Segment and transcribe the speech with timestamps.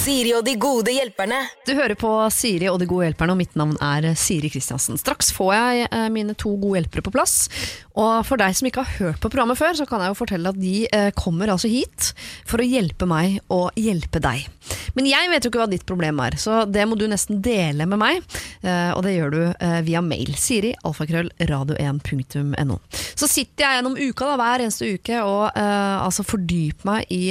[0.00, 1.36] Siri og de gode hjelperne.
[1.68, 4.96] Du hører på Siri og de gode hjelperne, og mitt navn er Siri Kristiansen.
[4.96, 7.34] Straks får jeg eh, mine to gode hjelpere på plass.
[8.00, 10.52] Og for deg som ikke har hørt på programmet før, så kan jeg jo fortelle
[10.54, 12.14] at de eh, kommer altså hit
[12.48, 14.46] for å hjelpe meg og hjelpe deg.
[14.96, 17.84] Men jeg vet jo ikke hva ditt problem er, så det må du nesten dele
[17.90, 18.24] med meg.
[18.64, 19.40] Eh, og det gjør du
[19.84, 20.32] via mail.
[20.40, 22.80] Siri, alfakrøll, radio1.no.
[23.20, 27.22] Så sitter jeg gjennom uka da, hver eneste uke og altså fordyper meg i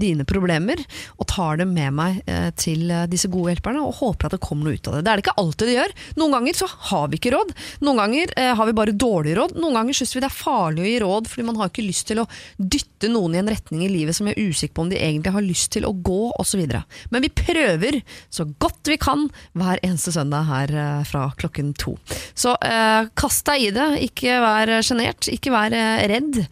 [0.00, 0.80] dine problemer
[1.20, 4.42] og tar dem med meg eh, til eh, disse gode hjelperne og håper at det
[4.44, 5.02] kommer noe ut av det.
[5.06, 5.94] Det er det ikke alltid det gjør.
[6.20, 7.52] Noen ganger så har vi ikke råd.
[7.86, 9.56] Noen ganger eh, har vi bare dårlig råd.
[9.60, 12.08] Noen ganger syns vi det er farlig å gi råd fordi man har ikke lyst
[12.10, 14.92] til å dytte noen i en retning i livet som vi er usikker på om
[14.92, 16.64] de egentlig har lyst til å gå, osv.
[17.12, 18.00] Men vi prøver
[18.34, 19.28] så godt vi kan
[19.58, 20.72] hver eneste søndag her
[21.08, 21.94] fra klokken to.
[22.38, 23.88] Så eh, kast deg i det.
[24.08, 25.74] Ikke vær sjenert, ikke vær
[26.08, 26.42] redd,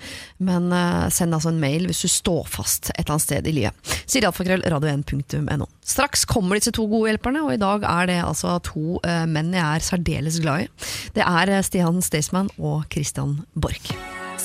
[0.42, 3.54] men eh, send altså en mail hvis du står fast et eller annet sted i
[3.56, 3.94] livet.
[4.04, 5.45] Sier alfakrøll radio1.no.
[5.86, 9.52] Straks kommer disse to gode hjelperne, og i dag er det altså to eh, menn
[9.54, 10.68] jeg er særdeles glad i.
[11.16, 13.92] Det er eh, Stian Staysman og Christian Borch.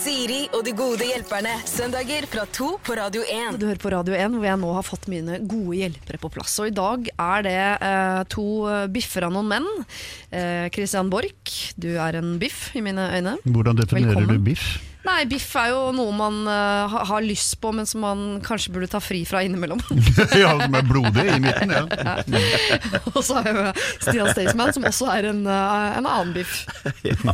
[0.01, 1.51] Siri og de gode hjelperne.
[1.67, 3.57] Søndager fra to på Radio 1.
[3.61, 6.55] Du hører på Radio 1, hvor jeg nå har fått mine gode hjelpere på plass.
[6.63, 8.45] Og i dag er det eh, to
[8.93, 9.67] biffer av noen menn.
[10.33, 13.35] Eh, Christian Borch, du er en biff i mine øyne.
[13.45, 14.41] Hvordan definerer Velkommen.
[14.41, 14.71] du biff?
[15.01, 18.89] Nei, biff er jo noe man uh, har lyst på, men som man kanskje burde
[18.91, 19.81] ta fri fra innimellom.
[20.43, 22.17] ja, som er blodig i midten, ja.
[23.15, 23.65] Og så har vi
[23.97, 26.61] Stian Staysman, som også er en, uh, en annen biff.
[27.01, 27.33] Ja.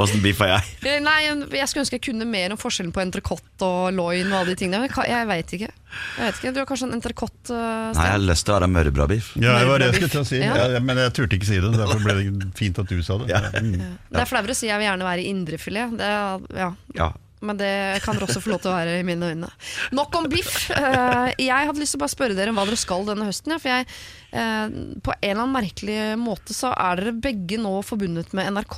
[0.00, 0.70] Åssen biff er jeg?
[0.86, 4.40] Eh, Nei, jeg skulle ønske jeg kunne mer om forskjellen på entrecôte og loin og
[4.40, 4.82] alle de tingene.
[4.82, 5.70] men jeg veit ikke.
[6.16, 6.52] Jeg vet ikke.
[6.54, 7.50] Du har kanskje en entrecôte?
[7.54, 9.30] Uh, Nei, jeg har lyst til å være mørbrabiff.
[9.42, 10.54] Ja, det var det jeg skulle til å si, Ja.
[10.76, 11.72] ja, men jeg turte ikke si det.
[11.78, 13.28] Derfor ble det fint at du sa det.
[13.32, 13.40] Ja.
[13.58, 13.74] Mm.
[14.10, 15.98] Det er flauere å si jeg vil gjerne være indrefilet.
[15.98, 16.70] Det, er- ja.
[16.98, 17.10] Ja.
[17.40, 19.48] Men det kan dere også få lov til å være i mine øyne.
[19.96, 20.66] Nok om biff.
[20.76, 23.54] Uh, Jeg hadde lyst til å bare spørre dere om hva dere skal denne høsten.
[23.54, 23.86] ja, For jeg,
[24.34, 24.68] uh,
[25.00, 28.76] på en eller annen merkelig måte så er dere begge nå forbundet med NRK.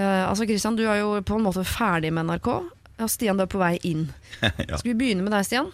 [0.00, 2.48] Eh, Altså Christian, du er jo på en måte ferdig med NRK.
[3.02, 4.06] Og Stian, du er på vei inn.
[4.40, 4.78] Ja.
[4.80, 5.68] Skal vi begynne med deg, Stian?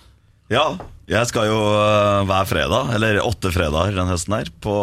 [0.52, 0.64] Ja.
[1.08, 4.74] Jeg skal jo øh, hver fredag, eller åtte fredager den høsten her, på,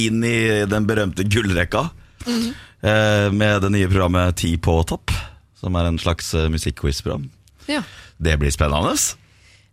[0.00, 1.88] inn i den berømte gullrekka.
[2.26, 2.50] mm.
[3.36, 5.12] med det nye programmet Ti på topp,
[5.56, 7.26] som er en slags uh, musikquiz-program.
[7.68, 7.82] Ja.
[8.16, 8.94] Det blir spennende.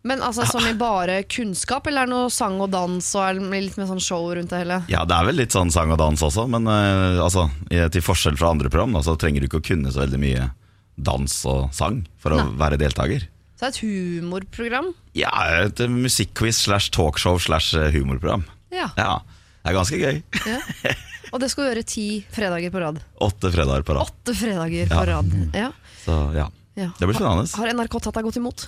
[0.08, 3.40] Men altså som i bare kunnskap, eller er det noe sang og dans og er
[3.40, 4.82] det litt mer sånn show rundt det hele?
[4.92, 8.40] Ja, det er vel litt sånn sang og dans også, men uh, altså, til forskjell
[8.40, 10.50] fra andre program, da, så trenger du ikke å kunne så veldig mye
[10.98, 12.54] dans og sang for å Nei.
[12.60, 13.28] være deltaker.
[13.58, 14.92] Så det er et humorprogram?
[15.18, 15.32] Ja,
[15.66, 18.44] et musikkquiz slash talkshow slash eh, humorprogram.
[18.74, 18.92] Ja.
[19.00, 19.16] Ja,
[19.64, 20.20] det er ganske gøy.
[20.46, 20.60] ja.
[21.34, 23.02] Og det skal du gjøre ti fredager på rad.
[23.26, 24.08] Åtte fredager på rad.
[24.14, 24.94] Åtte fredager Ja.
[24.94, 25.34] på rad.
[25.58, 25.72] Ja.
[26.06, 26.46] Så ja,
[26.80, 26.92] Ja.
[27.00, 27.50] det blir spennende.
[27.58, 28.68] Har NRK tatt deg godt imot?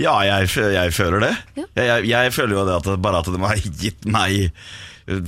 [0.00, 1.30] Ja, jeg, jeg føler det.
[1.60, 4.48] Jeg, jeg, jeg føler jo det at bare at de har gitt meg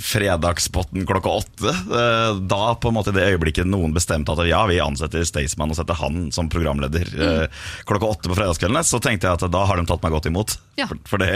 [0.03, 1.69] fredagspotten klokka åtte.
[1.69, 5.73] eh, Da på en måte i det øyeblikket noen bestemte at ja, vi ansetter Staysman
[5.73, 7.57] og setter han som programleder mm.
[7.89, 10.57] klokka åtte på fredagskveldene, så tenkte jeg at da har de tatt meg godt imot.
[10.79, 10.87] Ja.
[10.91, 11.33] For, for det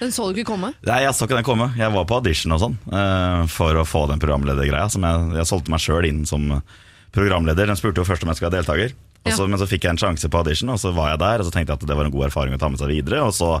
[0.00, 0.72] Den så du ikke komme?
[0.86, 1.70] Nei, jeg så ikke den komme.
[1.78, 4.88] Jeg var på audition og sånn eh, for å få den programledergreia.
[4.92, 6.50] Som jeg, jeg solgte meg sjøl inn som
[7.14, 7.68] programleder.
[7.70, 8.94] Den spurte jo først om jeg skulle være deltaker.
[9.24, 9.48] Så, Ja.
[9.48, 11.40] Men så fikk jeg en sjanse på audition, og så var jeg der.
[11.40, 13.22] Og så tenkte jeg at det var en god erfaring å ta med seg videre.
[13.24, 13.54] Og så,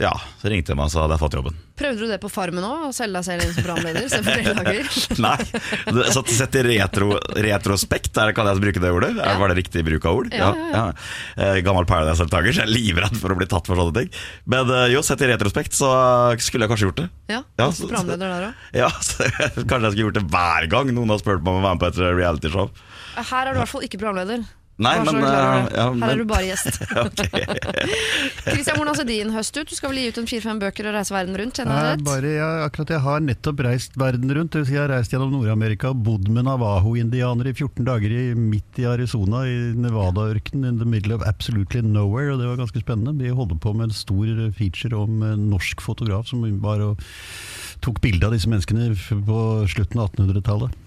[0.00, 1.56] ja, så ringte de meg, og sa at jeg fått jobben.
[1.76, 2.86] Prøvde du det på Farmen òg?
[2.88, 4.88] Å selge deg selv inn som programleder istedenfor deltaker?
[5.26, 9.10] Nei, så sett i retro, retrospekt, er det, kan jeg bruke det ordet?
[9.18, 9.34] Ja.
[9.42, 10.30] Var det riktig bruk av ord?
[10.32, 10.84] Ja, ja,
[11.36, 11.50] ja.
[11.66, 14.10] Gammel Paradise-deltaker, så jeg er livredd for å bli tatt for sånne ting.
[14.54, 15.90] Men eh, jo, sett i retrospekt, så
[16.40, 17.08] skulle jeg kanskje gjort det.
[17.34, 18.64] Ja, Ja, så så- programleder der òg.
[18.82, 21.66] Ja, så Kanskje jeg skulle gjort det hver gang noen har spurt meg om å
[21.68, 22.72] være med på et realityshow.
[23.20, 24.44] Her er du i hvert fall ikke programleder.
[24.82, 26.80] Nei, men, uh, ja, Her er du bare gjest.
[28.48, 29.70] Kristian, hvordan ser din høst ut?
[29.70, 31.60] Du skal vel gi ut en fire-fem bøker og reise verden rundt?
[31.68, 34.52] Nei, bare, jeg, akkurat jeg har nettopp reist verden rundt.
[34.54, 38.16] Det vil si jeg har reist gjennom Nord-Amerika og bodd med Navaho-indianere i 14 dager
[38.16, 42.34] i, midt i Arizona, i Nevada-ørkenen, in the middle of absolutely nowhere.
[42.34, 43.16] Og det var ganske spennende.
[43.22, 47.02] Vi holder på med en stor feature om en norsk fotograf som var og
[47.82, 48.92] tok bilde av disse menneskene
[49.26, 50.81] på slutten av 1800-tallet.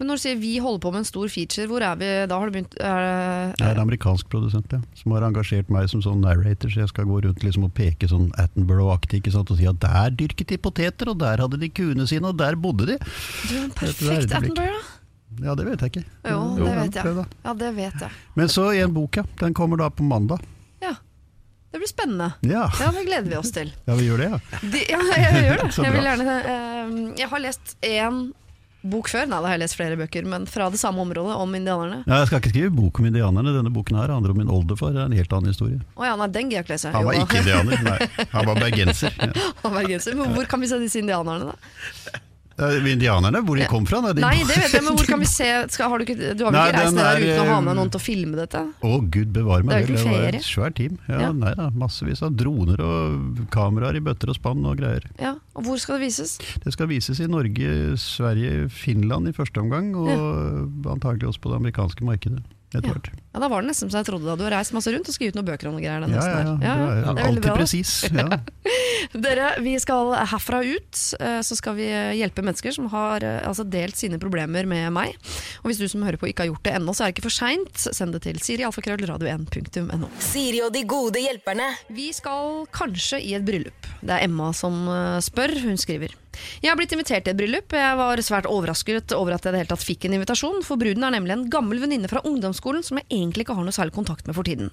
[0.00, 2.38] Men når du sier vi holder på med en stor feature, hvor er vi da?
[2.40, 5.90] Har du begynt er det, jeg er en amerikansk produsent ja, som har engasjert meg
[5.92, 9.68] som sånn narrator, så jeg skal gå rundt liksom og peke sånn Attenborough-aktig og si
[9.68, 12.96] at der dyrket de poteter, og der hadde de kuene sine, og der bodde de.
[12.96, 14.32] Du er en perfekt.
[14.32, 14.88] Attenborough.
[15.44, 16.06] Ja, det vet jeg ikke.
[16.26, 17.28] Jo, Jo, det vet jeg.
[17.44, 18.10] Ja, det vet jeg.
[18.40, 19.28] Men så en bok, ja.
[19.44, 20.40] Den kommer da på mandag.
[20.82, 20.96] Ja.
[21.70, 22.32] Det blir spennende.
[22.42, 23.70] Ja, Ja, det gleder vi oss til.
[23.86, 24.40] ja vi gjør det, ja.
[24.64, 25.70] De, ja, jeg gjør det.
[25.84, 28.22] Jeg, vil gjerne, eh, jeg har lest én
[28.80, 29.26] Bok før?
[29.28, 31.98] Nei, da har jeg lest flere bøker, men fra det samme området, om indianerne.
[32.06, 33.52] Ja, jeg skal ikke skrive bok om indianerne.
[33.52, 34.94] Denne boken her handler om min oldefar.
[34.96, 35.82] Det er en helt annen historie.
[36.00, 36.94] Å ja, nei, den gidder jeg ikke lese.
[36.94, 38.08] Han var Jo ikke indianer, nei.
[38.36, 39.20] Han var bergenser.
[39.20, 39.30] Ja.
[39.60, 40.16] Han var bergenser.
[40.16, 42.24] Men hvor kan vi se disse indianerne, da?
[42.90, 44.00] Indianerne, hvor de kom fra?
[44.10, 46.44] de Nei, det vet jeg, men hvor kan vi se skal, har Du ikke, du
[46.44, 48.04] har vel ikke reist ned der er, uten å ha eh, med noen til å
[48.04, 48.62] filme dette?
[48.86, 51.00] Å gud bevare meg Det det var et svært team.
[51.08, 51.32] Ja, Ja.
[51.40, 55.06] Nei da, Massevis av droner og kameraer i bøtter og spann og greier.
[55.20, 56.36] Ja, og Hvor skal det vises?
[56.64, 61.60] Det skal vises i Norge, Sverige, Finland i første omgang, og antagelig også på det
[61.62, 62.42] amerikanske markedet
[62.78, 63.10] etter hvert.
[63.30, 64.36] Ja, Da var det nesten som jeg trodde da.
[64.38, 66.06] Du har reist masse rundt og skrevet noen bøker om noen greier.
[66.10, 67.14] Ja, Ja, ja, ja.
[67.14, 67.92] Det er alltid presis.
[68.10, 68.26] Ja.
[69.26, 71.86] Dere, vi skal herfra ut, eh, så skal vi
[72.18, 75.16] hjelpe mennesker som har eh, altså, delt sine problemer med meg.
[75.62, 77.26] Og hvis du som hører på ikke har gjort det ennå, så er det ikke
[77.28, 77.86] for seint.
[77.96, 80.10] Send det til sirialfakrøllradio1.no.
[80.22, 81.70] Siri og de gode hjelperne.
[81.90, 83.88] Vi skal kanskje i et bryllup.
[84.00, 85.56] Det er Emma som eh, spør.
[85.64, 86.14] Hun skriver.
[86.60, 87.74] Jeg har blitt invitert til et bryllup.
[87.74, 91.14] Jeg var svært overrasket over at jeg det tatt fikk en invitasjon, for bruden er
[91.14, 94.36] nemlig en gammel venninne fra ungdomsskolen som jeg egentlig ikke har noe særlig kontakt med
[94.38, 94.70] for tiden.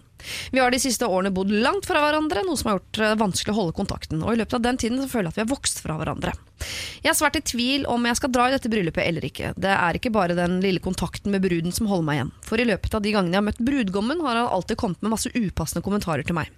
[0.53, 3.55] Vi har de siste årene bodd langt fra hverandre, noe som har gjort det vanskelig
[3.55, 5.81] å holde kontakten, og i løpet av den tiden føler jeg at vi har vokst
[5.83, 6.35] fra hverandre.
[7.03, 9.51] Jeg er svært i tvil om jeg skal dra i dette bryllupet eller ikke.
[9.57, 12.69] Det er ikke bare den lille kontakten med bruden som holder meg igjen, for i
[12.69, 15.85] løpet av de gangene jeg har møtt brudgommen, har han alltid kommet med masse upassende
[15.85, 16.53] kommentarer til meg.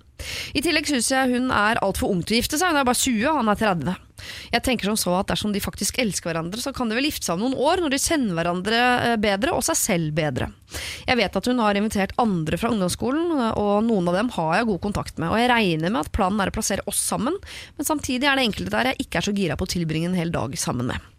[0.56, 3.00] I tillegg syns jeg hun er altfor ung til å gifte seg, hun er bare
[3.00, 4.09] 20, han er 30.
[4.54, 7.28] Jeg tenker som så at dersom de faktisk elsker hverandre, så kan de vel gifte
[7.30, 10.50] seg om noen år, når de kjenner hverandre eh, bedre, og seg selv bedre.
[11.08, 14.70] Jeg vet at hun har invitert andre fra ungdomsskolen, og noen av dem har jeg
[14.70, 17.38] god kontakt med, og jeg regner med at planen er å plassere oss sammen,
[17.78, 20.20] men samtidig er det enkelte der jeg ikke er så gira på å tilbringe en
[20.20, 21.10] hel dag sammen med.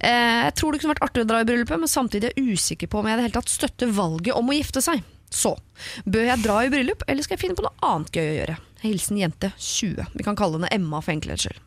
[0.00, 2.56] Eh, Jeg tror det kunne vært artig å dra i bryllupet, men samtidig er jeg
[2.58, 5.02] usikker på om jeg i det hele tatt støtter valget om å gifte seg.
[5.32, 5.54] Så,
[6.04, 8.56] bør jeg dra i bryllup, eller skal jeg finne på noe annet gøy å gjøre?
[8.82, 10.10] Hilsen jente 20.
[10.18, 11.60] Vi kan kalle henne Emma for enkelhets skyld.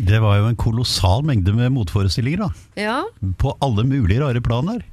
[0.00, 2.50] Det var jo en kolossal mengde med motforestillinger, da.
[2.80, 2.96] Ja,
[3.38, 4.84] På alle mulige rare plan her.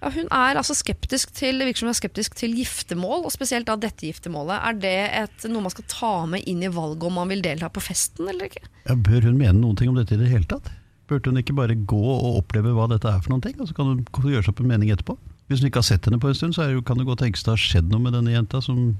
[0.00, 3.66] ja, hun er altså skeptisk til, virker som hun er skeptisk til giftermål, og spesielt
[3.68, 4.56] da dette giftermålet.
[4.64, 7.68] Er det et, noe man skal ta med inn i valget om man vil delta
[7.72, 8.64] på festen eller ikke?
[8.88, 10.70] Ja, bør hun mene noen ting om dette i det hele tatt?
[11.08, 13.74] Burde hun ikke bare gå og oppleve hva dette er for noen ting, og så
[13.76, 15.18] kan hun gjøre seg opp en mening etterpå?
[15.48, 17.04] Hvis hun ikke har sett henne på en stund, så er det, jo- kan det
[17.04, 18.96] godt tenkes det har skjedd noe med denne jenta som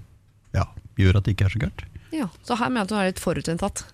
[0.52, 0.66] ja,
[1.00, 1.84] gjør at det ikke er så gærent.
[2.12, 3.84] Ja, Så her mener jeg at hun er litt forutinntatt.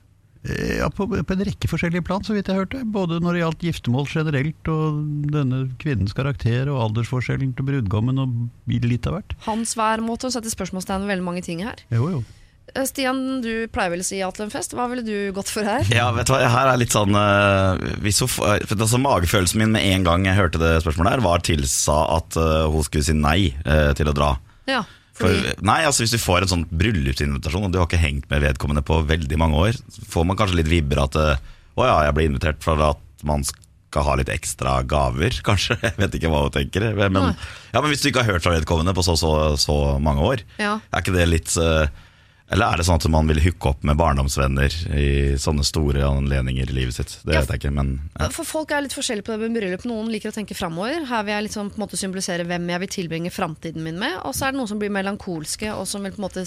[0.49, 2.83] Eh, Ja, på, på en rekke forskjellige plan, så vidt jeg hørte.
[2.89, 5.01] Både når det gjaldt giftermål generelt, og
[5.35, 9.37] denne kvinnens karakter, og aldersforskjellen til brudgommen, og litt av hvert.
[9.49, 11.83] Hans væremåte å sette spørsmålstegn ved veldig mange ting her.
[11.93, 12.23] Jo, jo.
[12.75, 14.75] Eh, Stian, du pleier vel å si ja til en fest.
[14.77, 15.85] Hva ville du gått for her?
[15.93, 19.75] Ja, vet du hva, her er litt sånn uh, hvis hun, for altså, Magefølelsen min
[19.75, 23.17] med en gang jeg hørte det spørsmålet her, var tilsa at uh, hun skulle si
[23.17, 24.33] nei uh, til å dra.
[24.71, 24.85] Ja,
[25.20, 28.43] For, nei, altså Hvis du får en sånn bryllupsinvitasjon, og du har ikke hengt med
[28.46, 29.78] vedkommende på veldig mange år,
[30.11, 31.43] får man kanskje litt vibber at eh,
[31.76, 35.76] Å ja, jeg ble invitert for at man skal ha litt ekstra gaver, kanskje.
[35.82, 36.87] Jeg vet ikke hva hun tenker.
[36.96, 37.34] Men,
[37.75, 40.44] ja, men hvis du ikke har hørt fra vedkommende på så, så, så mange år,
[40.62, 40.76] Ja.
[40.90, 41.90] er ikke det litt eh,
[42.50, 45.05] Eller er det sånn at man vil hooke opp med barndomsvenner i
[45.38, 47.12] sånne store anledninger i livet sitt?
[47.23, 47.41] Det Ja.
[47.44, 48.29] vet jeg ikke, men ja.
[48.35, 49.85] For Folk er litt forskjellige på det med bryllup.
[49.87, 51.06] Noen liker å tenke framover.
[51.06, 54.19] Her vil jeg liksom på en måte symbolisere hvem jeg vil tilbringe framtiden min med.
[54.26, 56.43] Og så er det noen som blir melankolske og som vil på en måte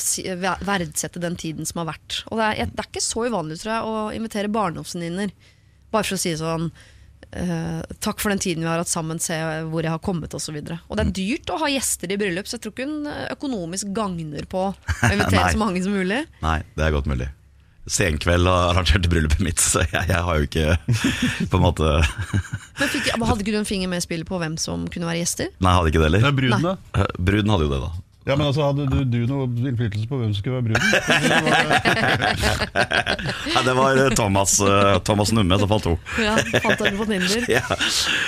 [0.65, 2.23] verdsette den tiden som har vært.
[2.31, 5.31] Og det er, det er ikke så uvanlig tror jeg, å invitere barndomsvenninner
[5.94, 6.71] bare for å si sånn
[7.39, 9.38] eh, Takk for den tiden vi har hatt sammen, se
[9.69, 10.57] hvor jeg har kommet osv.
[10.57, 12.89] Og, så og det er dyrt å ha gjester i bryllup, så jeg tror ikke
[12.89, 14.74] hun eh, økonomisk gagner på å
[15.13, 16.24] invitere så mange som mulig.
[16.44, 17.30] Nei, det er godt mulig.
[17.83, 20.78] Senkveld har arrangert i bryllupet mitt, så jeg, jeg har jo ikke
[21.52, 21.90] på en måte
[22.80, 25.19] Men fikk, Hadde ikke du en finger med i spillet på hvem som kunne være
[25.19, 25.52] gjester?
[25.59, 26.30] Nei, jeg hadde ikke det heller.
[26.30, 26.75] er bruden, da.
[26.95, 27.92] Eh, Bruden hadde jo det, da.
[28.23, 30.80] Ja, men altså, Hadde du, du noe innflytelse på hvem som skulle være bruden?
[33.53, 35.94] Nei, det var eh, Thomas, eh, Thomas Numme som falt to.
[36.23, 37.45] Ja, fant henne på Tinder.
[37.53, 37.61] Ja.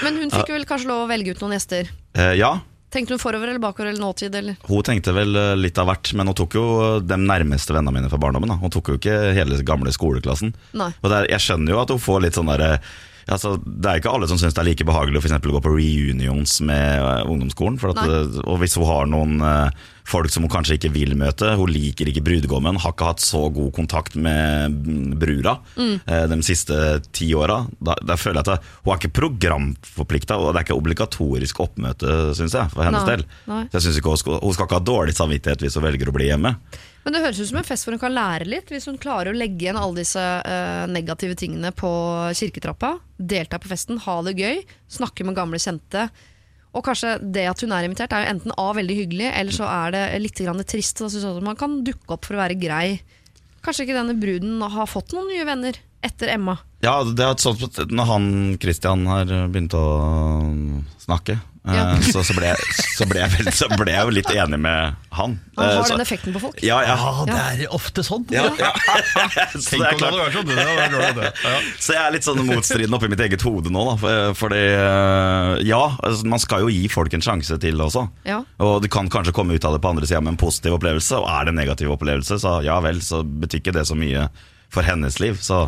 [0.04, 1.84] Men hun fikk vel kanskje lov å velge ut noen gjester.
[2.18, 2.52] Eh, ja,
[2.96, 4.36] Tenkte hun forover eller bakover eller nåtid?
[4.36, 4.56] Eller?
[4.70, 6.66] hun tenkte vel eh, litt av hvert, men hun tok jo
[7.04, 8.50] de nærmeste vennene mine fra barndommen.
[8.54, 8.58] Da.
[8.62, 10.54] Hun tok jo ikke hele gamle skoleklassen.
[10.80, 10.92] Nei.
[11.02, 12.70] Og det er, jeg skjønner jo at hun får litt sånn derre
[13.26, 15.74] Altså, det er ikke alle som syns det er like behagelig å for gå på
[15.74, 17.80] reunions med eh, ungdomsskolen.
[17.82, 21.16] For at, eh, og hvis hun har noen uh, folk som hun kanskje ikke vil
[21.18, 24.78] møte, hun liker ikke brudgommen, har ikke hatt så god kontakt med
[25.22, 26.00] brura Mm.
[26.08, 26.76] uh, de siste
[27.16, 30.68] ti åra, da, da føler jeg at det, hun er ikke programforplikta, og det er
[30.68, 33.16] ikke obligatorisk oppmøte, syns jeg, for hennes Nei.
[33.16, 33.26] del.
[33.50, 33.62] Nei.
[33.74, 36.16] Jeg synes ikke hun skal, hun skal ikke ha dårlig samvittighet hvis hun velger å
[36.16, 36.54] bli hjemme.
[37.06, 39.30] Men det høres ut som en fest hvor hun kan lære litt, hvis hun klarer
[39.30, 41.90] å legge igjen alle disse uh, negative tingene på
[42.34, 42.96] kirketrappa.
[43.16, 46.08] Delta på festen, ha det gøy, snakke med gamle kjente.
[46.76, 49.70] Og kanskje det at hun er invitert, er jo enten A veldig hyggelig, eller så
[49.70, 51.00] er det litt trist.
[51.00, 52.98] Da synes man kan dukke opp for å være grei.
[53.64, 56.58] Kanskje ikke denne bruden har fått noen nye venner etter Emma.
[56.84, 58.28] Ja, det er sånn sånt når han
[58.62, 59.86] Christian har begynt å
[61.06, 61.86] snakke, Ja.
[62.06, 62.58] så, så, ble jeg,
[62.98, 65.36] så, ble jeg så ble jeg jo litt enig med han.
[65.58, 66.60] Han Eh, har den effekten på folk.
[66.62, 66.96] ja, ja.
[67.00, 68.26] Ja, det er ofte sånn.
[68.30, 68.70] Ja, ja.
[69.56, 70.52] så, Tenk det er om det klart, hadde vært sånn.
[70.52, 71.32] Det hadde vært det.
[71.46, 71.54] Ja.
[71.88, 73.86] så jeg er litt sånn motstridende oppi mitt eget hode nå.
[74.04, 78.06] Da, fordi eh, ja, altså, man skal jo gi folk en sjanse til også.
[78.28, 78.42] Ja.
[78.62, 81.18] Og du kan kanskje komme ut av det på andre sida med en positiv opplevelse,
[81.24, 84.28] og er det en negativ opplevelse, så ja vel, så betyr ikke det så mye
[84.74, 85.40] for hennes liv.
[85.42, 85.66] Så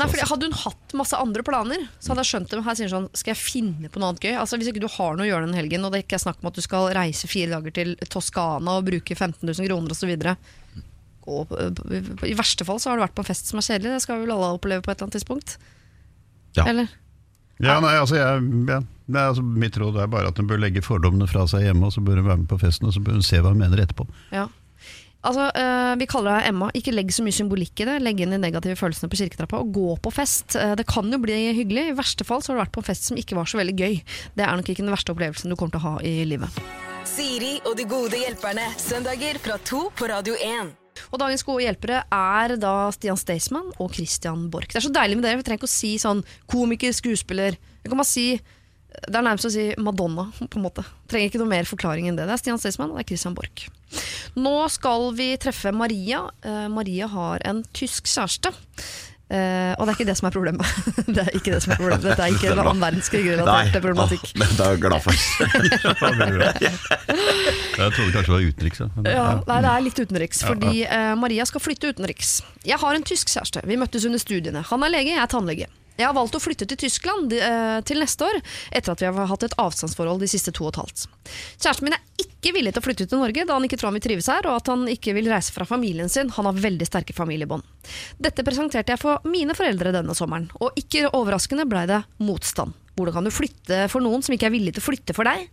[0.00, 2.60] Nei, fordi Hadde hun hatt masse andre planer, så hadde jeg skjønt det.
[2.64, 4.32] Her sier sånn, Skal jeg finne på noe annet gøy?
[4.40, 6.40] Altså Hvis ikke du har noe å gjøre den helgen, og det ikke er snakk
[6.40, 10.12] om at du skal reise fire dager til Toskana og bruke 15 000 kroner osv.
[11.22, 13.98] I verste fall så har du vært på en fest som er kjedelig.
[13.98, 15.58] Det skal vi vel alle oppleve på et eller annet tidspunkt.
[16.56, 16.66] Ja.
[16.66, 16.88] Eller?
[17.62, 18.80] Ja, nei, altså, jeg, ja.
[19.12, 21.94] nei, altså Mitt råd er bare at hun bør legge fordommene fra seg hjemme, og
[21.94, 23.84] så bør hun være med på festen, og så bør hun se hva hun mener
[23.84, 24.08] etterpå.
[24.34, 24.48] Ja.
[25.22, 26.68] Altså, uh, Vi kaller deg Emma.
[26.74, 27.98] Ikke legg så mye symbolikk i det.
[28.02, 30.56] Legg inn de negative følelsene på kirketrappa, og gå på fest.
[30.58, 31.90] Uh, det kan jo bli hyggelig.
[31.92, 33.76] I verste fall så har du vært på en fest som ikke var så veldig
[33.78, 33.98] gøy.
[34.38, 36.62] Det er nok ikke den verste opplevelsen du kommer til å ha i livet.
[37.08, 38.68] Siri og de gode hjelperne.
[38.80, 40.78] Søndager fra to på Radio 1.
[41.12, 44.70] Og dagens gode hjelpere er da Stian Staysman og Christian Borch.
[44.72, 45.40] Det er så deilig med dere.
[45.40, 47.56] Vi trenger ikke å si sånn komiker, skuespiller.
[47.82, 48.26] Vi kan bare si
[49.06, 50.84] Det er nærmest å si Madonna, på en måte.
[51.10, 52.26] Trenger ikke noe mer forklaring enn det.
[52.28, 53.68] Det er Stian Staysman og det er Christian Borch.
[54.38, 56.26] Nå skal vi treffe Maria.
[56.44, 58.52] Eh, Maria har en tysk kjæreste.
[59.32, 60.72] Eh, og det er ikke det som er problemet.
[61.16, 62.04] det er ikke det som er problemet.
[62.04, 64.26] Dette er ikke en annen verdenskrig-relatert problematikk.
[64.28, 65.14] Å, det er jeg glad for.
[67.72, 68.82] Jeg trodde kanskje det var utenriks.
[68.82, 68.88] ja.
[69.06, 69.28] Ja, ja.
[69.48, 72.34] nei, det er litt utenriks, fordi eh, Maria skal flytte utenriks.
[72.68, 73.64] Jeg har en tysk kjæreste.
[73.66, 74.60] Vi møttes under studiene.
[74.68, 75.70] Han er lege, jeg er tannlege.
[75.98, 78.38] Jeg har valgt å flytte til Tyskland eh, til neste år,
[78.72, 81.06] etter at vi har hatt et avstandsforhold de siste to og et halvt.
[81.60, 83.98] Kjæresten min er ikke villig til å flytte til Norge, da han ikke tror han
[83.98, 86.32] vil trives her, og at han ikke vil reise fra familien sin.
[86.38, 87.66] Han har veldig sterke familiebånd.
[88.22, 92.74] Dette presenterte jeg for mine foreldre denne sommeren, og ikke overraskende blei det motstand.
[92.92, 95.46] Hvordan kan du flytte for noen som ikke er villig til å flytte for deg?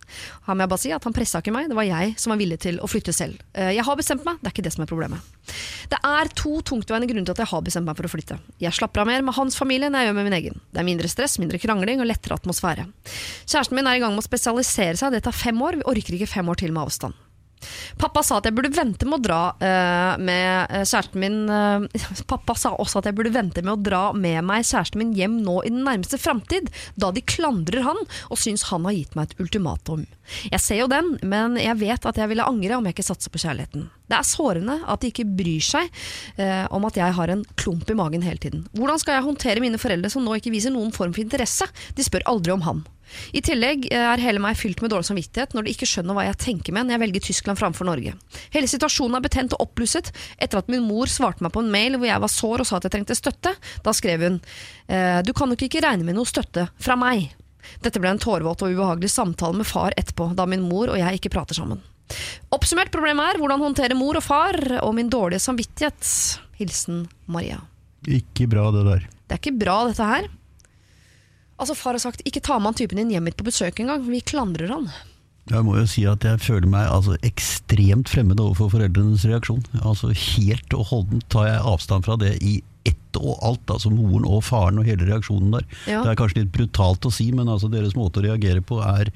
[0.48, 2.80] Han bare si at Han pressa ikke meg, det var jeg som var villig til
[2.84, 3.40] å flytte selv.
[3.54, 5.30] Eh, Jeg har bestemt meg, det er ikke det som er problemet.
[5.90, 8.36] Det er to tungtveiende grunner til at jeg har bestemt meg for å flytte.
[8.60, 10.60] Jeg slapper av mer med hans familie enn jeg gjør med min egen.
[10.70, 12.86] Det er mindre stress, mindre krangling og lettere atmosfære.
[13.48, 16.20] Kjæresten min er i gang med å spesialisere seg, det tar fem år, vi orker
[16.20, 17.16] ikke fem år til med avstand.
[18.00, 21.84] Pappa sa at jeg burde vente med å dra uh, med eh, kjæresten min uh,
[22.30, 25.40] Pappa sa også at jeg burde vente med å dra med meg kjæresten min hjem
[25.44, 28.00] nå i den nærmeste framtid, da de klandrer han
[28.30, 30.06] og syns han har gitt meg et ultimatum.
[30.50, 33.32] Jeg ser jo den, men jeg vet at jeg ville angre om jeg ikke satser
[33.32, 33.88] på kjærligheten.
[34.10, 35.90] Det er sårende at de ikke bryr seg
[36.40, 38.64] uh, om at jeg har en klump i magen hele tiden.
[38.76, 41.68] Hvordan skal jeg håndtere mine foreldre som nå ikke viser noen form for interesse?
[41.94, 42.82] De spør aldri om han.
[43.36, 46.26] I tillegg eh, er hele meg fylt med dårlig samvittighet når de ikke skjønner hva
[46.28, 48.14] jeg tenker med når jeg velger Tyskland framfor Norge.
[48.54, 51.98] Hele situasjonen er betent og oppblusset etter at min mor svarte meg på en mail
[51.98, 53.54] hvor jeg var sår og sa at jeg trengte støtte.
[53.84, 54.40] Da skrev hun
[54.90, 57.30] «Eh, du kan nok ikke regne med noe støtte fra meg.
[57.84, 61.20] Dette ble en tårevåt og ubehagelig samtale med far etterpå, da min mor og jeg
[61.20, 61.82] ikke prater sammen.
[62.54, 66.02] Oppsummert problemet er hvordan håndtere mor og far og min dårlige samvittighet.
[66.58, 67.60] Hilsen Maria.
[68.08, 69.06] Ikke bra, det der.
[69.28, 70.26] Det er ikke bra, dette her.
[71.60, 74.06] Altså Far har sagt ikke ta med han typen din hjem hit på besøk engang.
[74.08, 74.88] Vi klandrer han.
[75.50, 79.64] Jeg må jo si at jeg føler meg altså, ekstremt fremmed overfor foreldrenes reaksjon.
[79.82, 83.72] Altså Helt og holdent tar jeg avstand fra det i ett og alt.
[83.72, 85.66] Altså moren og faren og hele reaksjonen der.
[85.90, 86.04] Ja.
[86.04, 89.10] Det er kanskje litt brutalt å si, men altså deres måte å reagere på er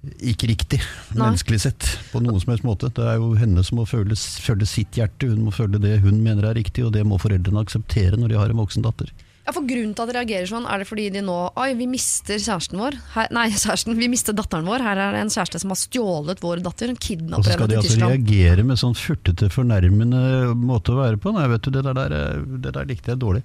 [0.00, 0.78] ikke riktig,
[1.12, 1.26] Nei.
[1.26, 2.88] menneskelig sett, på noen som helst måte.
[2.96, 6.22] Det er jo henne som må føle, følge sitt hjerte, hun må følge det hun
[6.24, 9.12] mener er riktig, og det må foreldrene akseptere når de har en voksen datter.
[9.46, 11.86] Ja, for Grunnen til at de reagerer sånn, er det fordi de nå Oi, vi
[11.90, 12.98] mister kjæresten vår.
[13.14, 14.84] Her, nei, kjæresten, vi mister datteren vår.
[14.84, 16.92] Her er det en kjæreste som har stjålet vår datter.
[16.92, 21.32] Hun Og så skal de altså reagere med sånn furtete, fornærmende måte å være på.
[21.36, 23.42] Nei, vet du, det der, der, det der likte jeg dårlig.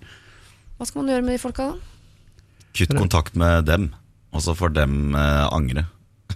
[0.75, 1.91] Hva skal man gjøre med de folka da?
[2.75, 3.89] Kutt kontakt med dem,
[4.35, 5.85] og så får dem eh, angre.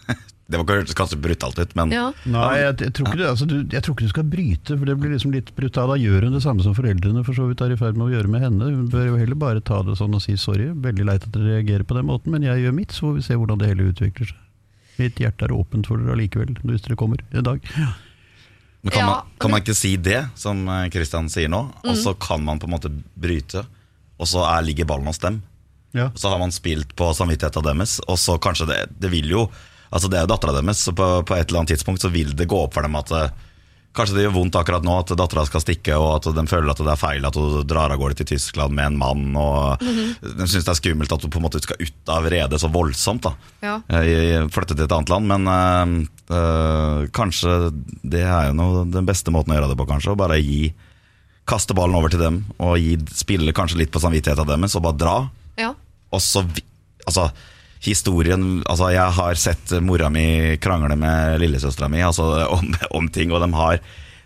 [0.49, 2.07] det var kanskje brutalt ut, men Ja.
[2.25, 4.89] Nei, jeg, jeg, tror ikke du, altså, du, jeg tror ikke du skal bryte, for
[4.89, 5.91] det blir liksom litt brutalt.
[5.93, 8.13] Da gjør hun det samme som foreldrene for så vidt er i ferd med å
[8.15, 8.69] gjøre med henne.
[8.73, 11.59] Hun bør jo heller bare ta det sånn og si sorry, veldig leit at dere
[11.59, 13.91] reagerer på den måten, men jeg gjør mitt, så får vi se hvordan det hele
[13.91, 14.41] utvikler seg.
[14.99, 17.69] Mitt hjerte er åpent for dere allikevel, hvis dere kommer en dag.
[17.69, 21.95] Men kan, Ja, man, kan man ikke si det, som Kristian Christian sier nå, og
[21.99, 23.67] så kan man på en måte bryte,
[24.17, 25.43] og så er, ligger ballen hos dem?
[25.93, 26.09] Ja.
[26.15, 29.45] Så har man spilt på samvittigheten deres, og så kanskje det Det vil jo
[29.89, 32.35] Altså Det er jo dattera deres, så på, på et eller annet tidspunkt så vil
[32.37, 33.29] det gå opp for dem at eh,
[33.89, 36.77] Kanskje det gjør vondt akkurat nå at dattera skal stikke, og at de føler at
[36.85, 39.23] det er feil at hun drar av gårde til Tyskland med en mann.
[39.33, 39.81] Og
[40.21, 42.69] De syns det er skummelt at hun på en måte skal ut av redet så
[42.69, 43.25] voldsomt.
[43.25, 43.33] da
[43.65, 43.73] Ja.
[43.89, 45.25] Eh, Flytte til et annet land.
[45.33, 46.05] Men øh,
[46.37, 47.55] øh, kanskje
[48.05, 50.13] det er jo noe, den beste måten å gjøre det på, kanskje.
[50.13, 50.69] Å bare gi
[51.49, 55.01] kaste ballen over til dem og gi, spille kanskje litt på samvittigheten deres og bare
[55.01, 55.17] dra.
[55.57, 55.73] Ja.
[56.13, 56.45] Og så
[57.09, 57.31] Altså,
[57.85, 63.31] historien Altså, jeg har sett mora mi krangle med lillesøstera mi altså, om, om ting,
[63.31, 63.79] og de har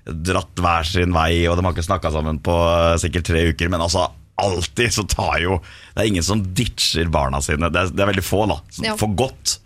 [0.05, 3.69] dratt hver sin vei, og de har ikke snakka sammen på eh, sikkert tre uker,
[3.71, 4.09] men altså
[4.43, 5.59] Alltid så tar jo
[5.93, 7.69] Det er ingen som ditcher barna sine.
[7.69, 8.55] Det er, det er veldig få, da.
[8.73, 8.95] som- Ja.
[8.97, 9.59] For godt.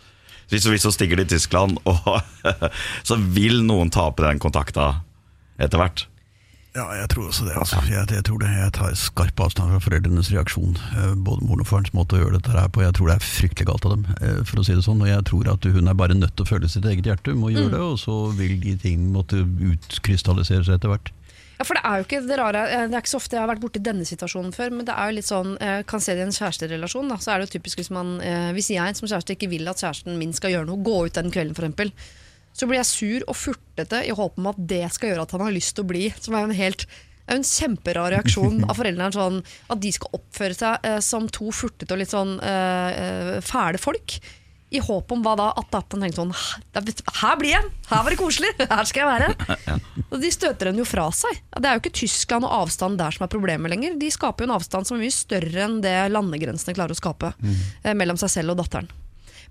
[0.51, 2.20] Hvis, hvis hun stikker til Tyskland, og,
[3.08, 4.89] så vil noen tape den kontakta
[5.58, 6.03] etter hvert.
[6.77, 7.55] Ja, jeg tror også det.
[7.57, 7.79] Altså.
[7.89, 8.50] Jeg, jeg tror det.
[8.53, 10.75] Jeg tar skarp avstand fra foreldrenes reaksjon.
[10.93, 12.84] eh, Både moren og farens måte å gjøre dette her på.
[12.86, 15.01] Jeg tror det er fryktelig galt av dem, eh, for å si det sånn.
[15.01, 17.34] Og jeg tror at hun er bare nødt til å føle sitt eget hjerte.
[17.34, 21.10] Hun må gjøre det, og så vil de ting måtte utkrystallisere seg etter hvert.
[21.57, 23.41] Ja, for det er jo ikke det rare eh, Det er ikke så ofte jeg
[23.41, 26.13] har vært borti denne situasjonen før, men det er jo litt sånn Jeg kan se
[26.13, 27.10] det i en kjæresterelasjon.
[27.10, 28.19] Da, så er det jo typisk hvis man
[28.53, 31.34] Hvis jeg som kjæreste ikke vil at kjæresten min skal gjøre noe, gå ut den
[31.34, 32.13] kvelden f.eks.,
[32.58, 35.46] så blir jeg sur og furtete i håp om at det skal gjøre at han
[35.46, 36.08] har lyst til å bli.
[36.18, 36.88] Som er jo en helt
[37.28, 39.12] det er jo en kjemperar reaksjon av foreldrene.
[39.14, 43.32] Sånn, at de skal oppføre seg eh, som to furtete og litt sånn eh, eh,
[43.44, 44.16] fæle folk.
[44.72, 45.50] I håp om hva da?
[45.60, 47.68] At datteren tenkte sånn "Her- Her blir jeg!
[47.92, 48.50] Her var det koselig!
[48.72, 49.76] Her skal jeg være!
[50.12, 51.38] Og de støter henne jo fra seg.
[51.56, 53.96] Det er jo ikke Tyskland og avstand der som er problemet lenger.
[54.00, 57.34] De skaper jo en avstand som er mye større enn det landegrensene klarer å skape
[57.44, 58.88] eh, mellom seg selv og datteren.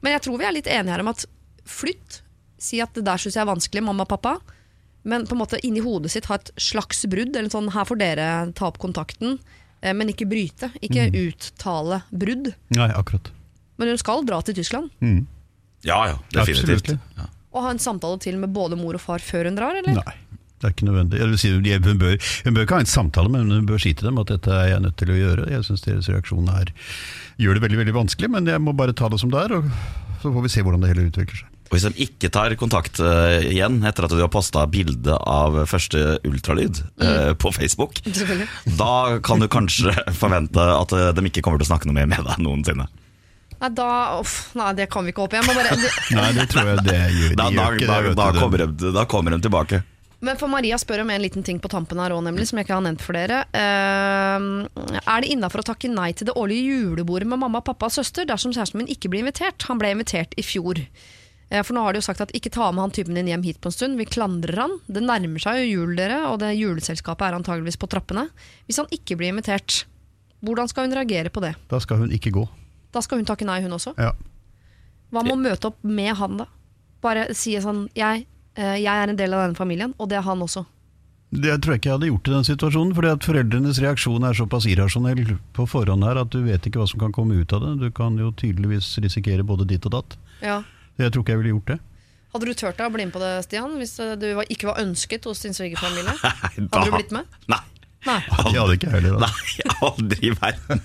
[0.05, 1.25] Men jeg tror vi er litt enige her om at
[1.69, 2.23] flytt,
[2.59, 4.37] si at det der syns jeg er vanskelig, mamma og pappa.
[5.07, 7.37] Men på en måte inni hodet sitt ha et slags brudd.
[7.37, 9.39] Eller sånn, her får dere ta opp kontakten,
[9.81, 10.73] eh, men ikke bryte.
[10.83, 12.53] Ikke uttale brudd.
[12.75, 13.31] Nei, akkurat.
[13.79, 14.89] Men hun skal dra til Tyskland
[15.85, 16.95] Ja, ja, definitivt.
[17.19, 17.27] Ja.
[17.53, 19.99] og ha en samtale til med både mor og far før hun drar, eller?
[20.01, 20.15] Nei,
[20.59, 21.21] det er ikke nødvendig.
[21.21, 23.93] Jeg vil si, hun, bør, hun bør ikke ha en samtale, men hun bør si
[23.95, 25.47] til dem at dette er jeg nødt til å gjøre.
[25.53, 26.73] Jeg syns deres reaksjon er,
[27.39, 29.59] gjør det veldig veldig vanskelig, men jeg må bare ta det som det er.
[29.61, 29.69] Og
[30.25, 31.53] så får vi se hvordan det hele utvikler seg.
[31.67, 35.59] Og Hvis de ikke tar kontakt uh, igjen etter at du har posta bilde av
[35.67, 37.99] første ultralyd eh, på Facebook,
[38.79, 42.09] da kan du kanskje forvente at eh, de ikke kommer til å snakke noe mer
[42.13, 42.87] med deg noensinne.
[43.57, 45.41] Nei, da, off, nei, det kan vi ikke håpe.
[45.41, 47.29] Jeg må bare, det, Nei, det tror jeg det gjør.
[47.35, 49.83] De Da, da, gjør ikke da, det, vet da, kommer de, da kommer de tilbake.
[50.27, 52.69] men for Maria spør om en liten ting på tampen her òg, nemlig, som jeg
[52.69, 53.43] ikke har nevnt for dere.
[53.57, 57.97] Uh, er det innafor å takke nei til det årlige julebordet med mamma, pappa og
[57.97, 59.67] søster dersom kjæresten min ikke blir invitert?
[59.71, 60.85] Han ble invitert i fjor.
[61.51, 63.45] Eh, For nå har de jo sagt at ikke ta med han typen din hjem
[63.47, 64.79] hit på en stund, vi klandrer han.
[64.87, 68.29] Det nærmer seg jo jul, dere, og det juleselskapet er antageligvis på trappene.
[68.67, 69.85] Hvis han ikke blir invitert,
[70.45, 71.55] hvordan skal hun reagere på det?
[71.71, 72.47] Da skal hun ikke gå.
[72.95, 73.95] Da skal hun takke nei, hun også.
[74.01, 74.13] Ja.
[75.15, 76.49] Hva med å møte opp med han, da?
[77.05, 78.27] Bare si sånn jeg,
[78.59, 80.65] eh, jeg er en del av denne familien, og det er han også.
[81.37, 84.37] Det tror jeg ikke jeg hadde gjort i den situasjonen, fordi at foreldrenes reaksjon er
[84.39, 87.65] såpass irrasjonell på forhånd her at du vet ikke hva som kan komme ut av
[87.65, 87.73] det.
[87.83, 90.17] Du kan jo tydeligvis risikere både ditt og datt.
[90.41, 90.61] Ja.
[90.97, 91.79] Jeg tror ikke jeg ville gjort det.
[92.35, 93.77] Hadde du turt å bli med på det, Stian?
[93.81, 96.17] Hvis du var, ikke var ønsket hos din svigerfamilie?
[96.23, 97.29] Hadde du blitt med?
[97.53, 97.63] Nei.
[98.07, 98.21] Nei.
[98.39, 99.17] Aldri, hadde ikke heller.
[99.19, 99.27] da.
[99.27, 100.83] Nei, aldri i verden.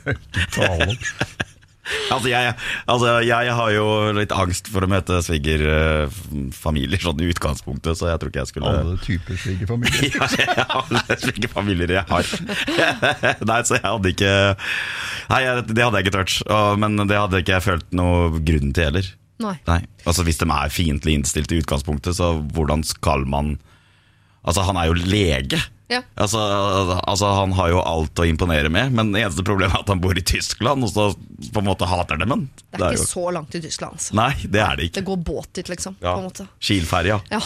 [2.14, 2.54] Altså jeg,
[2.94, 8.22] altså jeg har jo litt angst for å møte svigerfamilier sånn i utgangspunktet, så jeg
[8.22, 10.14] tror ikke jeg skulle Alle typer svigerfamilier?
[10.40, 12.30] ja, ja, alle svigerfamilier jeg har.
[13.50, 14.36] Nei, så jeg hadde ikke
[15.34, 15.42] Nei,
[15.74, 16.38] det hadde jeg ikke tørt.
[16.86, 19.12] Men det hadde ikke jeg følt noe grunn til heller.
[19.42, 19.58] Nei.
[19.68, 23.58] Nei, altså Hvis de er fiendtlig innstilt i utgangspunktet, så hvordan skal man
[24.42, 25.60] Altså, han er jo lege.
[25.92, 26.00] Ja.
[26.18, 26.40] Altså,
[27.06, 30.00] altså Han har jo alt å imponere med, men det eneste problemet er at han
[30.02, 31.12] bor i Tyskland, og så
[31.54, 32.48] på en måte hater dem han.
[32.72, 34.00] Det er jo- ikke så langt til Tyskland.
[34.02, 34.16] Så.
[34.18, 34.96] Nei, det er det ikke.
[34.98, 35.98] Det går båt dit, liksom.
[36.02, 36.16] Ja.
[36.16, 36.48] På en måte.
[36.60, 37.22] Kielferja.
[37.30, 37.42] Ja,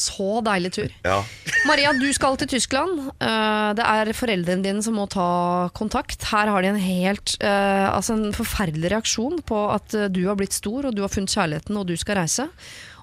[0.00, 0.94] så deilig tur.
[1.06, 1.20] Ja.
[1.68, 3.10] Maria, du skal til Tyskland.
[3.20, 6.24] Eh, Det er foreldrene dine som må ta kontakt.
[6.32, 10.38] Her har de en helt eh, altså en forferdelig reaksjon på at eh, du har
[10.40, 12.48] blitt stor og du har funnet kjærligheten og du skal reise.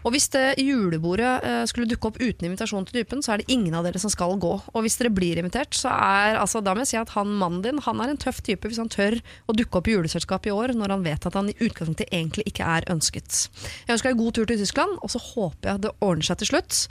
[0.03, 3.51] Og Hvis det julebordet eh, skulle dukke opp uten invitasjon til dypen, så er det
[3.53, 4.53] ingen av dere som skal gå.
[4.73, 7.63] Og hvis dere blir invitert, så er altså, da må jeg si at han mannen
[7.65, 10.55] din han er en tøff type hvis han tør å dukke opp i juleselskapet i
[10.55, 13.47] år når han vet at han i utgangspunktet egentlig ikke er ønsket.
[13.87, 16.51] Jeg ønsker deg god tur til Tyskland, og så håper jeg det ordner seg til
[16.53, 16.87] slutt.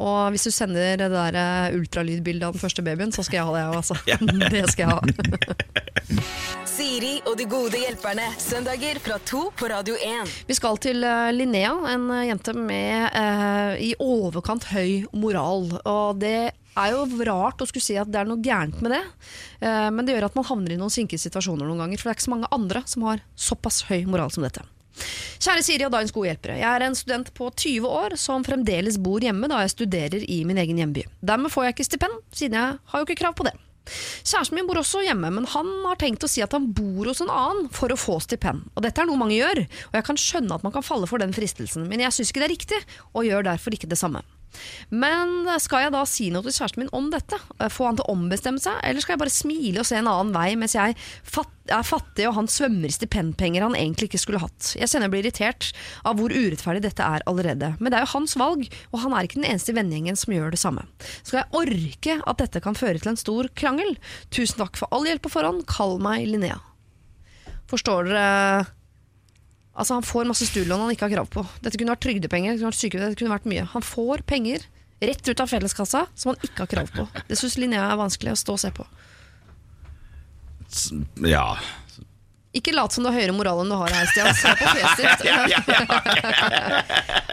[0.00, 3.48] Og hvis du sender det der eh, ultralydbildet av den første babyen, så skal jeg
[3.48, 3.96] ha det, jeg også.
[4.56, 5.00] Det skal jeg ha.
[6.80, 8.24] Siri og de gode hjelperne.
[8.40, 10.32] Søndager fra to på Radio 1.
[10.48, 15.68] Vi skal til eh, Linnea, en eh, jente med eh, i overkant høy moral.
[15.84, 19.02] Og det er jo rart å skulle si at det er noe gærent med det,
[19.66, 22.20] eh, men det gjør at man havner i noen sinkesituasjoner noen ganger, for det er
[22.20, 24.64] ikke så mange andre som har såpass høy moral som dette.
[25.40, 26.58] Kjære Siri og dagens gode hjelpere.
[26.60, 30.42] Jeg er en student på 20 år som fremdeles bor hjemme da jeg studerer i
[30.48, 31.06] min egen hjemby.
[31.24, 33.56] Dermed får jeg ikke stipend, siden jeg har jo ikke krav på det.
[33.90, 37.22] Kjæresten min bor også hjemme, men han har tenkt å si at han bor hos
[37.24, 38.68] en annen for å få stipend.
[38.76, 41.22] Og dette er noe mange gjør, og jeg kan skjønne at man kan falle for
[41.22, 42.82] den fristelsen, men jeg syns ikke det er riktig,
[43.14, 44.22] og gjør derfor ikke det samme.
[44.90, 47.38] Men skal jeg da si noe til kjæresten min om dette?
[47.72, 48.78] Få han til å ombestemme seg?
[48.86, 52.36] Eller skal jeg bare smile og se en annen vei mens jeg er fattig og
[52.36, 54.72] han svømmer i stipendpenger han egentlig ikke skulle hatt?
[54.78, 55.70] Jeg kjenner jeg blir irritert
[56.06, 57.74] av hvor urettferdig dette er allerede.
[57.78, 60.34] Men det er jo hans valg, og han er ikke den eneste i vennegjengen som
[60.34, 60.86] gjør det samme.
[61.22, 63.94] Skal jeg orke at dette kan føre til en stor krangel?
[64.34, 65.64] Tusen takk for all hjelp på forhånd.
[65.70, 66.58] Kall meg Linnea.
[67.70, 68.79] Forstår dere
[69.80, 71.46] Altså Han får masse studielån han ikke har krav på.
[71.64, 73.64] Dette kunne vært trygdepenger, det kunne vært sykepenger, det kunne vært mye.
[73.72, 74.66] Han får penger
[75.00, 77.06] rett ut av felleskassa som han ikke har krav på.
[77.28, 78.84] Det syns Linnea er vanskelig å stå og se på.
[81.24, 81.46] Ja.
[82.52, 84.34] Ikke lat som du har høyere moral enn du har her, Stian.
[84.34, 85.20] Se på fjeset ditt.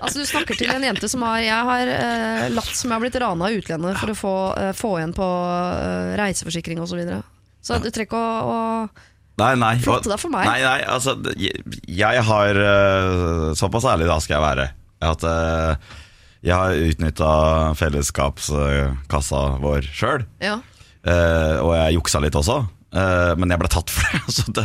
[0.04, 3.04] altså, du snakker til en jente som har Jeg har eh, latt som jeg har
[3.04, 6.94] blitt rana av utlendet for å få, eh, få igjen på eh, reiseforsikring osv.
[6.94, 7.22] Så, videre.
[7.66, 8.60] så du trenger ikke å
[9.38, 9.76] Nei, nei.
[9.84, 10.48] Flotte deg for meg.
[10.50, 14.68] Nei, nei, altså Jeg, jeg har eh, Såpass ærlig da skal jeg være.
[15.08, 15.98] At uh,
[16.42, 17.30] jeg har utnytta
[17.78, 20.26] fellesskapskassa vår sjøl.
[20.42, 20.56] Ja.
[21.06, 24.22] Uh, og jeg juksa litt også, men jeg ble tatt for det.
[24.38, 24.64] Så, det,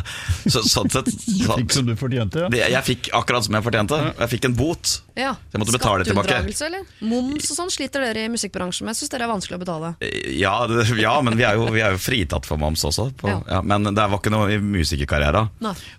[0.53, 1.09] så sånn sett
[1.43, 2.49] så, Fikk som du fortjente, ja.
[2.53, 3.99] det, Jeg fikk akkurat som jeg fortjente.
[4.21, 4.93] Jeg fikk en bot.
[5.19, 5.33] ja.
[5.35, 6.37] Så jeg måtte betale tilbake.
[6.67, 6.85] Eller?
[7.03, 8.95] Moms og sånn sliter dere i musikkbransjen med.
[8.95, 9.91] Jeg syns dere er vanskelig å betale.
[10.39, 13.09] Ja, det, ja men vi er, jo, vi er jo fritatt for moms også.
[13.19, 13.41] På, Ja.
[13.57, 13.63] ja.
[13.67, 15.51] men det var ikke noe i musikerkarrieren.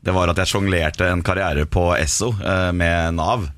[0.04, 3.50] Det var at jeg sjonglerte en karriere på Esso eh, med Nav.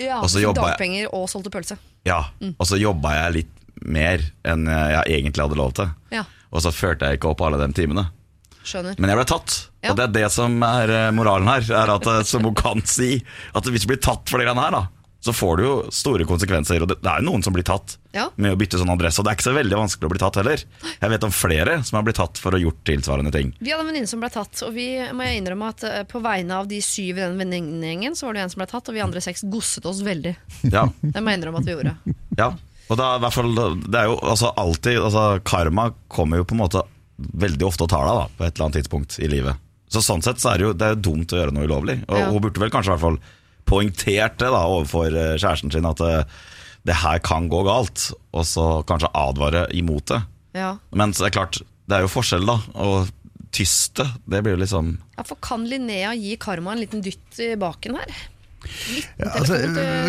[0.00, 1.76] Ja, Og så dagpenger jeg- og solgte pølse.
[2.08, 2.54] Ja, Mm.
[2.58, 5.90] Og så jobba jeg litt mer enn jeg egentlig hadde lov til.
[6.12, 8.08] Ja, Og så førte jeg ikke opp alle de timene.
[8.64, 8.98] skjønner.
[8.98, 9.58] Men jeg ble tatt.
[9.82, 9.92] Ja.
[9.92, 11.62] Og det er det som er eh, moralen her.
[11.72, 13.22] Er at, eh, som hun kan si
[13.56, 14.86] At hvis du blir tatt for det greiene her, da
[15.20, 16.80] så får du jo store konsekvenser.
[16.80, 18.30] Og det, det er jo noen som blir tatt Ja.
[18.40, 19.20] med å bytte sånn adresse.
[19.20, 20.62] Og det er ikke så veldig vanskelig å bli tatt heller.
[20.96, 23.50] Jeg vet om flere som har blitt tatt for å ha gjort tilsvarende ting.
[23.60, 26.22] Vi hadde en venninne som ble tatt, og vi må jeg innrømme at eh, på
[26.24, 28.96] vegne av de syv i den venninnegjengen, så var det en som ble tatt, og
[28.96, 30.32] vi andre seks gosset oss veldig.
[30.72, 31.94] Ja, Det må jeg innrømme at vi gjorde.
[32.40, 32.48] ja.
[32.90, 33.52] Og da, i hvert fall,
[33.86, 36.82] det er jo altså, alltid altså, Karma kommer jo på en måte
[37.20, 39.60] veldig ofte og tar deg da, på et eller annet tidspunkt i livet.
[39.90, 41.98] Så sånn sett så er det jo, det er jo dumt å gjøre noe ulovlig.
[42.08, 42.30] Og Ja.
[42.30, 43.20] hun burde vel kanskje i hvert fall
[43.70, 46.24] poengtert det da, overfor eh, kjæresten sin at det,
[46.88, 50.20] det her kan gå galt, og så kanskje advare imot det.
[50.58, 50.72] Ja.
[50.96, 53.10] Men så det er klart, det er jo forskjell da, Og
[53.54, 57.52] tyste, det blir jo liksom ja, For kan Linnea gi Karma en liten dytt i
[57.58, 58.12] baken her?
[59.16, 59.56] Ja, altså,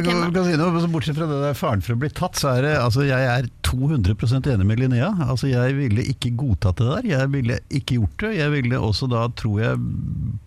[0.03, 2.73] kan si noe, bortsett fra det der faren for å bli tatt, så er det
[2.81, 5.11] altså, Jeg er 200% enig med Linnea.
[5.27, 7.09] Altså, jeg ville ikke godtatt det der.
[7.13, 8.33] Jeg ville ikke gjort det.
[8.41, 9.83] Jeg ville også da, tror jeg,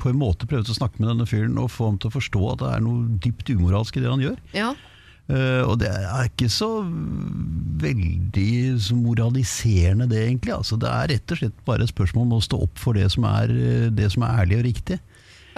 [0.03, 2.43] på en måte prøvd å snakke med denne fyren og få ham til å forstå
[2.53, 4.43] at det er noe dypt umoralsk i det han gjør.
[4.57, 4.75] Ja.
[5.25, 6.69] Uh, og det er ikke så
[7.81, 10.53] veldig moraliserende det, egentlig.
[10.53, 13.09] Altså, det er rett og slett bare et spørsmål om å stå opp for det
[13.15, 15.01] som er, eh, det som er ærlig og riktig.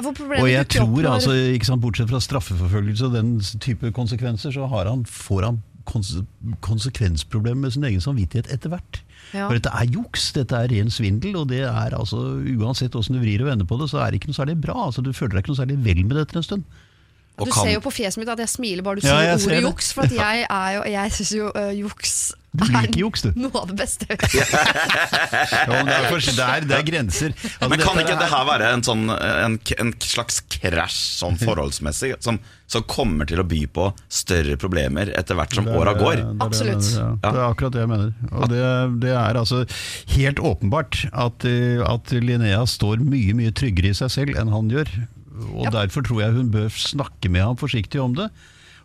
[0.03, 3.33] Og jeg tror altså, ikke sant, Bortsett fra straffeforfølgelse og den
[3.65, 6.25] type konsekvenser, så har han, får han konse
[6.67, 9.01] konsekvensproblemer med sin egen samvittighet etter hvert.
[9.33, 9.47] Ja.
[9.47, 12.19] For dette er juks, dette er ren svindel, og det er altså,
[12.59, 14.77] uansett hvordan du vrir og vender på det, så er det ikke noe særlig bra.
[14.89, 16.67] Altså, du føler deg ikke noe særlig vel med det etter en stund.
[17.37, 19.35] og Du kan- ser jo på fjeset mitt at jeg smiler bare du sier ja,
[19.37, 19.93] ordet juks.
[19.93, 23.31] For at jeg er jo Jeg syns jo uh, juks Du liker juks, du.
[23.37, 24.07] noe av det beste.
[24.17, 27.35] jo, men det, er for, det, er, det er grenser.
[27.37, 31.39] Altså, Men kan ikke dette det her være en, sånn, en, en slags krasj sånn
[31.47, 32.41] forholdsmessig, som,
[32.71, 36.23] som kommer til å by på større problemer etter hvert som åra går?
[36.23, 36.91] det Absolutt.
[36.97, 37.11] Ja.
[37.23, 38.15] Det er akkurat det jeg mener.
[38.33, 38.65] Og det,
[39.05, 39.63] det er altså
[40.17, 41.47] helt åpenbart at,
[41.91, 44.91] at Linnea står mye mye tryggere i seg selv enn han gjør.
[45.53, 45.73] Og Ja.
[45.83, 48.31] Derfor tror jeg hun bør snakke med ham forsiktig om det.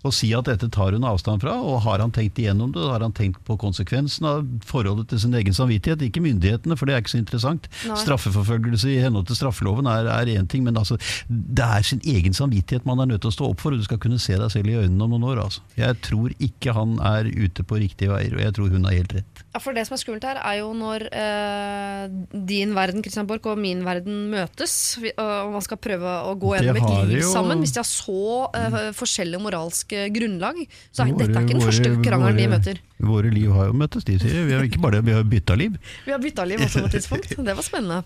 [0.07, 3.03] Og si at dette tar hun avstand fra, og har han tenkt igjennom det, har
[3.05, 7.03] han tenkt på konsekvensen av forholdet til sin egen samvittighet, ikke myndighetene, for det er
[7.03, 7.69] ikke så interessant.
[7.85, 7.99] Nei.
[8.01, 10.97] Straffeforfølgelse i henhold til straffeloven er én ting, men altså,
[11.29, 13.87] det er sin egen samvittighet man er nødt til å stå opp for, og du
[13.87, 15.43] skal kunne se deg selv i øynene om noen år.
[15.45, 15.65] Altså.
[15.77, 19.17] Jeg tror ikke han er ute på riktige veier, og jeg tror hun har helt
[19.19, 19.45] rett.
[19.51, 22.05] Ja, for det som er skummelt her, er jo når eh,
[22.47, 24.75] din verden Christian Borch, og min verden møtes,
[25.19, 27.59] og man skal prøve å gå gjennom et liv jo- sammen.
[27.59, 28.21] Hvis de har så
[28.55, 30.61] eh, forskjellige moralske grunnlag,
[30.91, 32.79] så er Våre- dette er ikke den første våre- krangelen de møter.
[33.01, 34.45] Våre liv har jo møttes, de sier.
[34.45, 35.75] Vi har ikke bare det, vi har bytta liv.
[36.05, 37.35] Vi har bytta liv også på et tidspunkt.
[37.51, 38.03] Det var spennende.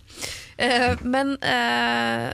[0.57, 2.31] Eh, men eh,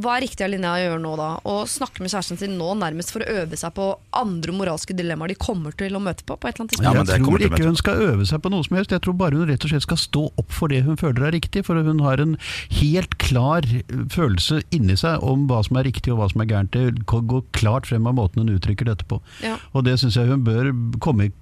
[0.00, 1.26] hva er riktig av Linnea å gjøre nå, da?
[1.44, 5.34] Å snakke med kjæresten sin nå nærmest for å øve seg på andre moralske dilemmaer
[5.34, 6.38] de kommer til å møte på?
[6.40, 6.96] på et eller annet Ja, tidspunkt?
[6.96, 8.78] men det jeg kommer tror til å ikke hun skal øve seg på noe som
[8.78, 8.94] helst.
[8.94, 11.36] Jeg tror bare hun rett og slett skal stå opp for det hun føler er
[11.36, 11.64] riktig.
[11.66, 12.36] For hun har en
[12.80, 13.66] helt klar
[14.12, 16.76] følelse inni seg om hva som er riktig og hva som er gærent.
[16.76, 19.20] Det går klart frem av måten hun uttrykker dette på.
[19.44, 19.58] Ja.
[19.74, 20.72] Og det syns jeg hun bør
[21.02, 21.34] komme i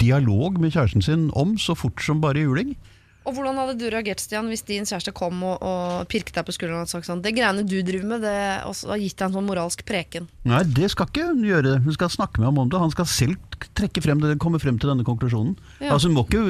[0.00, 2.74] dialog med kjæresten sin om så fort som bare juling.
[3.22, 6.54] Og hvordan hadde du reagert, Stian, hvis din kjæreste kom og, og pirket deg på
[6.56, 9.46] skulderen og sagt sånn Det greiene du driver med, det har gitt deg en sånn
[9.46, 10.26] moralsk preken.
[10.48, 11.76] Nei, det skal ikke hun gjøre.
[11.84, 12.80] Hun skal snakke med ham om det.
[12.82, 15.54] Han skal selv trekke frem det, komme frem til denne konklusjonen.
[15.78, 15.92] Ja.
[15.94, 16.42] Altså, hun må ikke,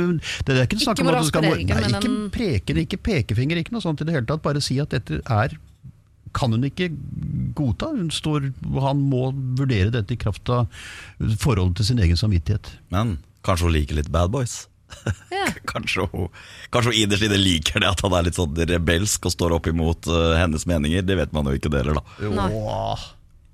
[0.49, 2.81] det er ikke snakk om at du moralsk skal preken, nei, men ikke en- preken,
[2.87, 4.41] ikke pekefinger, ikke noe sånt i det hele tatt.
[4.49, 5.59] Bare si at dette er
[6.33, 6.89] kan hun ikke
[7.53, 7.91] godta.
[7.93, 8.49] Hun står,
[8.81, 9.27] han må
[9.61, 10.65] vurdere dette i kraft av
[11.43, 12.73] forholdet til sin egen samvittighet.
[12.95, 14.63] Men kanskje hun liker litt Bad Boys?
[15.33, 15.47] Ja.
[15.73, 16.29] Kanskje hun,
[16.75, 19.67] kanskje hun innerst inne liker det at han er litt sånn rebelsk og står opp
[19.71, 21.05] imot uh, hennes meninger.
[21.07, 22.31] Det vet man jo ikke det heller, da.
[22.37, 23.11] Nei.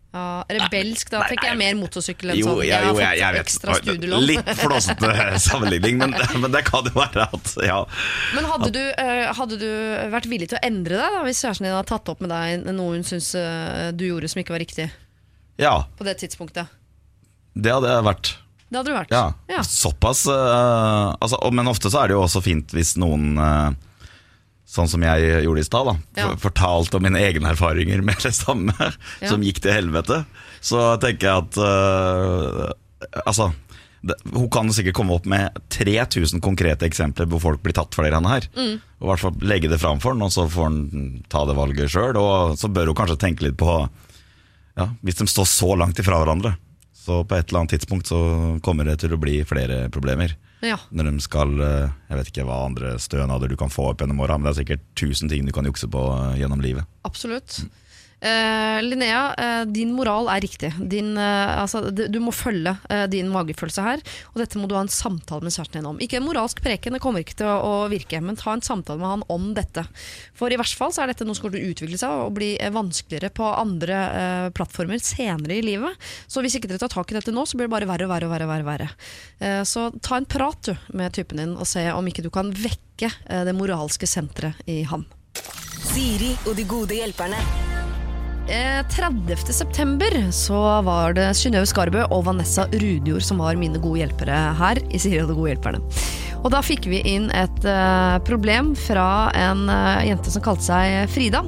[0.08, 2.62] Ja, rebelsk, da fikk jeg mer motorsykkel enn Jo, sånn.
[2.64, 4.24] jeg, Jeg jo, jeg, jeg vet ekstra studielån.
[4.24, 5.10] Litt flåsete
[5.48, 7.82] sammenligning, men, men det kan jo være at ja.
[8.32, 9.68] Men hadde du, eh, hadde du
[10.14, 12.64] vært villig til å endre deg da, hvis kjæresten din hadde tatt opp med deg
[12.72, 14.88] noe hun syns eh, du gjorde som ikke var riktig
[15.60, 16.72] ja, på det tidspunktet?
[17.58, 18.32] det hadde jeg vært.
[18.68, 19.12] Det hadde du vært.
[19.14, 19.62] Ja, Ja.
[19.64, 23.70] såpass Uh, altså, Men ofte så er det jo også fint hvis noen uh,
[24.68, 25.88] Sånn som jeg gjorde i stad.
[26.18, 26.26] Ja.
[26.36, 28.74] Fortalte om mine egne erfaringer med det samme,
[29.22, 29.30] Ja.
[29.30, 30.26] som gikk til helvete.
[30.60, 32.74] Så tenker jeg at uh,
[33.24, 33.46] Altså,
[34.04, 38.04] det, hun kan sikkert komme opp med 3000 konkrete eksempler hvor folk blir tatt for
[38.04, 38.44] det greiene her.
[38.58, 38.76] Mm.
[39.00, 40.78] Og i hvert fall legge det fram for den, og så får han
[41.32, 42.18] ta det valget sjøl.
[42.20, 43.72] Og så bør hun kanskje tenke litt på
[44.78, 46.52] ja, Hvis de står så langt ifra hverandre,
[47.08, 48.20] så på et eller annet tidspunkt så
[48.64, 50.36] kommer det til å bli flere problemer.
[50.64, 50.78] Ja.
[50.90, 54.24] Når de skal eh, Jeg vet ikke hva andre stønader du kan få opp gjennom
[54.24, 56.88] åra, men det er sikkert tusen ting du kan jukse på eh, gjennom livet.
[57.06, 57.60] Absolutt.
[58.20, 60.72] Eh, Linnea, uh, din moral er riktig.
[60.90, 62.74] Din, uh, altså, du må følge
[63.12, 64.02] din magefølelse her,
[64.32, 66.00] og dette må du ha en samtale med kjæresten din om.
[66.02, 68.98] Ikke en moralsk preken, det kommer ikke til å, å virke, men ta en samtale
[68.98, 69.84] med han om dette.
[70.38, 72.34] For i verste fall så er dette noe som kommer til å utvikle seg og
[72.38, 74.00] bli vanskeligere på andre
[74.56, 76.10] plattformer senere i livet.
[76.26, 78.14] Så hvis ikke dere tar tak i dette nå, så blir det bare verre og
[78.14, 78.26] verre.
[78.26, 79.64] og verre, verre, verre.
[79.68, 83.12] Så ta en prat du, med typen din, og se om ikke du kan vekke
[83.46, 85.06] det moralske senteret i han.
[85.88, 87.77] Siri og de gode hjelperne.
[88.48, 89.52] Eh, 30.
[89.52, 94.80] september så var det Synnøve Skarbø og Vanessa Rudjord som var mine gode hjelpere her
[94.88, 95.82] i Siri og de gode hjelperne.
[96.44, 101.10] Og da fikk vi inn et eh, problem fra en eh, jente som kalte seg
[101.10, 101.42] Frida,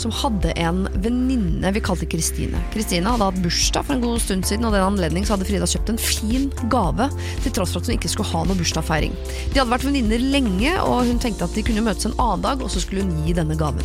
[0.00, 2.60] som hadde en venninne vi kalte Kristine.
[2.72, 5.68] Kristine hadde hatt bursdag for en god stund siden, og den anledning så hadde Frida
[5.68, 7.10] kjøpt en fin gave,
[7.44, 9.14] til tross for at hun ikke skulle ha noe bursdagsfeiring.
[9.52, 12.64] De hadde vært venninner lenge, og hun tenkte at de kunne møtes en annen dag,
[12.64, 13.84] og så skulle hun gi denne gaven.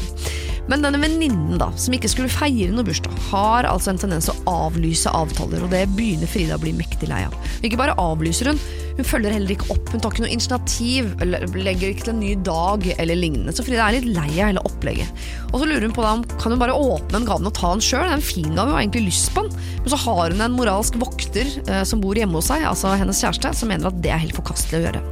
[0.72, 4.38] Men denne venninnen da, som ikke skulle feire noe bursdag, har altså en tendens å
[4.50, 7.36] avlyse avtaler, og det begynner Frida å bli mektig lei av.
[7.62, 8.62] Ikke bare avlyser hun,
[8.96, 12.22] hun følger heller ikke opp, hun tar ikke noe initiativ, eller legger ikke til en
[12.22, 13.54] ny dag eller lignende.
[13.56, 15.24] Så Frida er litt lei av hele opplegget.
[15.52, 17.84] Og så lurer hun på da, kan hun bare åpne den gaven og ta den
[17.84, 19.58] sjøl, det er en fin gave, hun har egentlig lyst på den.
[19.82, 23.22] Men så har hun en moralsk vokter eh, som bor hjemme hos seg, altså hennes
[23.24, 25.04] kjæreste, som mener at det er helt forkastelig å gjøre.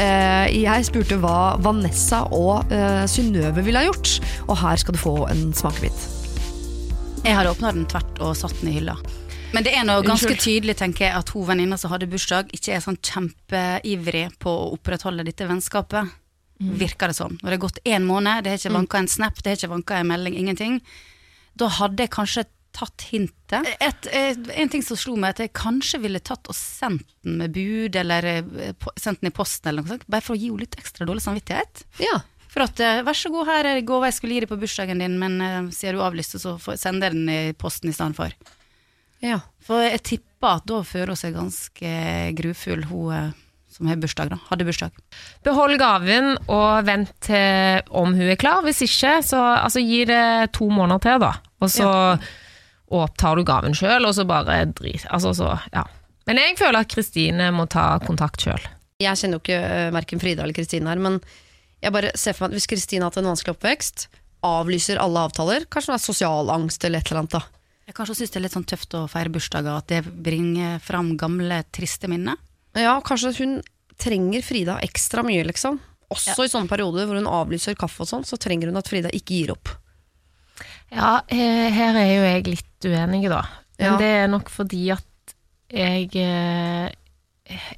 [0.00, 4.16] Eh, jeg spurte hva Vanessa og eh, Synnøve ville ha gjort,
[4.48, 6.08] og her skal du få en smakebit.
[7.22, 8.96] Jeg hadde åpna den tvert og satt den i hylla.
[9.52, 12.76] Men det er noe ganske tydelig tenker jeg, at hun venninna som hadde bursdag, ikke
[12.76, 16.18] er sånn kjempeivrig på å opprettholde dette vennskapet.
[16.62, 17.36] Virker det sånn.
[17.42, 19.72] Når det er gått én måned, det har ikke vanka en snap, det har ikke
[19.74, 20.80] vanka en melding, ingenting.
[21.58, 23.68] Da hadde jeg kanskje tatt hintet.
[23.84, 27.36] Et, et, en ting som slo meg, at jeg kanskje ville tatt og sendt den
[27.42, 30.48] med bud, eller eh, sendt den i posten, eller noe sånt, bare for å gi
[30.48, 31.84] henne litt ekstra dårlig samvittighet.
[32.00, 32.22] Ja.
[32.52, 35.04] For at, eh, vær så god, her er gåva jeg skulle gi deg på bursdagen
[35.04, 38.58] din, men eh, siden du avlyste, så sender jeg den i posten i stedet for.
[39.22, 39.38] Ja.
[39.62, 41.94] For jeg tipper at da føler hun seg ganske
[42.38, 43.30] grufull, hun eh,
[43.72, 44.38] som har bursdag, da.
[44.50, 44.96] Hadde bursdag.
[45.46, 48.60] Behold gaven og vent til om hun er klar.
[48.66, 51.32] Hvis ikke, så altså, gi det to måneder til, da.
[51.62, 51.90] Og så
[52.92, 55.06] opptar du gaven sjøl, og så bare drit.
[55.08, 55.86] Altså, så, ja.
[56.28, 58.60] Men jeg føler at Kristine må ta kontakt sjøl.
[59.02, 61.18] Jeg kjenner jo ikke uh, verken Frida eller Kristine her, men
[61.82, 64.06] jeg bare ser for meg at hvis Kristine har hatt en vanskelig oppvekst,
[64.46, 67.42] avlyser alle avtaler, kanskje hun har sosial angst eller et eller annet da.
[67.86, 71.16] Jeg kanskje syns det er litt sånn tøft å feire bursdager, at det bringer fram
[71.20, 72.38] gamle, triste minner.
[72.78, 73.56] Ja, kanskje hun
[74.00, 75.80] trenger Frida ekstra mye, liksom.
[76.12, 79.10] Også i sånne perioder hvor hun avlyser kaffe og sånn, så trenger hun at Frida
[79.12, 79.72] ikke gir opp.
[80.92, 83.42] Ja, her er jo jeg litt uenig, da.
[83.78, 83.96] Men Ja.
[83.98, 85.34] det er nok fordi at
[85.72, 86.90] jeg eh,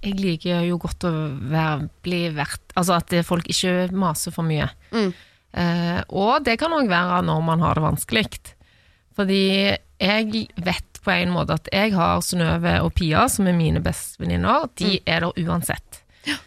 [0.03, 1.11] Jeg liker jo godt å
[1.49, 4.67] være, bli verdt Altså at folk ikke maser for mye.
[4.93, 5.15] Mm.
[5.55, 8.27] Eh, og det kan òg være når man har det vanskelig.
[9.15, 9.45] Fordi
[10.01, 14.69] jeg vet på en måte at jeg har Synnøve og Pia, som er mine bestevenninner.
[14.81, 16.01] De er der uansett.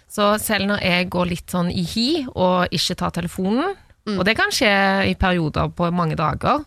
[0.10, 3.76] Så selv når jeg går litt sånn i hi og ikke tar telefonen,
[4.08, 4.72] og det kan skje
[5.12, 6.64] i perioder på mange dager,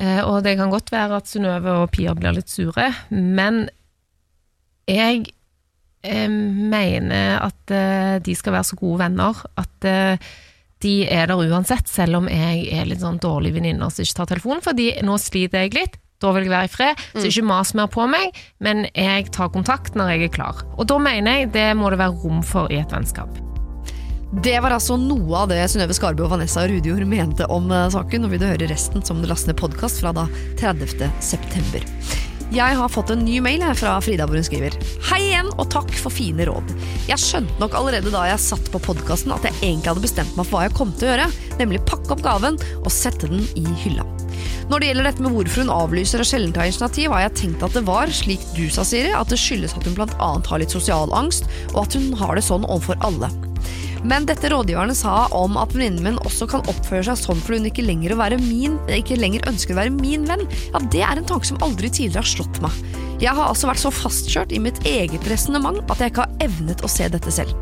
[0.00, 3.66] eh, og det kan godt være at Synnøve og Pia blir litt sure, men
[4.88, 5.28] jeg
[6.02, 9.90] eh, mener at eh, de skal være så gode venner at
[10.84, 14.30] de er der uansett, selv om jeg er litt sånn dårlig venninne som ikke tar
[14.32, 16.00] telefonen, fordi nå sliter jeg litt.
[16.20, 19.52] Da vil jeg være i fred, så ikke mas mer på meg, men jeg tar
[19.54, 20.64] kontakt når jeg er klar.
[20.76, 23.40] Og da mener jeg det må det være rom for i et vennskap.
[24.44, 28.22] Det var altså noe av det Synnøve Skarbø og Vanessa Rudjord mente om eh, saken.
[28.22, 30.28] Nå vil du høre resten som du laster ned podkast fra da
[30.60, 31.08] 30.
[31.24, 31.88] september.
[32.50, 34.74] Jeg har fått en ny mail her fra Frida hvor hun skriver
[35.06, 36.72] Hei igjen, og takk for fine råd.
[37.06, 40.48] Jeg skjønte nok allerede da jeg satt på podkasten at jeg egentlig hadde bestemt meg
[40.48, 41.28] for hva jeg kom til å gjøre,
[41.60, 44.02] nemlig pakke opp gaven og sette den i hylla.
[44.66, 47.62] Når det gjelder dette med hvorfor hun avlyser og sjelden tar initiativ, har jeg tenkt
[47.68, 50.32] at det var, slik du sa, Siri, at det skyldes at hun bl.a.
[50.50, 53.30] har litt sosial angst, og at hun har det sånn overfor alle.
[54.04, 57.70] Men dette rådgiverne sa om at venninnen min også kan oppføre seg sånn fordi hun
[57.70, 61.48] ikke lenger, min, ikke lenger ønsker å være min venn, ja, det er en tanke
[61.48, 62.76] som aldri tidligere har slått meg.
[63.20, 66.84] Jeg har altså vært så fastkjørt i mitt eget resonnement at jeg ikke har evnet
[66.84, 67.52] å se dette selv.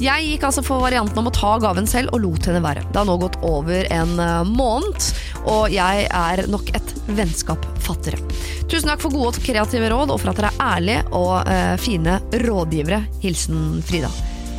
[0.00, 2.86] Jeg gikk altså for varianten om å ta gaven selv og lot henne være.
[2.88, 5.10] Det har nå gått over en eh, måned,
[5.44, 8.24] og jeg er nok et vennskap fattigere.
[8.64, 11.76] Tusen takk for gode og kreative råd, og for at dere er ærlige og eh,
[11.84, 12.16] fine
[12.48, 13.04] rådgivere.
[13.20, 14.08] Hilsen Frida.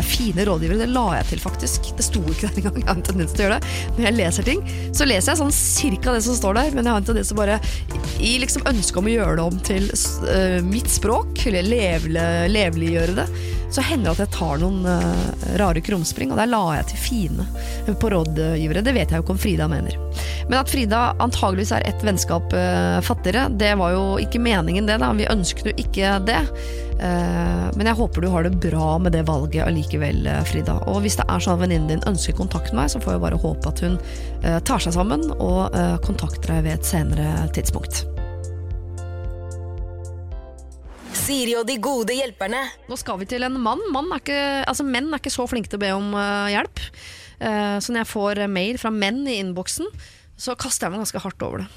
[0.05, 1.91] Fine rådgivere, det la jeg til faktisk.
[1.97, 2.79] Det sto ikke der engang.
[2.81, 3.77] Jeg har en tendens til å gjøre det.
[3.97, 4.63] Når jeg leser ting,
[4.97, 7.39] så leser jeg sånn cirka det som står der, men jeg har en tendens til
[7.39, 7.59] bare
[8.21, 13.17] i liksom ønsket om å gjøre det om til uh, mitt språk, eller levle, leveliggjøre
[13.21, 13.27] det,
[13.73, 17.01] så hender det at jeg tar noen uh, rare krumspring, og der la jeg til
[17.05, 17.47] fine
[18.01, 18.83] på rådgivere.
[18.83, 19.97] Det vet jeg jo ikke om Frida mener.
[20.49, 24.99] Men at Frida antageligvis er ett vennskap uh, fattigere, det var jo ikke meningen det,
[25.01, 25.11] da.
[25.17, 26.41] Vi ønsket jo ikke det.
[27.01, 30.77] Uh, men jeg håper du har det bra med det valget allikevel, Frida.
[30.91, 33.25] Og hvis det er sånn at venninnen din ønsker kontakt med meg, så får jeg
[33.25, 33.97] bare håpe at hun
[34.67, 38.03] tar seg sammen og kontakter deg ved et senere tidspunkt.
[41.21, 42.63] Siri og de gode hjelperne.
[42.89, 43.81] Nå skal vi til en mann.
[43.93, 46.81] mann er ikke, altså menn er ikke så flinke til å be om uh, hjelp.
[47.37, 49.89] Uh, så når jeg får mail fra menn i innboksen,
[50.41, 51.67] så kaster jeg meg ganske hardt over det.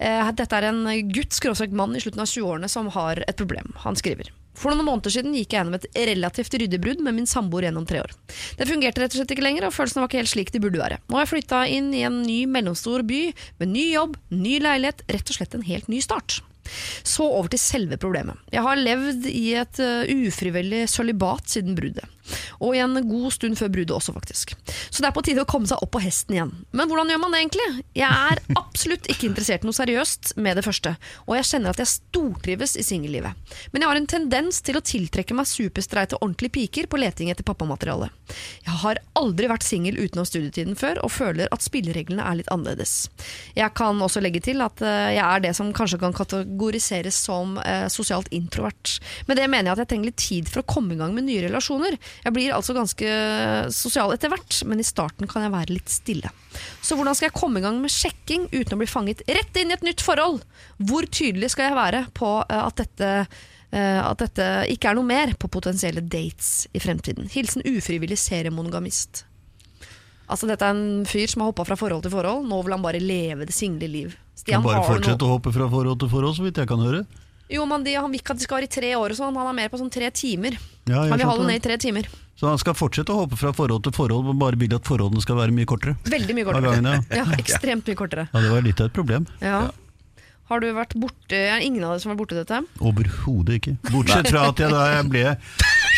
[0.00, 3.74] Uh, dette er en gutt, skråstrek mann i slutten av 20-årene, som har et problem.
[3.84, 4.30] Han skriver.
[4.56, 7.84] For noen måneder siden gikk jeg gjennom et relativt ryddig brudd med min samboer gjennom
[7.88, 8.14] tre år.
[8.56, 10.80] Det fungerte rett og slett ikke lenger, og følelsene var ikke helt slik de burde
[10.80, 11.00] være.
[11.08, 13.20] Nå har jeg flytta inn i en ny mellomstor by,
[13.60, 16.40] med ny jobb, ny leilighet, rett og slett en helt ny start.
[17.02, 18.38] Så over til selve problemet.
[18.52, 22.06] Jeg har levd i et uh, ufrivillig sølibat siden bruddet.
[22.62, 24.54] Og i en god stund før bruddet også, faktisk.
[24.90, 26.52] Så det er på tide å komme seg opp på hesten igjen.
[26.72, 27.68] Men hvordan gjør man det egentlig?
[27.98, 30.94] Jeg er absolutt ikke interessert i noe seriøst med det første,
[31.26, 33.54] og jeg kjenner at jeg stortrives i singellivet.
[33.72, 37.46] Men jeg har en tendens til å tiltrekke meg superstreite ordentlige piker på leting etter
[37.46, 38.10] pappamateriale.
[38.64, 43.10] Jeg har aldri vært singel utenom studietiden før, og føler at spillereglene er litt annerledes.
[43.56, 47.56] Jeg kan også legge til at uh, jeg er det som kanskje kan kategoriseres som
[47.62, 48.96] eh, sosialt introvert.
[49.28, 51.26] Med det mener jeg at jeg trenger litt tid for å komme i gang med
[51.26, 51.96] nye relasjoner.
[52.22, 53.14] Jeg blir altså ganske
[53.74, 56.30] sosial etter hvert, men i starten kan jeg være litt stille.
[56.84, 59.72] Så hvordan skal jeg komme i gang med sjekking uten å bli fanget rett inn
[59.72, 60.44] i et nytt forhold?
[60.82, 63.10] Hvor tydelig skal jeg være på eh, at dette,
[63.72, 67.30] eh, at dette ikke er noe mer på potensielle dates i fremtiden?
[67.32, 69.26] Hilsen ufrivillig seriemonogamist.
[70.32, 72.46] Altså Dette er en fyr som har hoppa fra forhold til forhold.
[72.48, 74.14] Nå vil han bare leve det single liv.
[74.46, 77.02] Kan bare fortsette å hoppe fra forhold til forhold, så vidt jeg kan høre.
[77.52, 79.36] Jo, men de, Han vil ikke at de skal være i tre år og sånn.
[79.36, 80.56] Han er mer på sånn tre timer.
[80.88, 81.48] Ja, han vil ha det det.
[81.52, 82.08] ned i tre timer.
[82.40, 85.20] Så han skal fortsette å hoppe fra forhold til forhold, men bare vil at forholdene
[85.22, 85.94] skal være mye kortere.
[86.10, 86.72] Veldig mye kortere.
[86.72, 87.02] gangen, ja.
[87.22, 88.24] Ja, Ekstremt mye kortere.
[88.32, 89.28] ja, det var litt av et problem.
[89.44, 89.60] Ja.
[90.50, 92.58] Har du vært borte Er ingen av dere som har vært borte dette?
[92.82, 93.76] Overhodet ikke.
[93.92, 95.22] Bortsett fra at jeg da jeg ble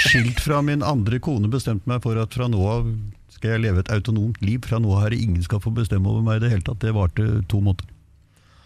[0.04, 2.90] skilt fra min andre kone, bestemte meg for at fra nå av
[3.34, 4.60] skal jeg leve et autonomt liv.
[4.68, 6.82] Fra nå av her ingen skal få bestemme over meg i det hele tatt.
[6.84, 7.88] Det varte to måneder.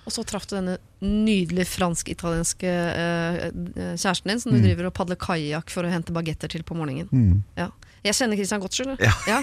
[0.09, 4.97] Og så traff du denne nydelig fransk-italienske eh, eh, kjæresten din, som du driver og
[4.97, 7.11] padler kajakk for å hente bagetter til på morgenen.
[7.13, 7.45] Mm.
[7.59, 7.71] Ja.
[8.07, 9.03] Jeg kjenner Christian godt, skjønner du.
[9.27, 9.39] Ja,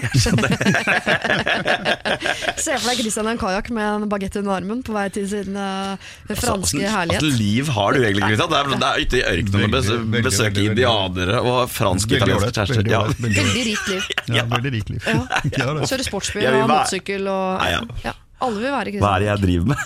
[2.64, 5.26] Se for deg Christian i en kajakk med en bagett under armen på vei til
[5.28, 6.00] sin uh,
[6.32, 7.26] franske altså, herlighet.
[7.36, 8.50] liv har du egentlig, Christian?
[8.50, 12.90] Det er, det er ute i ørkenen bes veldig, besøke indianere og fransk-italienske kjærester.
[12.90, 13.04] Ja.
[13.20, 14.02] veldig rikt liv.
[14.32, 15.02] Ja, veldig rikt liv.
[15.04, 15.20] Ja.
[15.52, 15.90] Ja, det.
[15.92, 17.80] Kjøre sportsbil og motsykkel motorsykkel og ja.
[18.08, 18.12] ja.
[18.46, 19.76] Alle vil være Hva er det jeg driver med?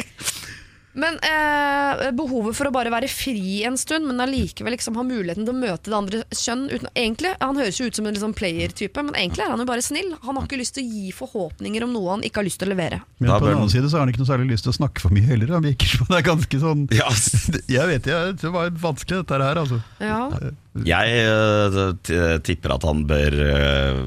[0.94, 5.46] Men eh, behovet for å bare være fri en stund, men allikevel liksom ha muligheten
[5.46, 8.34] til å møte det andre kjønn uten, egentlig, Han høres jo ut som en liksom
[8.38, 10.12] player-type, men egentlig er han jo bare snill.
[10.24, 12.70] Han har ikke lyst til å gi forhåpninger om noe han ikke har lyst til
[12.70, 13.02] å levere.
[13.18, 15.04] Men på den annen side så har han ikke noe særlig lyst til å snakke
[15.04, 15.54] for mye heller.
[15.56, 17.10] Han virker som det er ganske sånn Ja,
[17.76, 19.82] Jeg vet ikke, det var vanskelig dette her, altså.
[19.98, 20.22] Ja.
[20.84, 24.02] Jeg eh, tipper at han bør eh,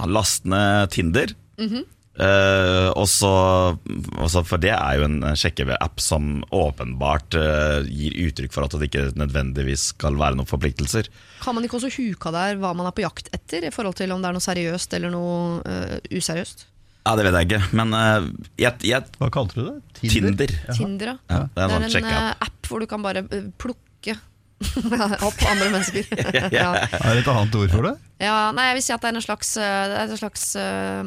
[0.00, 1.36] han laste ned Tinder.
[1.56, 3.76] Mm og så-
[4.16, 8.88] også for det er jo en sjekkeapp som åpenbart uh, gir uttrykk for at det
[8.88, 11.10] ikke nødvendigvis skal være noen forpliktelser.
[11.42, 14.12] Kan man ikke også huka der hva man er på jakt etter, i forhold til
[14.12, 16.66] om det er noe seriøst eller noe uh, useriøst?
[17.06, 18.24] Ja, det vet jeg ikke, men eh,
[18.58, 19.76] jeg, jeg, Hva kalte du det?
[20.10, 20.50] Tinder.
[20.74, 21.18] Tinder, ja.
[21.30, 22.24] Ja, det er en er en sjekkeapp.
[22.32, 24.16] eh, app hvor du kan bare eh, plukke
[25.26, 26.06] opp andre mennesker.
[26.54, 26.70] ja.
[26.86, 27.94] Er det et annet ord for det?
[28.22, 31.04] Ja, nei, jeg vil si at det er en slags, eh, er en slags uh,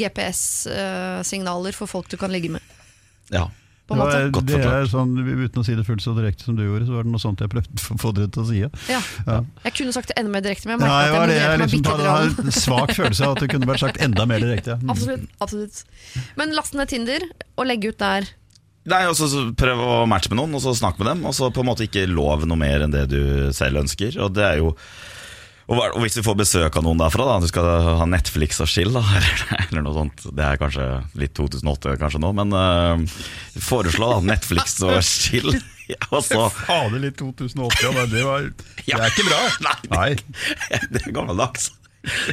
[0.00, 2.76] GPS-signaler for folk du kan ligge med.
[3.30, 3.46] Ja.
[3.88, 4.16] På en måte.
[4.20, 6.84] Det, var, det er sånn, Uten å si det fullt så direkte som du gjorde,
[6.84, 8.58] så var det noe sånt jeg prøvde å få dere til å si.
[8.60, 8.68] Ja.
[8.90, 8.98] Ja.
[9.24, 9.38] Ja.
[9.64, 12.44] Jeg kunne sagt det enda mer direkte, men jeg merket at jeg jeg liksom hadde
[12.44, 14.76] en svak følelse av at det kunne vært sagt enda mer direkte.
[14.82, 14.90] Mm.
[14.92, 15.80] Absolutt, absolutt.
[16.36, 17.24] Men last ned Tinder
[17.56, 18.28] og legge ut der.
[18.88, 19.28] Nei, og så
[19.58, 21.22] Prøv å matche med noen, og så snakk med dem.
[21.28, 23.20] Og så på en måte ikke lov noe mer enn det du
[23.56, 24.18] selv ønsker.
[24.24, 24.74] Og det er jo
[25.68, 27.66] og hvis du får besøk av noen derfra, da, du skal
[28.00, 29.02] ha Netflix og chill, da,
[29.66, 30.86] eller, noe sånt Det er kanskje
[31.20, 33.18] litt 2008 kanskje nå, men uh,
[33.60, 35.52] foreslå da, Netflix og chill.
[36.12, 38.48] Og så Fader, litt 2008, ja, det, var,
[38.80, 39.38] det er ikke bra.
[39.92, 40.10] Nei.
[40.92, 41.70] Det er gammeldags.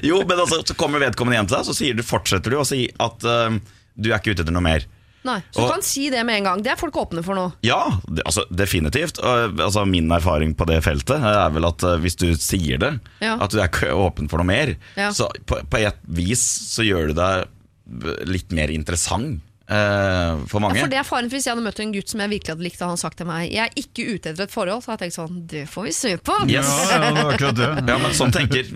[0.04, 2.82] Jo, men altså, så kommer vedkommende hjem til deg, så du, fortsetter du å si
[2.92, 3.56] at uh,
[3.96, 4.88] du er ikke ute etter noe mer.
[5.26, 6.60] Nei, Så du kan si det med en gang.
[6.62, 7.48] Det er folk åpne for nå.
[7.66, 7.80] Ja,
[8.26, 9.18] altså, definitivt.
[9.26, 12.92] Og, altså, min erfaring på det feltet er vel at eh, hvis du sier det,
[13.26, 13.36] Ja.
[13.42, 15.10] at du er ikke åpen for noe mer, Ja.
[15.16, 16.46] så på, på et vis
[16.76, 17.48] så gjør du deg
[18.30, 20.78] litt mer interessant eh, for mange.
[20.78, 22.54] Ja, for det er faren for Hvis jeg hadde møtt en gutt som jeg virkelig
[22.56, 24.94] hadde likt, og han sagt til meg Jeg er ikke ute etter et forhold, så
[24.94, 26.40] hadde jeg tenkt sånn Det får vi se på.
[26.52, 26.72] Yes.
[26.92, 27.70] Ja, ja, akkurat det.
[27.92, 28.74] Ja, men sånn tenker,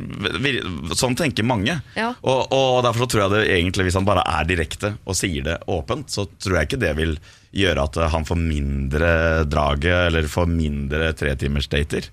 [0.98, 1.80] sånn tenker mange.
[1.98, 2.14] Ja.
[2.22, 5.46] Og, og derfor så tror jeg det egentlig, hvis han bare er direkte og sier
[5.46, 7.18] det åpent, så tror jeg ikke det vil
[7.56, 9.12] gjøre at han får mindre
[9.50, 12.10] draget, eller får mindre tretimersdater.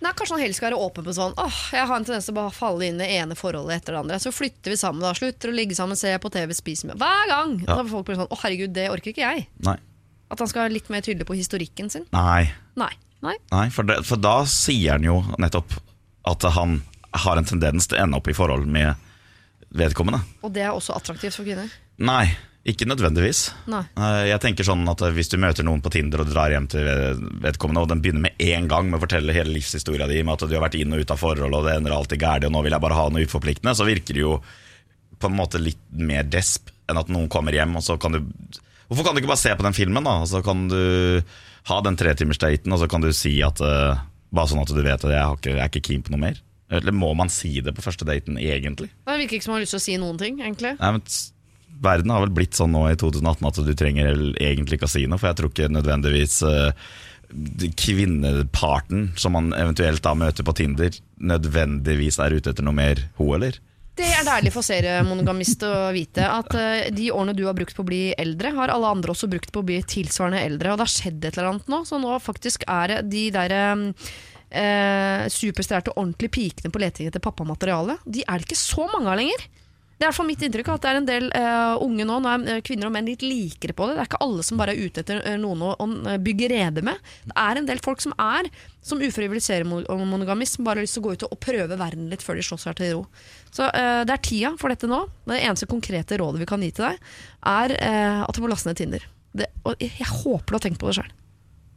[0.00, 2.32] Nei, Kanskje han helst skal være åpen på sånn Åh, jeg har en tendens til
[2.32, 4.18] å bare falle inn i det ene forholdet etter det andre.
[4.22, 5.12] Så flytter vi sammen, da.
[5.16, 7.00] Slutter å ligge sammen, ser på TV, spiser med.
[7.02, 7.54] Hver gang!
[7.66, 7.76] Ja.
[7.76, 9.46] Da får folk sånn Å, herregud, det orker ikke jeg.
[9.66, 9.76] Nei.
[10.30, 12.06] At han skal være litt mer tydelig på historikken sin.
[12.14, 12.48] Nei.
[12.80, 12.92] Nei.
[13.20, 13.36] Nei.
[13.52, 15.74] Nei, for, det, for da sier han jo nettopp
[16.30, 16.78] at han
[17.26, 18.96] har en tendens til å ende opp i forhold med
[19.76, 20.22] vedkommende.
[20.46, 21.68] Og det er også attraktivt for kvinner.
[22.00, 22.30] Nei,
[22.72, 23.40] ikke nødvendigvis.
[23.70, 23.82] Nei.
[23.96, 26.86] Eh, Jeg tenker sånn at Hvis du møter noen på Tinder og drar hjem til
[27.42, 30.48] vedkommende, og den begynner med en gang med å fortelle hele livshistoria di, med at
[30.48, 32.64] du har vært inn og ut av forhold, og det ender alltid gærent, og nå
[32.66, 34.34] vil jeg bare ha noe uforpliktende, så virker det jo
[35.20, 38.22] på en måte litt mer desp enn at noen kommer hjem, og så kan du
[38.90, 40.16] Hvorfor kan du ikke bare se på den filmen, da?
[40.24, 41.22] Og så kan du
[41.70, 44.00] ha den tretimersdaten, og så kan du si at uh,
[44.34, 46.22] Bare sånn at du vet at jeg, har ikke, jeg er ikke keen på noe
[46.22, 46.40] mer.
[46.70, 48.90] Eller må man si det på første daten, egentlig?
[49.06, 50.76] Det virker ikke som man har lyst til å si noen ting, egentlig.
[50.78, 51.02] Nei, men
[51.80, 55.06] Verden har vel blitt sånn nå i 2018 at du trenger egentlig ikke å si
[55.08, 56.90] noe, for jeg tror ikke nødvendigvis eh,
[57.80, 63.30] kvinneparten som man eventuelt da møter på Tinder, nødvendigvis er ute etter noe mer, ho,
[63.36, 63.60] eller?
[64.00, 67.84] Det er deilig for seriemonogamist å vite at eh, de årene du har brukt på
[67.84, 70.72] å bli eldre, har alle andre også brukt på å bli tilsvarende eldre.
[70.72, 75.26] Og det har skjedd et eller annet nå, så nå faktisk er de der eh,
[75.32, 79.48] superstjerte, ordentlige pikene på leting etter pappamateriale, de er det ikke så mange av lenger.
[80.00, 82.44] Det er fall mitt inntrykk at det er en del uh, unge nå, nå er
[82.48, 83.98] eh, kvinner og menn litt likere på det.
[83.98, 86.84] Det er ikke alle som bare er ute etter eh, noen å, å bygge rede
[86.86, 86.96] med.
[87.28, 88.48] Det er en del folk som er
[88.80, 92.24] som ufrivillig seriemonogamist, som bare har lyst til å gå ut og, prøve verden litt
[92.24, 93.02] før de slår seg til ro.
[93.52, 95.02] Så uh, det er tida for dette nå.
[95.28, 97.10] Det eneste konkrete rådet vi kan gi til deg,
[97.52, 99.04] er uh, at du må laste ned Tinder.
[99.36, 101.10] Det, og jeg, håper du har tenkt på det sjøl.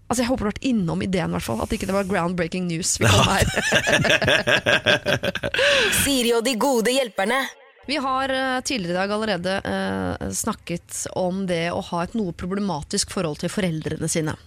[0.07, 1.59] Altså, jeg håper du har vært innom ideen, hvert fall.
[1.65, 2.95] At ikke det var groundbreaking news.
[3.03, 3.51] Vi kom her.
[6.05, 7.41] Siri og de gode hjelperne.
[7.85, 12.31] Vi har eh, tidligere i dag allerede eh, snakket om det å ha et noe
[12.31, 14.37] problematisk forhold til foreldrene sine.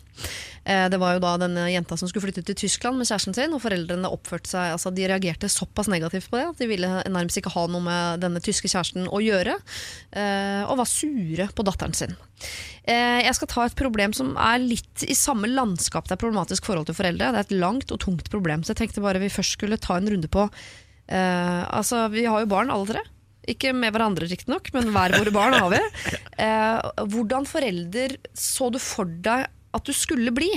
[0.65, 3.53] Eh, det var jo da denne jenta som skulle flytte til Tyskland med kjæresten sin,
[3.55, 7.39] og foreldrene oppførte seg, altså de reagerte såpass negativt på det at de ville nærmest
[7.39, 9.59] ikke ha noe med denne tyske kjæresten å gjøre,
[10.17, 12.17] eh, og var sure på datteren sin.
[12.83, 16.67] Eh, jeg skal ta et problem som er litt i samme landskap det er problematisk
[16.67, 17.31] forhold til foreldre.
[17.31, 20.01] Det er et langt og tungt problem, så jeg tenkte bare vi først skulle ta
[20.01, 23.05] en runde på eh, Altså, vi har jo barn alle tre.
[23.47, 25.83] Ikke med hverandre, riktignok, men hver våre barn har vi.
[26.37, 30.51] Eh, hvordan forelder så du for deg at du skulle bli?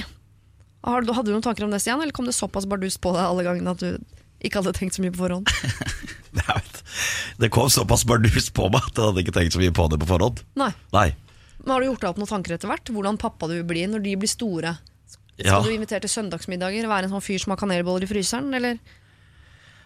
[0.83, 3.45] Hadde du noen tanker om det, Stian, eller kom det såpass bardust på deg alle
[3.47, 5.47] gangene at du ikke hadde tenkt så mye på forhånd?
[7.39, 9.99] Det kom såpass bardus på meg at jeg hadde ikke tenkt så mye på det
[10.03, 10.43] på forhånd.
[10.59, 10.69] Nei.
[10.95, 11.07] Nei.
[11.63, 12.91] Men har du gjort deg opp noen tanker etter hvert?
[12.95, 14.75] Hvordan pappa du vil bli når de blir store?
[15.07, 15.61] Skal Ja.
[15.63, 16.87] du invitere til søndagsmiddager?
[16.91, 18.51] Være en sånn fyr som har kanelboller i fryseren?
[18.55, 18.79] Eller?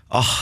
[0.09, 0.33] Ah,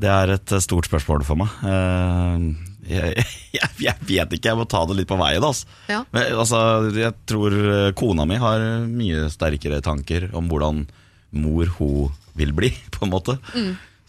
[0.00, 1.52] det er et eh, stort spørsmål for meg.
[1.66, 2.46] Eh,
[2.90, 3.26] jeg,
[3.58, 5.44] jeg, jeg vet ikke, jeg må ta det litt på veien.
[5.44, 5.68] Altså.
[5.90, 6.02] Ja.
[6.14, 6.62] Men, altså,
[6.96, 10.84] jeg tror eh, kona mi har mye sterkere tanker om hvordan
[11.36, 13.38] mor hun vil bli, på en måte.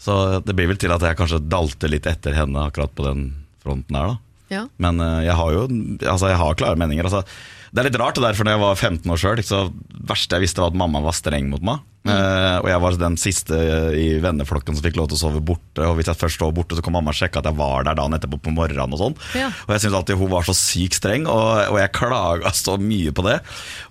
[0.02, 3.26] Så det blir vel til at jeg kanskje dalter litt etter henne akkurat på den
[3.62, 4.20] fronten her, da.
[4.52, 4.62] Ja.
[4.84, 7.06] Men jeg har jo altså, jeg har klare meninger.
[7.08, 7.22] Altså,
[7.72, 10.36] det er litt rart, det der, for da jeg var 15 år sjøl, det verste
[10.36, 11.80] jeg visste var at mamma var streng mot meg.
[12.02, 13.58] Eh, og jeg var den siste
[13.94, 15.84] i venneflokken som fikk lov til å sove borte.
[15.86, 17.96] Og hvis jeg først sov borte, så kom mamma og sjekka at jeg var der
[17.96, 18.92] dagen etterpå på morgenen.
[18.92, 19.48] Og sånn Ja.
[19.64, 23.14] Og jeg syntes alltid hun var så sykt streng, og, og jeg klaga så mye
[23.14, 23.38] på det.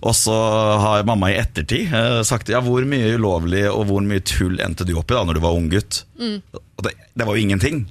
[0.04, 0.36] Og så
[0.84, 4.86] har mamma i ettertid uh, sagt ja, hvor mye ulovlig og hvor mye tull endte
[4.86, 6.04] du opp i da når du var ung gutt?
[6.52, 7.86] Og det, det var jo ingenting.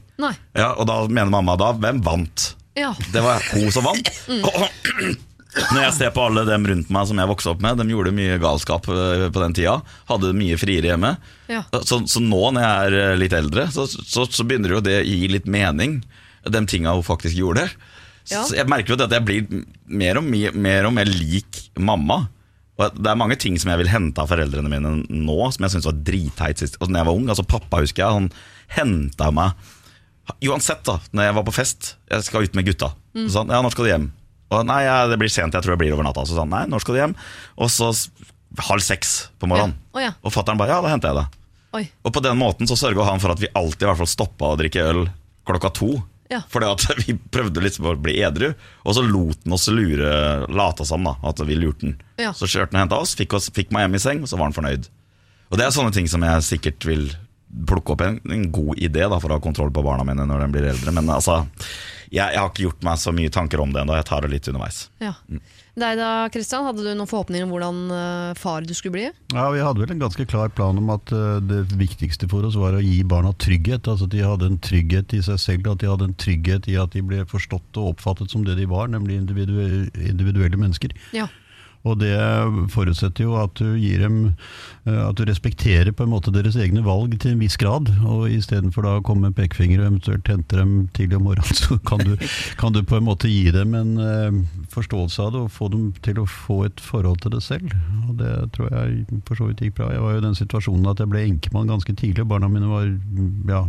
[0.55, 2.53] Ja, og da mener mamma da, hvem vant?
[2.77, 2.93] Ja.
[3.11, 4.13] Det var hun som vant.
[4.29, 4.61] Og,
[5.51, 8.13] når jeg ser på alle dem rundt meg som jeg vokste opp med, de gjorde
[8.15, 9.77] mye galskap eh, på den tida.
[10.07, 11.15] Hadde mye friere hjemme.
[11.51, 11.65] Ja.
[11.83, 15.01] Så, så nå når jeg er eh, litt eldre, så, så, så begynner jo det
[15.01, 15.99] å gi litt mening,
[16.47, 17.67] de tinga hun faktisk gjorde.
[18.29, 18.45] Ja.
[18.45, 22.23] Så jeg merker jo at jeg blir mer og mer, mer, og mer lik mamma.
[22.79, 25.75] Og det er mange ting som jeg vil hente av foreldrene mine nå, som jeg
[25.75, 26.79] syns var dritteit sist.
[26.79, 28.31] Og når jeg var ung, altså Pappa husker jeg, han
[28.79, 29.69] henta meg
[30.47, 32.91] Uansett, da, når jeg var på fest, jeg skal ut med gutta.
[33.17, 33.25] Mm.
[33.25, 34.05] Så han, ja, når skal du hjem?
[34.51, 36.25] Og nei, ja, det blir sent, jeg tror jeg blir over natta.
[36.27, 37.15] Så sa han, nei, når skal du hjem?
[37.61, 37.91] Og så
[38.67, 39.77] halv seks på morgenen.
[39.79, 39.95] Ja.
[39.95, 40.11] Oh, ja.
[40.27, 41.41] Og fatter'n bare, ja, da henter jeg det.
[41.79, 41.85] Oi.
[42.03, 44.51] Og på den måten så sørga han for at vi alltid i hvert fall stoppa
[44.51, 45.05] å drikke øl
[45.47, 45.91] klokka to.
[46.31, 46.41] Ja.
[46.51, 48.51] Fordi at vi prøvde liksom å bli edru,
[48.83, 50.11] og så lot han oss lure,
[50.51, 51.97] late som da, at vi lurte han.
[52.19, 52.35] Ja.
[52.35, 54.39] Så kjørte han og henta oss, fikk, oss, fikk meg hjem i seng, og så
[54.39, 54.87] var han fornøyd.
[55.51, 57.09] Og det er sånne ting som jeg sikkert vil
[57.67, 60.45] plukke opp en, en god idé da, for å ha kontroll på barna mine når
[60.45, 60.93] de blir eldre.
[60.95, 61.41] Men altså,
[62.11, 64.31] jeg, jeg har ikke gjort meg så mye tanker om det ennå, jeg tar det
[64.33, 64.85] litt underveis.
[65.03, 65.13] Ja.
[65.79, 69.05] Deg da, Kristian, hadde du noen forhåpninger om hvordan eh, far du skulle bli?
[69.31, 72.57] Ja, Vi hadde vel en ganske klar plan om at eh, det viktigste for oss
[72.59, 73.87] var å gi barna trygghet.
[73.87, 76.75] Altså At de hadde en trygghet i seg selv, at de hadde en trygghet i
[76.81, 80.91] at de ble forstått og oppfattet som det de var, nemlig individue individuelle mennesker.
[81.15, 81.29] Ja.
[81.87, 82.13] Og det
[82.69, 84.17] forutsetter jo at du gir dem
[84.85, 87.89] eh, At du respekterer på en måte deres egne valg til en viss grad.
[88.05, 92.03] Og istedenfor å komme med pekefinger og eventuelt hente dem tidlig om morgenen, så kan
[92.05, 92.13] du,
[92.61, 94.41] kan du på en måte gi dem en eh,
[94.73, 97.73] forståelse av det og få dem til å få et forhold til det selv.
[98.07, 99.91] Og det tror jeg for så vidt gikk bra.
[99.95, 102.25] Jeg var jo i den situasjonen at jeg ble enkemann ganske tidlig.
[102.25, 102.89] og Barna mine var
[103.49, 103.65] ja,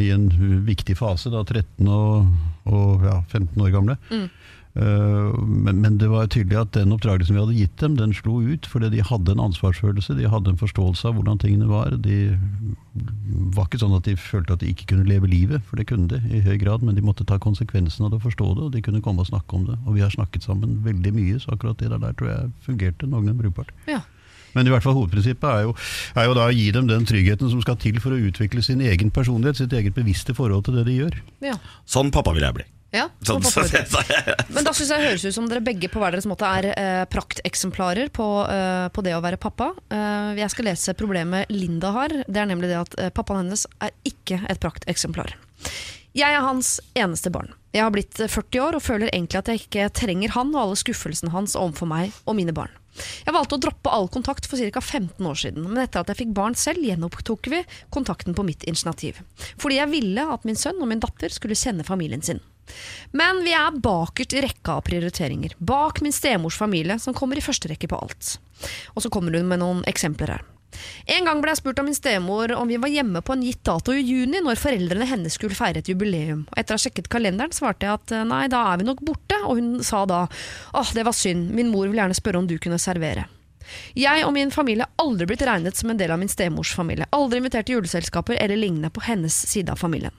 [0.00, 0.26] i en
[0.66, 2.30] viktig fase, da 13 og,
[2.70, 3.96] og ja, 15 år gamle.
[4.10, 4.26] Uh,
[4.74, 8.68] men, men det var tydelig at den oppdragelsen vi hadde gitt dem, den slo ut.
[8.70, 11.96] Fordi de hadde en ansvarsfølelse, de hadde en forståelse av hvordan tingene var.
[11.98, 12.36] De
[13.56, 16.10] var ikke sånn at de følte at de ikke kunne leve livet, for det kunne
[16.12, 16.86] de i høy grad.
[16.86, 19.30] Men de måtte ta konsekvensen av det og forstå det, og de kunne komme og
[19.32, 19.76] snakke om det.
[19.86, 23.10] Og vi har snakket sammen veldig mye, så akkurat det der, der tror jeg fungerte
[23.10, 23.74] noenlunde brukbart.
[23.90, 24.02] Ja.
[24.54, 25.76] Men i hvert fall hovedprinsippet er jo,
[26.18, 28.82] er jo da å gi dem den tryggheten som skal til for å utvikle sin
[28.82, 31.22] egen personlighet, sitt eget bevisste forhold til det de gjør.
[31.52, 31.56] ja.
[31.86, 32.66] Sånn pappa vil jeg bli.
[32.90, 33.06] Ja.
[33.26, 34.02] Sånn, så så,
[34.54, 37.04] Men da syns jeg høres ut som dere begge på hver deres måte er eh,
[37.10, 39.70] prakteksemplarer på, eh, på det å være pappa.
[39.94, 42.16] Eh, jeg skal lese problemet Linda har.
[42.26, 45.36] Det er nemlig det at eh, pappaen hennes er ikke et prakteksemplar.
[46.18, 47.52] Jeg er hans eneste barn.
[47.70, 50.64] Jeg har blitt eh, 40 år og føler egentlig at jeg ikke trenger han og
[50.64, 52.74] alle skuffelsene hans overfor meg og mine barn.
[53.22, 54.82] Jeg valgte å droppe all kontakt for ca.
[54.82, 57.62] 15 år siden, men etter at jeg fikk barn selv, gjenopptok vi
[57.94, 59.22] kontakten på mitt initiativ.
[59.62, 62.42] Fordi jeg ville at min sønn og min datter skulle kjenne familien sin.
[63.16, 65.56] Men vi er bakert i rekka av prioriteringer.
[65.58, 68.36] Bak min stemors familie, som kommer i første rekke på alt.
[68.94, 70.48] Og så kommer hun med noen eksempler her.
[71.10, 73.62] En gang ble jeg spurt av min stemor om vi var hjemme på en gitt
[73.66, 76.44] dato i juni, når foreldrene hennes skulle feire et jubileum.
[76.46, 79.02] Og etter å ha sjekket kalenderen svarte jeg at eh, nei, da er vi nok
[79.06, 82.48] borte, og hun sa da åh, det var synd, min mor vil gjerne spørre om
[82.50, 83.26] du kunne servere.
[83.94, 87.06] Jeg og min familie har aldri blitt regnet som en del av min stemors familie.
[87.14, 90.14] Aldri invitert til juleselskaper eller lignende på hennes side av familien.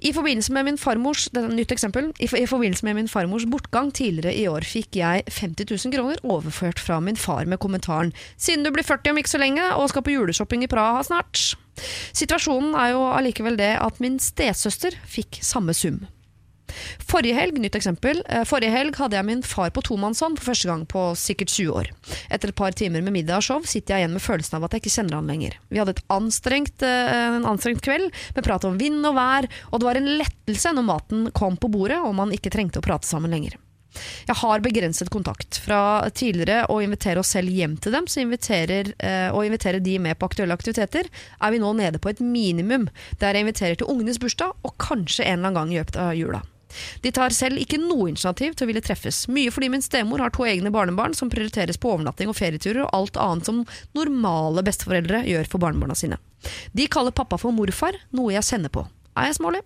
[0.00, 4.32] I forbindelse med min farmors nytt eksempel, i, I forbindelse med min farmors bortgang tidligere
[4.32, 8.70] i år fikk jeg 50 000 kroner overført fra min far med kommentaren 'Siden du
[8.72, 11.54] blir 40 om ikke så lenge og skal på juleshopping i Praha snart'.
[12.12, 16.06] Situasjonen er jo allikevel det at min stesøster fikk samme sum.
[17.10, 20.70] Forrige helg, nytt eksempel, eh, forrige helg hadde jeg min far på tomannshånd for første
[20.70, 21.90] gang på sikkert 20 år.
[22.30, 24.76] Etter et par timer med middag og show sitter jeg igjen med følelsen av at
[24.76, 25.56] jeg ikke kjenner han lenger.
[25.70, 29.90] Vi hadde anstrengt, eh, en anstrengt kveld med prat om vind og vær, og det
[29.90, 33.30] var en lettelse når maten kom på bordet og man ikke trengte å prate sammen
[33.30, 33.58] lenger.
[34.28, 35.58] Jeg har begrenset kontakt.
[35.64, 39.98] Fra tidligere å invitere oss selv hjem til dem, så inviterer, eh, å invitere de
[39.98, 41.08] med på aktuelle aktiviteter,
[41.40, 45.26] er vi nå nede på et minimum, der jeg inviterer til ungenes bursdag, og kanskje
[45.26, 46.42] en eller annen gang i løpet av jula.
[47.04, 50.34] De tar selv ikke noe initiativ til å ville treffes, mye fordi min stemor har
[50.34, 53.64] to egne barnebarn som prioriteres på overnatting og ferieturer og alt annet som
[53.96, 56.20] normale besteforeldre gjør for barnebarna sine.
[56.72, 58.86] De kaller pappa for morfar, noe jeg kjenner på.
[59.18, 59.64] Er jeg smålig?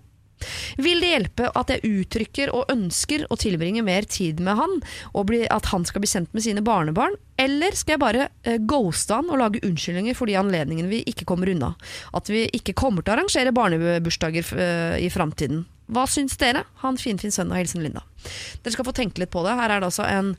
[0.83, 4.81] Vil det hjelpe at jeg uttrykker og ønsker å tilbringe mer tid med han,
[5.13, 8.59] og bli, at han skal bli kjent med sine barnebarn, eller skal jeg bare eh,
[8.63, 11.75] ghoste han og lage unnskyldninger for de anledningene vi ikke kommer unna?
[12.15, 15.65] At vi ikke kommer til å arrangere barnebursdager eh, i framtiden.
[15.95, 16.65] Hva syns dere?
[16.81, 18.05] Ha en finfin sønn og hilsen Linda.
[18.63, 19.57] Dere skal få tenke litt på det.
[19.59, 20.35] Her er det altså en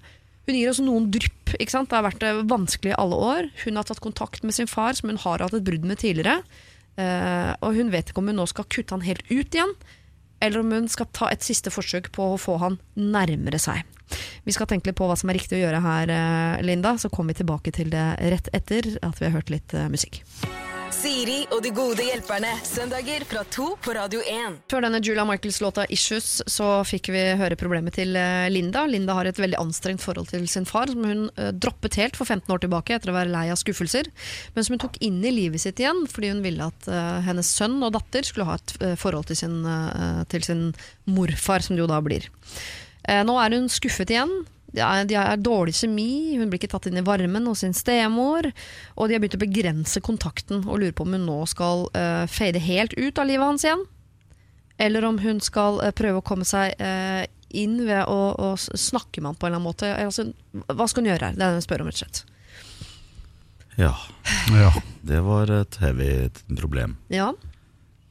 [0.45, 1.55] hun gir oss noen drypp.
[1.57, 1.89] ikke sant?
[1.89, 3.49] Det har vært eh, vanskelig i alle år.
[3.63, 6.43] Hun har tatt kontakt med sin far, som hun har hatt et brudd med tidligere.
[7.01, 9.73] Eh, og hun vet ikke om hun nå skal kutte han helt ut igjen,
[10.43, 13.83] eller om hun skal ta et siste forsøk på å få han nærmere seg.
[14.45, 16.95] Vi skal tenke litt på hva som er riktig å gjøre her, eh, Linda.
[17.01, 20.21] Så kommer vi tilbake til det rett etter at vi har hørt litt eh, musikk.
[21.05, 22.49] Siri og de gode hjelperne.
[22.65, 24.55] Søndager fra to på Radio 1.
[24.71, 28.87] Før denne Julia Michaels-låta 'Issues' så fikk vi høre problemet til eh, Linda.
[28.89, 32.25] Linda har et veldig anstrengt forhold til sin far, som hun eh, droppet helt for
[32.25, 34.09] 15 år tilbake etter å være lei av skuffelser,
[34.55, 37.53] men som hun tok inn i livet sitt igjen fordi hun ville at eh, hennes
[37.53, 39.61] sønn og datter skulle ha et forhold til sin,
[40.33, 40.65] til sin
[41.05, 42.25] morfar, som det jo da blir.
[43.05, 44.39] Nå er hun skuffet igjen.
[44.75, 48.49] De har er dårlig kjemi, hun blir ikke tatt inn i varmen hos sin stemor.
[48.95, 52.25] Og de har begynt å begrense kontakten og lurer på om hun nå skal uh,
[52.31, 53.85] fade helt ut av livet hans igjen.
[54.81, 57.23] Eller om hun skal uh, prøve å komme seg uh,
[57.55, 59.91] inn ved å, å snakke med han på en eller annen måte.
[59.95, 60.27] Altså,
[60.67, 61.37] hva skal hun gjøre her?
[61.39, 62.25] Det er det hun spør om, rett og slett.
[63.79, 63.93] Ja,
[64.55, 64.69] Ja.
[65.03, 66.11] det var et heavy
[66.55, 66.97] problem.
[67.11, 67.33] Ja.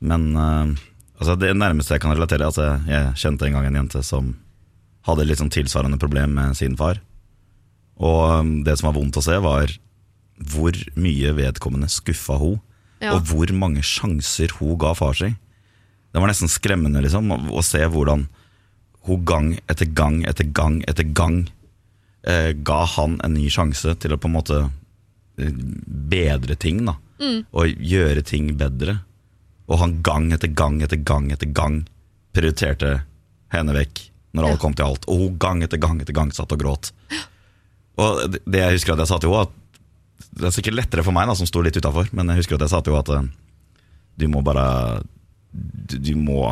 [0.05, 3.79] Men altså det nærmeste jeg kan relatere, er at jeg, jeg kjente en gang en
[3.81, 4.35] jente som
[5.05, 7.01] hadde litt sånn tilsvarende problem med sin far.
[8.01, 9.71] Og um, det som var vondt å se, var
[10.51, 12.61] hvor mye vedkommende skuffa hun,
[13.03, 13.13] Ja.
[13.15, 15.35] og hvor mange sjanser hun ga far sin.
[16.15, 18.29] Det var nesten skremmende liksom, å, se hvordan
[19.05, 21.43] hun gang etter gang etter gang etter gang
[22.25, 24.61] eh, ga han en ny sjanse til å på en måte
[25.37, 25.53] eh,
[26.15, 26.97] bedre ting, da.
[27.53, 29.01] Og gjøre ting bedre.
[29.69, 31.83] Og han gang etter gang etter gang etter gang
[32.33, 33.03] prioriterte
[33.53, 35.05] henne vekk når alt kom til alt.
[35.11, 36.91] Og hun gang etter gang etter gang satt og gråt.
[38.03, 41.13] Og det- jeg husker at jeg sa til henne, at det er sikkert lettere for
[41.15, 43.15] meg da, som sto litt utafor, men jeg husker at jeg sa til henne at
[43.15, 43.29] eh,
[44.19, 45.03] du må bare
[45.53, 46.45] du, du må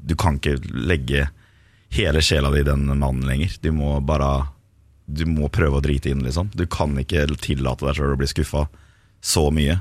[0.00, 1.28] Du kan ikke legge
[1.90, 3.58] hele sjela di i den mannen lenger.
[3.62, 4.48] Du må bare
[5.06, 6.50] Du må prøve å drite inn, liksom.
[6.54, 8.68] Du kan ikke tillate deg sjøl å bli skuffa
[9.20, 9.80] så mye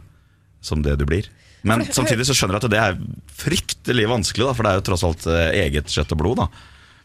[0.61, 1.29] som det du blir.
[1.63, 2.97] Men samtidig så skjønner jeg at det er
[3.39, 6.37] fryktelig vanskelig, da, for det er jo tross alt eh, eget kjøtt og blod.
[6.41, 6.47] da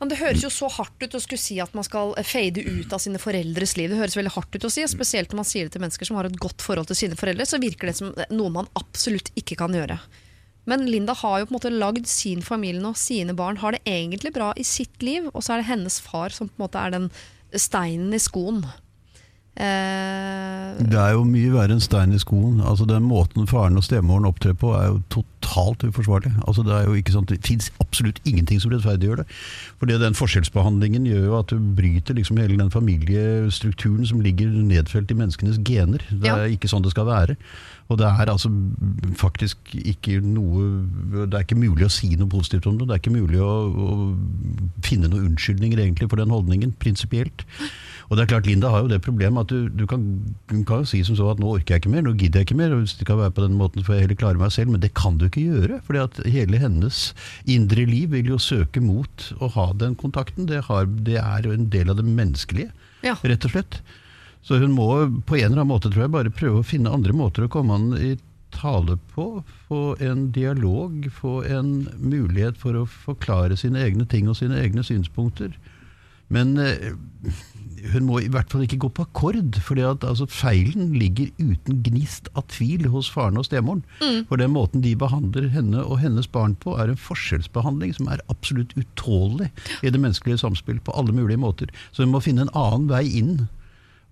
[0.05, 2.61] Men det høres jo så hardt ut å skulle si at man skal eh, fade
[2.61, 3.89] ut av sine foreldres liv.
[3.89, 6.19] Det høres veldig hardt ut å si, spesielt når man sier det til mennesker som
[6.19, 9.57] har et godt forhold til sine foreldre, så virker det som noe man absolutt ikke
[9.63, 9.97] kan gjøre.
[10.69, 13.81] Men Linda har jo på en måte lagd sin familie nå, sine barn har det
[13.89, 16.85] egentlig bra i sitt liv, og så er det hennes far som på en måte
[16.85, 17.09] er den
[17.57, 18.61] steinen i skoen.
[19.57, 22.59] Eh, Det er jo mye verre enn stein i skoen.
[22.67, 26.33] Altså Den måten faren og stemoren opptrer på, er jo totalt uforsvarlig.
[26.49, 29.27] Altså Det er jo ikke sånn, det fins absolutt ingenting som rettferdiggjør det.
[29.79, 35.11] Fordi den forskjellsbehandlingen gjør jo at du bryter liksom hele den familiestrukturen som ligger nedfelt
[35.15, 36.03] i menneskenes gener.
[36.11, 36.57] Det er Ja.
[36.57, 37.37] ikke sånn det skal være.
[37.91, 38.49] Og det er altså
[39.15, 40.87] faktisk ikke noe
[41.29, 42.89] Det er ikke mulig å si noe positivt om det.
[42.89, 44.17] Det er ikke mulig å, å
[44.83, 47.45] finne noen unnskyldninger egentlig for den holdningen, prinsipielt.
[48.11, 50.03] Og det er klart, Linda har jo det problemet at du, du kan,
[50.51, 52.49] hun kan jo si som så at nå orker jeg ikke mer, nå gidder jeg
[52.51, 54.41] ikke mer, og hvis det kan være på den måten for får jeg heller klare
[54.43, 55.81] meg selv, men det kan du ikke gjøre.
[55.87, 57.01] fordi at hele hennes
[57.47, 60.49] indre liv vil jo søke mot å ha den kontakten.
[60.51, 62.71] Det, har, det er jo en del av det menneskelige,
[63.05, 63.17] Ja.
[63.23, 63.81] rett og slett.
[64.45, 64.91] Så hun må
[65.25, 67.77] på en eller annen måte tror jeg, bare prøve å finne andre måter å komme
[67.79, 68.15] an i
[68.55, 69.43] tale på.
[69.69, 74.85] Få en dialog, få en mulighet for å forklare sine egne ting og sine egne
[74.87, 75.55] synspunkter.
[76.35, 76.93] Men eh,
[77.93, 82.31] hun må i hvert fall ikke gå på akkord, for altså, feilen ligger uten gnist
[82.39, 83.83] av tvil hos faren og stemoren.
[84.31, 88.25] For den måten de behandler henne og hennes barn på, er en forskjellsbehandling som er
[88.33, 89.51] absolutt utålelig
[89.83, 91.75] i det menneskelige samspill på alle mulige måter.
[91.93, 93.47] Så hun må finne en annen vei inn.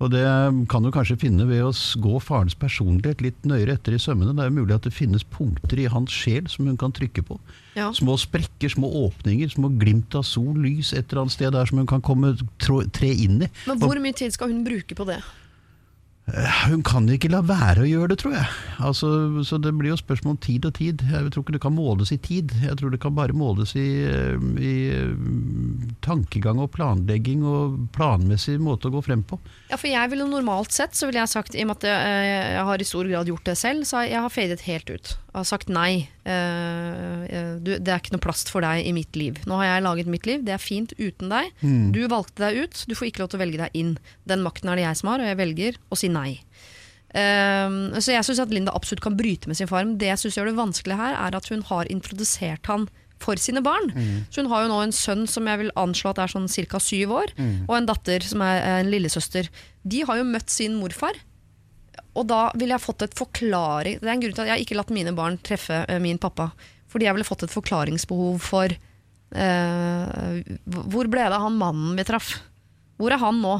[0.00, 0.22] Og det
[0.70, 1.72] kan du kanskje finne ved å
[2.02, 4.34] gå farens personlighet litt nøyere etter i sømmene.
[4.38, 7.38] Det er mulig at det finnes punkter i hans sjel som hun kan trykke på.
[7.76, 7.90] Ja.
[7.96, 11.82] Små sprekker, små åpninger, små glimt av sol, lys et eller annet sted der som
[11.82, 13.52] hun kan komme, trå, tre inn i.
[13.68, 15.20] Men hvor mye tid skal hun bruke på det?
[16.22, 18.50] Hun kan ikke la være å gjøre det, tror jeg.
[18.86, 19.08] Altså,
[19.42, 21.02] så det blir jo spørsmål om tid og tid.
[21.10, 22.54] Jeg tror ikke det kan måles i tid.
[22.62, 25.16] Jeg tror det kan bare måles i, eh, i eh,
[26.06, 29.40] tankegang og planlegging og planmessig måte å gå frem på.
[29.72, 32.64] Ja, for jeg ville normalt sett, så ville jeg sagt, i og med at jeg,
[32.70, 35.16] har i stor grad gjort det selv, så jeg har fadet helt ut.
[35.18, 36.06] Jeg har sagt nei.
[36.22, 39.40] Eh, du, det er ikke noe plass for deg i mitt liv.
[39.48, 41.50] Nå har jeg laget mitt liv, det er fint uten deg.
[41.94, 43.96] Du valgte deg ut, du får ikke lov til å velge deg inn.
[44.28, 46.30] Den makten er det jeg som har, og jeg velger å si nei.
[47.12, 50.22] Uh, så jeg syns at Linda absolutt kan bryte med sin far, men det jeg
[50.22, 52.86] syns gjør det vanskelig her, er at hun har introdusert han
[53.22, 53.92] for sine barn.
[54.34, 56.80] Så hun har jo nå en sønn som jeg vil anslå at er sånn ca.
[56.82, 57.34] syv år,
[57.68, 59.46] og en datter som er en lillesøster.
[59.86, 61.14] De har jo møtt sin morfar.
[62.18, 64.76] Og da ville jeg fått et forklaring Det er en grunn til at jeg ikke
[64.76, 66.50] latt mine barn treffe eh, min pappa.
[66.92, 70.40] Fordi jeg ville fått et forklaringsbehov for uh,
[70.92, 72.34] Hvor ble det av han mannen vi traff?
[73.00, 73.54] Hvor er han nå?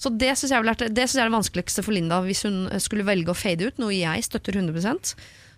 [0.00, 3.36] Så det syns jeg, jeg er det vanskeligste for Linda hvis hun skulle velge å
[3.36, 5.12] fade ut, noe jeg støtter 100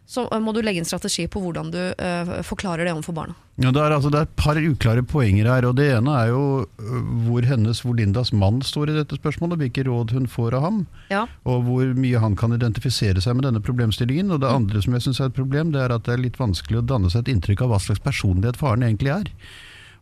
[0.06, 3.36] Så eh, må du legge en strategi på hvordan du uh, forklarer det overfor barna.
[3.60, 5.66] Ja, det, er, altså, det er et par uklare poenger her.
[5.68, 9.60] og Det ene er jo øh, hvor hennes, hvor Lindas mann står i dette spørsmålet,
[9.60, 10.78] hvilke råd hun får av ham.
[11.12, 11.26] Ja.
[11.44, 14.32] Og hvor mye han kan identifisere seg med denne problemstillingen.
[14.32, 16.40] Og det andre som jeg synes er et problem, det er at det er litt
[16.40, 19.30] vanskelig å danne seg et inntrykk av hva slags personlighet faren egentlig er.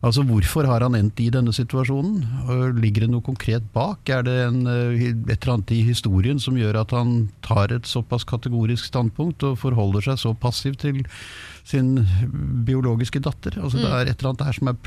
[0.01, 2.23] Altså Hvorfor har han endt i denne situasjonen?
[2.81, 4.09] Ligger det noe konkret bak?
[4.09, 7.85] Er det en, øh, et eller annet i historien som gjør at han tar et
[7.85, 11.03] såpass kategorisk standpunkt og forholder seg så passivt til
[11.69, 11.99] sin
[12.65, 13.59] biologiske datter?
[13.61, 14.79] Altså Det er et eller annet her som er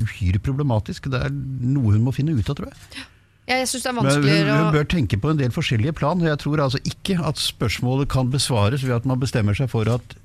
[0.00, 1.10] uhyre problematisk.
[1.12, 3.04] Det er noe hun må finne ut av, tror jeg.
[3.44, 6.20] Jeg synes det er Men hun, hun bør tenke på en del forskjellige plan.
[6.24, 9.84] og Jeg tror altså ikke at spørsmålet kan besvares ved at man bestemmer seg for
[9.92, 10.16] at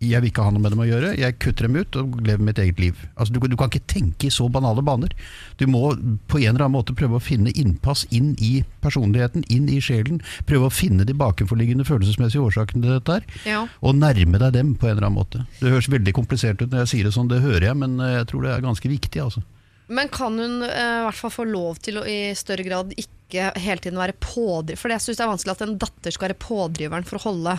[0.00, 2.44] jeg vil ikke ha noe med dem å gjøre, jeg kutter dem ut og lever
[2.44, 3.02] mitt eget liv.
[3.20, 5.12] Altså, du, du kan ikke tenke i så banale baner.
[5.60, 5.90] Du må
[6.30, 10.22] på en eller annen måte prøve å finne innpass inn i personligheten, inn i sjelen.
[10.48, 13.28] Prøve å finne de bakenforliggende følelsesmessige årsakene til dette her.
[13.44, 13.62] Ja.
[13.84, 15.44] Og nærme deg dem på en eller annen måte.
[15.60, 18.16] Det høres veldig komplisert ut når jeg sier det sånn, det hører jeg, men eh,
[18.20, 19.24] jeg tror det er ganske viktig.
[19.26, 19.44] altså.
[19.90, 23.50] Men kan hun eh, i hvert fall få lov til å i større grad ikke
[23.60, 24.80] hele tiden være pådriver?
[24.80, 27.58] For jeg syns det er vanskelig at en datter skal være pådriveren for å holde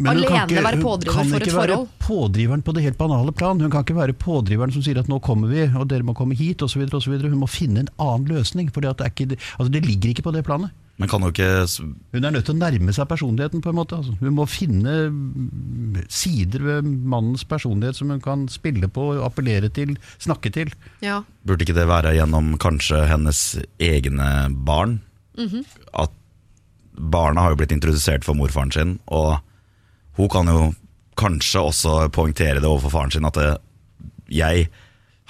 [0.00, 1.88] Men hun kan Alene ikke- være pådriver kan for et ikke være forhold.
[2.00, 3.60] pådriveren på det helt banale plan.
[3.60, 6.34] Hun kan ikke være pådriveren som sier at nå kommer vi, og dere må komme
[6.34, 6.88] hit osv.
[6.88, 8.70] Hun må finne en annen løsning.
[8.72, 10.70] For det, altså det ligger ikke på det planet.
[11.08, 11.64] Kan ikke
[12.12, 13.60] Hun er nødt til å nærme seg personligheten.
[13.62, 13.96] på en måte.
[13.96, 14.18] Altså.
[14.20, 19.96] Hun må finne mm, sider ved mannens personlighet som hun kan spille på, appellere til,
[20.18, 20.72] snakke til.
[21.00, 21.22] Ja.
[21.46, 25.00] Burde ikke det være gjennom kanskje hennes egne barn?
[25.94, 26.10] At
[26.98, 29.40] barna har jo blitt introdusert for morfaren sin, og
[30.20, 30.70] hun kan jo
[31.20, 33.50] kanskje også poengtere det overfor faren sin at det,
[34.30, 34.68] jeg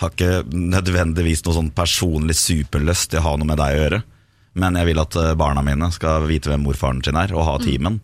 [0.00, 4.00] har ikke nødvendigvis noe sånn personlig superlyst til å ha noe med deg å gjøre,
[4.60, 7.58] men jeg vil at eh, barna mine skal vite hvem morfaren sin er, og ha
[7.62, 8.00] timen.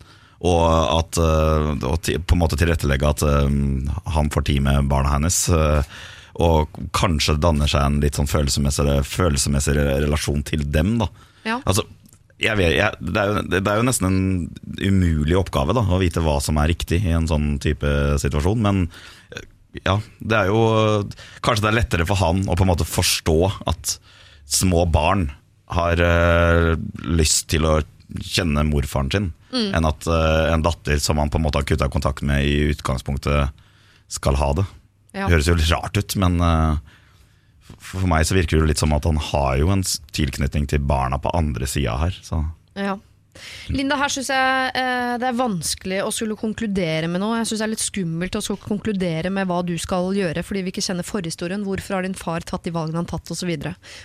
[0.47, 3.57] Og at eh, og på en måte tilrettelegge at eh,
[4.17, 5.41] han får tid med barna hennes.
[5.49, 5.97] eh,
[6.37, 10.99] og kanskje danner seg en litt sånn følelsesmessig, følelsesmessig relasjon til dem.
[11.01, 11.09] da
[11.47, 11.61] Ja.
[11.65, 11.87] Altså,
[12.43, 14.19] jeg vet, jeg, det, er jo, det er jo nesten en
[14.83, 17.89] umulig oppgave da, å vite hva som er riktig i en sånn type
[18.21, 18.61] situasjon.
[18.67, 18.83] Men
[19.33, 19.47] eh,
[19.87, 20.61] ja, det er jo
[21.45, 23.39] Kanskje det er lettere for han å på en måte forstå
[23.73, 23.97] at
[24.47, 25.31] små barn
[25.75, 26.75] har øh,
[27.19, 27.81] lyst til å
[28.23, 31.89] kjenne morfaren sin, enn at øh, en datter som han på en måte har kutta
[31.91, 33.65] kontakt med i utgangspunktet,
[34.07, 34.67] skal ha det.
[35.17, 35.25] Ja.
[35.25, 36.95] Det høres jo litt rart ut, men eh,
[37.93, 39.85] for meg så virker det litt som at han har jo en
[40.17, 42.17] tilknytning til barna på andre sida her.
[42.25, 42.43] Så.
[42.79, 42.97] Ja.
[43.75, 47.41] Linda, her syns jeg eh, det er vanskelig å skulle konkludere med noe.
[47.41, 50.65] Jeg syns det er litt skummelt å skulle konkludere med hva du skal gjøre, fordi
[50.67, 51.65] vi ikke kjenner forhistorien.
[51.67, 53.53] Hvorfor har din far tatt de valgene han tatt, osv.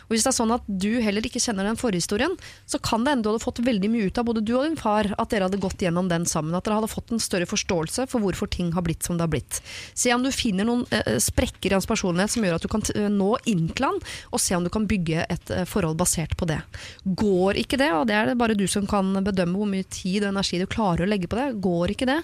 [0.10, 2.38] Hvis det er sånn at du heller ikke kjenner den forhistorien,
[2.70, 4.80] så kan det hende du hadde fått veldig mye ut av både du og din
[4.80, 6.56] far, at dere hadde gått gjennom den sammen.
[6.58, 9.34] At dere hadde fått en større forståelse for hvorfor ting har blitt som det har
[9.34, 9.62] blitt.
[9.94, 12.86] Se om du finner noen eh, sprekker i hans personlighet som gjør at du kan
[12.96, 14.00] eh, nå inn til han,
[14.32, 16.60] og se om du kan bygge et eh, forhold basert på det.
[17.06, 20.26] Går ikke det, og det er det bare du som kan bedømme hvor mye tid
[20.26, 22.20] og energi du klarer å legge på det, går ikke det,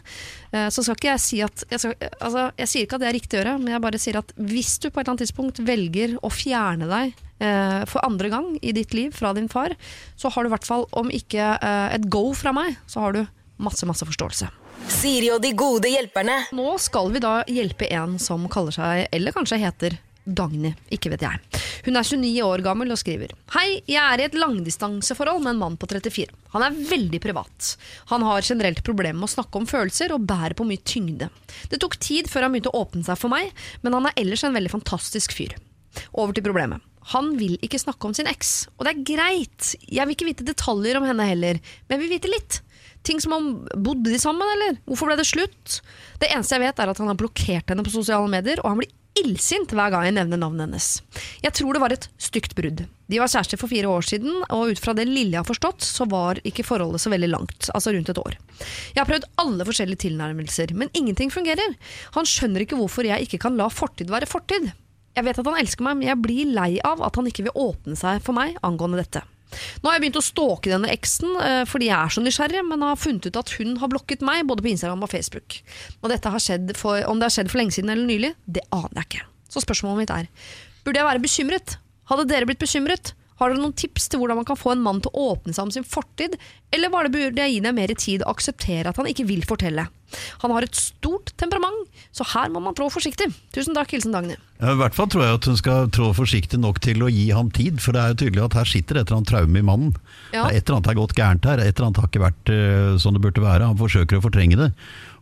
[0.52, 3.10] eh, så skal ikke jeg si at jeg, skal, altså, jeg sier ikke at det
[3.12, 5.26] er riktig å gjøre, men jeg bare sier at hvis du på et eller annet
[5.26, 9.76] tidspunkt velger å fjerne deg eh, for andre gang i ditt liv fra din far,
[10.20, 13.18] så har du i hvert fall, om ikke eh, et go fra meg, så har
[13.18, 13.24] du
[13.64, 14.50] masse, masse forståelse.
[14.88, 16.36] Siri og de gode hjelperne.
[16.56, 19.98] Nå skal vi da hjelpe en som kaller seg, eller kanskje heter
[20.28, 21.62] Dagny, ikke vet jeg.
[21.86, 25.62] Hun er 29 år gammel og skriver Hei, jeg er i et langdistanseforhold med en
[25.62, 26.28] mann på 34.
[26.56, 27.70] Han er veldig privat.
[28.12, 31.30] Han har generelt problemer med å snakke om følelser og bærer på mye tyngde.
[31.72, 33.54] Det tok tid før han begynte å åpne seg for meg,
[33.86, 35.56] men han er ellers en veldig fantastisk fyr.
[36.12, 36.84] Over til problemet.
[37.14, 39.74] Han vil ikke snakke om sin eks, og det er greit.
[39.88, 42.62] Jeg vil ikke vite detaljer om henne heller, men jeg vil vite litt.
[43.08, 44.82] Ting som om Bodde de sammen, eller?
[44.84, 45.80] Hvorfor ble det slutt?
[46.20, 48.82] Det eneste jeg vet, er at han har blokkert henne på sosiale medier, og han
[48.82, 48.92] blir
[49.22, 50.88] illsint hver gang jeg nevner navnet hennes.
[51.44, 52.84] Jeg tror det var et stygt brudd.
[53.08, 55.86] De var kjærester for fire år siden, og ut fra det lille jeg har forstått,
[55.86, 58.36] så var ikke forholdet så veldig langt, altså rundt et år.
[58.96, 61.78] Jeg har prøvd alle forskjellige tilnærmelser, men ingenting fungerer.
[62.18, 64.72] Han skjønner ikke hvorfor jeg ikke kan la fortid være fortid.
[65.18, 67.58] Jeg vet at han elsker meg, men jeg blir lei av at han ikke vil
[67.58, 69.24] åpne seg for meg angående dette.
[69.82, 72.86] Nå har jeg begynt å stalke denne eksen eh, fordi jeg er så nysgjerrig, men
[72.86, 75.60] har funnet ut at hun har blokket meg både på Instagram og Facebook.
[76.02, 76.12] Og
[76.78, 79.28] for, Om det har skjedd for lenge siden eller nylig, det aner jeg ikke.
[79.54, 80.28] Så spørsmålet mitt er,
[80.84, 81.78] burde jeg være bekymret?
[82.12, 83.14] Hadde dere blitt bekymret?
[83.38, 85.68] Har dere noen tips til hvordan man kan få en mann til å åpne seg
[85.68, 86.38] om sin fortid,
[86.74, 89.46] eller var det burde jeg gi deg mer tid og akseptere at han ikke vil
[89.48, 89.88] fortelle?
[90.42, 93.28] Han har et stort temperament, så her må man trå forsiktig.
[93.56, 94.38] Tusen takk, hilsen Dagny.
[94.58, 97.28] Ja, I hvert fall tror jeg at hun skal trå forsiktig nok til å gi
[97.36, 99.68] ham tid, for det er jo tydelig at her sitter et eller annet traume i
[99.68, 99.92] mannen.
[100.32, 100.48] Ja.
[100.48, 102.54] Det er Et eller annet har gått gærent her, et eller annet har ikke vært
[102.54, 103.68] uh, som det burde være.
[103.68, 104.72] Han forsøker å fortrenge det.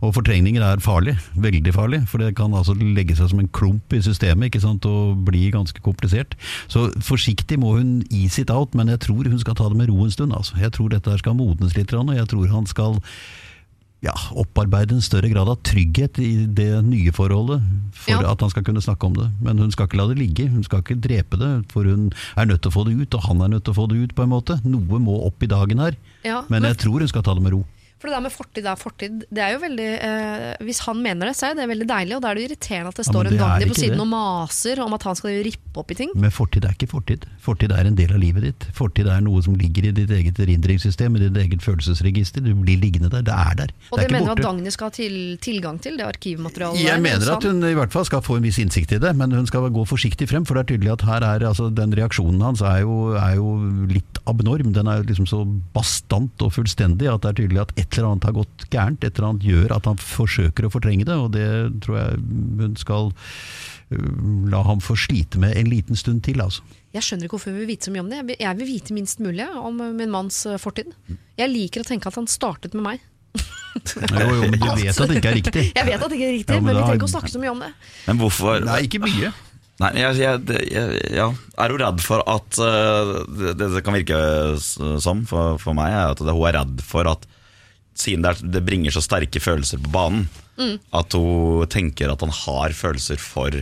[0.04, 3.94] Og fortrengninger er farlig, veldig farlig, for det kan altså legge seg som en klump
[3.96, 6.36] i systemet ikke sant, og bli ganske komplisert.
[6.68, 9.90] Så forsiktig må hun ease it out, men jeg tror hun skal ta det med
[9.90, 10.34] ro en stund.
[10.36, 10.58] Altså.
[10.60, 13.00] Jeg tror dette her skal modnes litt, og jeg tror han skal
[14.06, 17.64] ja, opparbeide en større grad av trygghet i det nye forholdet
[17.96, 18.32] for Ja.
[18.36, 19.30] at han skal kunne snakke om det.
[19.42, 22.46] Men hun skal ikke la det ligge, hun skal ikke drepe det, for hun er
[22.46, 24.14] nødt til å få det ut, og han er nødt til å få det ut
[24.16, 24.60] på en måte.
[24.68, 27.42] Noe må opp i dagen her, Ja, men men- jeg tror hun skal ta det
[27.42, 27.66] med ro.
[27.96, 31.30] For det der med fortid er fortid, det er jo veldig eh, Hvis han mener
[31.30, 33.32] det, så er det veldig deilig, og da er det irriterende at det står ja,
[33.32, 34.04] en det en Dagny på siden det.
[34.04, 36.12] og maser om at han skal rippe opp i ting.
[36.20, 37.24] Men fortid er ikke fortid.
[37.46, 38.68] Fortid er en del av livet ditt.
[38.76, 42.44] Fortid er noe som ligger i ditt eget erindringssystem, i ditt eget følelsesregister.
[42.44, 43.24] Du blir liggende der.
[43.26, 43.74] Det er der.
[43.90, 44.50] Og det det er mener du at.
[44.50, 45.16] Dagny skal ha til,
[45.46, 48.48] tilgang til, det arkivmaterialet Jeg der, mener at hun i hvert fall skal få en
[48.50, 50.44] viss innsikt i det, men hun skal gå forsiktig frem.
[50.44, 53.56] For det er tydelig at her er altså, den reaksjonen hans er jo, er jo
[53.88, 54.76] litt abnorm.
[54.76, 58.28] Den er liksom så bastant og fullstendig at det er tydelig at et eller annet
[58.28, 59.04] har gått gærent.
[59.06, 61.48] Et eller annet gjør at han forsøker å fortrenge det, og det
[61.86, 62.24] tror jeg
[62.62, 64.10] hun skal øh,
[64.52, 66.42] la ham få slite med en liten stund til.
[66.42, 66.66] altså.
[66.96, 68.38] Jeg skjønner ikke hvorfor hun vil vite så mye om det.
[68.40, 70.96] Jeg vil, vite minst mulig om min manns eh, fortid.
[71.38, 73.12] Jeg liker å tenke at han startet med meg.
[73.76, 75.64] Jo, jo, men du vet at det ikke er riktig.
[75.76, 77.32] Jeg vet at det ikke er riktig, Ja, men men, vi trenger ikke å snakke
[77.34, 77.74] så mye om det.
[78.06, 79.32] Men hvorfor Nei, ikke mye.
[79.84, 81.26] Nei, jeg, jeg, jeg, ja.
[81.60, 84.20] er hun redd for at uh, det, det kan virke
[85.04, 87.28] som for, for meg, er at hun er redd for at
[87.96, 90.28] siden det, er, det bringer så sterke følelser på banen,
[90.96, 93.56] at hun tenker at han har følelser for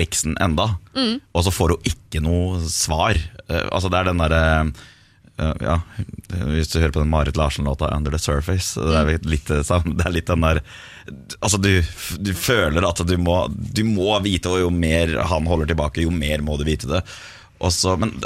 [0.00, 0.74] eksen enda.
[1.32, 3.18] Og så får hun ikke noe svar.
[3.48, 4.42] Uh, altså Det er den derre
[5.38, 5.76] uh, ja,
[6.48, 10.14] Hvis du hører på den Marit Larsen-låta 'Under the Surface', det er litt, det er
[10.14, 10.62] litt den der
[11.40, 11.82] Altså du,
[12.18, 16.10] du føler at du må, du må vite, og jo mer han holder tilbake, jo
[16.10, 17.02] mer må du vite det.
[17.60, 18.16] Også, men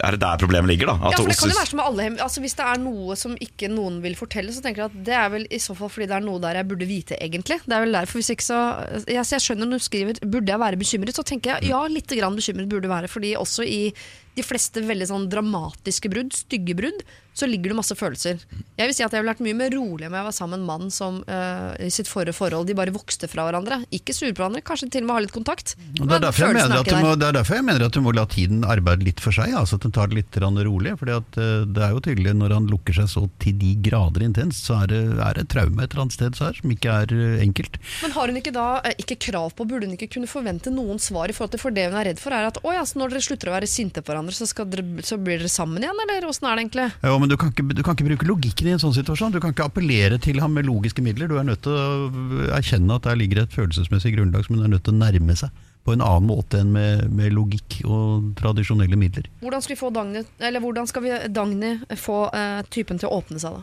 [0.00, 0.96] er det der problemet ligger, da?
[0.96, 3.36] At Ja, for det kan jo være som alle altså, Hvis det er noe som
[3.40, 6.08] ikke noen vil fortelle, så tenker jeg at det er vel i så fall fordi
[6.10, 7.60] det er noe der jeg burde vite, egentlig.
[7.64, 8.60] Det er vel derfor hvis ikke så
[9.06, 12.12] jeg, jeg skjønner når du skriver 'burde jeg være bekymret', så tenker jeg ja, litt
[12.18, 13.08] grann bekymret burde være.
[13.08, 13.92] Fordi også i
[14.36, 17.04] de fleste veldig sånn dramatiske brudd, stygge brudd,
[17.36, 18.40] så ligger det masse følelser.
[18.78, 20.62] Jeg vil si at jeg ville vært mye mer rolig om jeg var sammen med
[20.62, 23.82] en mann som uh, i sitt forrige forhold de bare vokste fra hverandre.
[23.92, 25.74] Ikke sur på hverandre, kanskje til og med ha litt kontakt.
[25.76, 27.98] Det, er derfor jeg følelsen mener at du må, det er derfor jeg mener at
[27.98, 29.52] du må la tiden arbeide litt for seg.
[29.52, 30.94] Altså at den tar det litt rolig.
[30.96, 34.24] For at eh, det er jo tydelig når han lukker seg så til de grader
[34.24, 36.96] intenst, så er det, er det et traume et eller annet sted her, som ikke
[37.04, 37.76] er uh, enkelt.
[38.00, 38.66] Men har hun ikke da
[38.96, 41.90] ikke krav på, burde hun ikke kunne forvente noen svar i forhold til for det
[41.90, 44.00] hun er redd for, er at å ja, så når dere slutter å være sinte
[44.00, 46.86] på hverandre, så, skal dere, så blir dere sammen igjen, eller åssen er det egentlig?
[47.04, 49.34] Jo, men du kan, ikke, du kan ikke bruke logikken i en sånn situasjon.
[49.36, 51.30] Du kan ikke appellere til ham med logiske midler.
[51.30, 54.74] Du er nødt til å erkjenne at der ligger et følelsesmessig grunnlag som hun er
[54.74, 55.54] nødt til å nærme seg
[55.86, 59.28] på en annen måte enn med, med logikk og tradisjonelle midler.
[59.44, 63.20] Hvordan skal vi få Dagny, eller hvordan skal vi Dagny få eh, typen til å
[63.20, 63.62] åpne seg, da?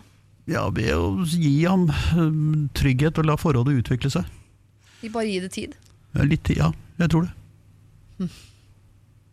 [0.53, 2.23] Ja, ved å gi ham eh,
[2.79, 4.31] trygghet og la forholdet utvikle seg.
[5.03, 5.75] Vi bare gi det tid.
[6.23, 6.71] Litt tid, ja.
[7.01, 8.31] Jeg tror det.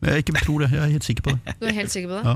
[0.00, 1.54] Jeg ikke tror det, jeg er helt sikker på det.
[1.60, 2.24] Du er helt sikker på det?
[2.24, 2.34] Ja.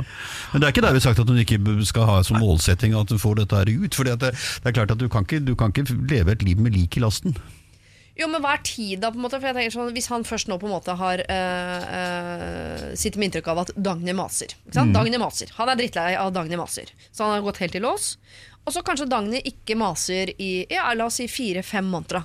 [0.53, 1.59] Men det er ikke derved sagt at hun ikke
[1.89, 3.97] skal ha som målsetting at hun får dette her ut.
[3.97, 4.35] For det, det
[4.69, 7.05] er klart at du kan, ikke, du kan ikke leve et liv med lik i
[7.05, 7.39] lasten.
[8.15, 9.41] Jo, men hva er tid da, på en måte?
[9.41, 13.19] For jeg tenker sånn, Hvis han først nå på en måte har øh, øh, sitter
[13.19, 14.55] med inntrykk av at Dagny maser.
[14.62, 14.95] Ikke sant?
[14.95, 15.51] Dagny maser.
[15.57, 16.93] Han er drittlei av Dagny maser.
[17.11, 18.12] Så han har gått helt i lås.
[18.65, 22.23] Og så kanskje Dagny ikke maser i ja, la oss si fire-fem måneder.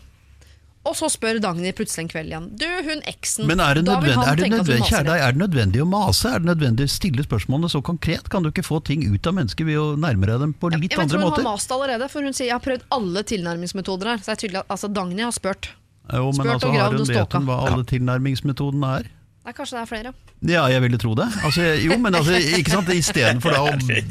[0.87, 2.45] Og så spør Dagny plutselig en kveld igjen.
[2.55, 3.45] Du, hun eksen.
[3.49, 6.31] Men er det, nødvendig, er, det nødvendig, kjære deg, er det nødvendig å mase?
[6.31, 8.31] Er det nødvendig å stille spørsmålene så konkret?
[8.31, 10.87] Kan du ikke få ting ut av mennesker ved å nærme deg dem på litt
[10.87, 11.43] Jeg vet, andre tror hun måter?
[11.43, 14.23] har mast allerede, for hun sier jeg har prøvd alle tilnærmingsmetoder her.
[14.23, 15.71] Så det er tydelig at altså, Dagny har spurt.
[16.09, 19.11] Jo, men spurt altså, og gravd og vet hun hva alle tilnærmingsmetodene er?
[19.49, 20.09] Nei, kanskje det er flere.
[20.45, 21.25] Ja, jeg ville tro det.
[21.41, 22.89] Altså, jo, men altså, ikke sant?
[22.93, 23.63] Istedenfor å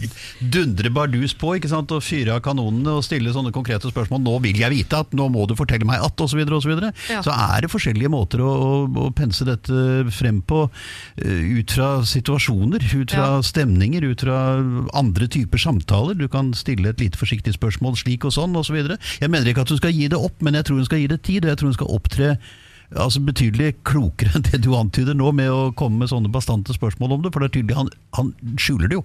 [0.56, 1.94] dundre bardus på ikke sant?
[1.94, 5.28] og fyre av kanonene og stille sånne konkrete spørsmål 'nå vil jeg vite at', 'nå
[5.30, 7.22] må du fortelle meg at', osv., så, videre, Ja.
[7.22, 10.64] så er det forskjellige måter å, å, å pense dette frem på
[11.22, 13.42] eh, ut fra situasjoner, ut fra Ja.
[13.42, 14.58] stemninger, ut fra
[14.98, 16.18] andre typer samtaler.
[16.18, 18.74] Du kan stille et lite forsiktig spørsmål slik og sånn, osv.
[18.74, 21.06] Jeg mener ikke at hun skal gi det opp, men jeg tror hun skal gi
[21.14, 22.38] det tid, og jeg tror hun skal opptre
[22.96, 27.16] altså betydelig klokere enn det du antyder nå, med å komme med sånne bastante spørsmål
[27.18, 27.32] om det.
[27.34, 29.02] For det er tydelig han, han skjuler det jo.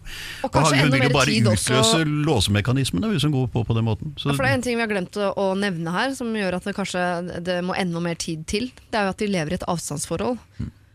[0.47, 3.87] Og kanskje han vil jo bare utløse også- låsemekanismene hvis hun går på på den
[3.89, 4.13] måten.
[4.15, 6.31] Så, Ja, For det er en ting vi har glemt å, å nevne her, som
[6.33, 7.03] gjør at det kanskje
[7.43, 8.71] det må enda mer tid til.
[8.91, 10.39] Det er jo at de lever i et avstandsforhold.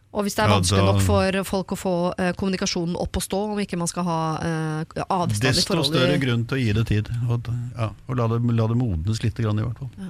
[0.08, 3.40] Og hvis det er vanskelig nok for folk å få eh, kommunikasjonen opp og stå,
[3.52, 6.86] om ikke man skal ha eh, avstand i desto større grunn til å gi det
[6.88, 7.10] tid.
[7.28, 10.08] Og, ja, og la, det, la det modnes litt, grann, i hvert fall.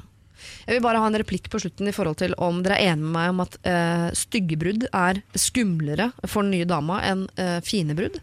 [0.66, 3.04] Jeg vil bare ha en replikk på slutten i forhold til om dere er enige
[3.04, 7.96] med meg om at eh, styggebrudd er skumlere for den nye dama enn uh, fine
[7.98, 8.18] brudd.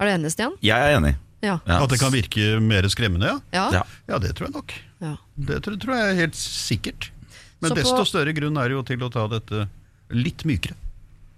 [0.00, 0.56] Er du enig, Stian?
[0.64, 1.14] Jeg er enig.
[1.42, 1.56] Ja.
[1.66, 1.80] Ja.
[1.82, 3.64] At det kan virke mer skremmende, ja.
[3.74, 3.82] Ja.
[4.08, 4.18] Ja.
[4.22, 4.74] Det tror jeg nok.
[5.02, 5.16] Ja.
[5.50, 7.10] Det tror, tror jeg helt sikkert.
[7.62, 9.66] Men Så på- desto større grunn er det jo til å ta dette
[10.10, 10.74] litt mykere.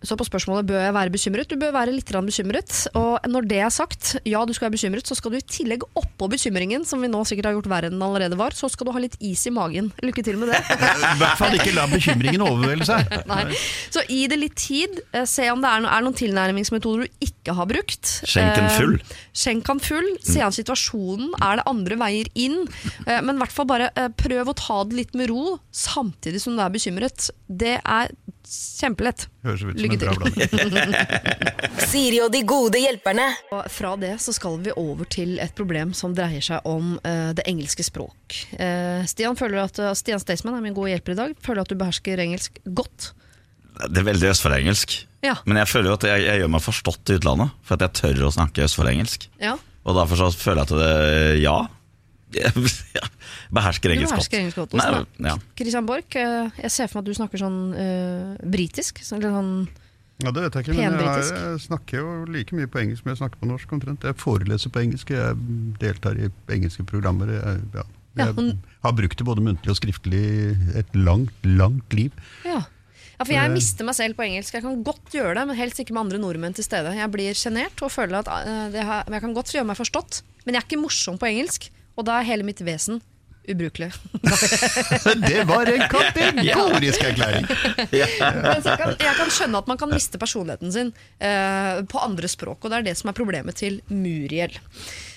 [0.04, 1.48] Så på spørsmålet bør jeg være bekymret?
[1.50, 2.72] Du bør være litt bekymret.
[2.98, 5.84] Og når det er sagt, ja du skal være bekymret, så skal du i tillegg
[5.96, 8.88] oppå bekymringen, som vi nå sikkert har gjort verre enn den allerede var, så skal
[8.88, 9.90] du ha litt is i magen.
[10.04, 10.60] Lykke til med det.
[11.14, 13.14] I hvert fall ikke la bekymringen overvelde seg.
[13.32, 13.46] Nei.
[13.94, 15.00] Så gi det litt tid.
[15.12, 18.12] Eh, Se om det er, noen tilnærmingsmetoder du ikke har brukt.
[18.28, 18.94] Skjenk den full.
[19.00, 20.10] Eh, Skjenk den full.
[20.24, 21.32] Se an situasjonen.
[21.42, 22.60] Er det andre veier inn?
[23.06, 23.90] Eh, Men i hvert fall bare
[24.20, 27.30] prøv å ta det litt med ro, samtidig som du er bekymret.
[27.48, 28.12] Det er
[28.48, 29.26] kjempelett.
[29.44, 30.94] Høres ut som Lykke en bra blanding.
[31.90, 33.26] Siri og de gode hjelperne.
[33.54, 37.32] Og fra det så skal vi over til et problem som dreier seg om eh,
[37.36, 38.38] det engelske språk.
[38.58, 41.36] Eh, Stian, føler at, uh, Stian Staysman er min gode hjelper i dag.
[41.44, 43.12] Føler du at du behersker engelsk godt?
[43.90, 44.96] Det er veldig østfoldengelsk.
[45.24, 45.38] Ja.
[45.48, 48.00] Men jeg føler jo at jeg, jeg gjør meg forstått i utlandet, for at jeg
[48.02, 49.30] tør å snakke østfoldengelsk.
[49.42, 49.56] ja.
[49.84, 51.58] Og derfor så føler jeg at det ja.
[53.54, 54.74] Behersker engelsk godt.
[54.78, 55.36] Nei, ja.
[55.58, 59.00] Christian Borch, eh, jeg ser for meg at du snakker sånn uh, britisk.
[59.06, 59.52] Sånn, sånn,
[60.22, 63.12] Ja, det vet jeg ikke, men jeg, jeg snakker jo like mye på engelsk som
[63.12, 63.72] jeg snakker på norsk.
[63.76, 64.06] omtrent.
[64.06, 65.38] Jeg foreleser på engelsk, jeg
[65.82, 67.32] deltar i engelske programmer.
[67.34, 67.86] Jeg, ja.
[68.14, 68.52] Ja, jeg
[68.84, 70.20] har brukt det både muntlig og skriftlig
[70.78, 72.14] et langt, langt liv.
[72.46, 72.60] ja.
[72.62, 73.54] ja, for jeg Eh.
[73.56, 74.54] mister meg selv på engelsk.
[74.54, 76.94] Jeg kan godt gjøre det, men helst ikke med andre nordmenn til stede.
[76.94, 78.30] Jeg blir sjenert og føler at
[78.70, 81.66] det har, jeg kan godt gjøre meg forstått, men jeg er ikke morsom på engelsk.
[81.94, 83.02] Og da er hele mitt vesen
[83.48, 83.92] ubrukelig.
[85.28, 87.48] Det var en kategorisk erklæring!
[87.92, 88.08] Jeg,
[88.64, 92.72] kan, jeg kan skjønne at man kan miste personligheten sin eh, på andre språk, og
[92.72, 94.56] det er det som er problemet til Muriel.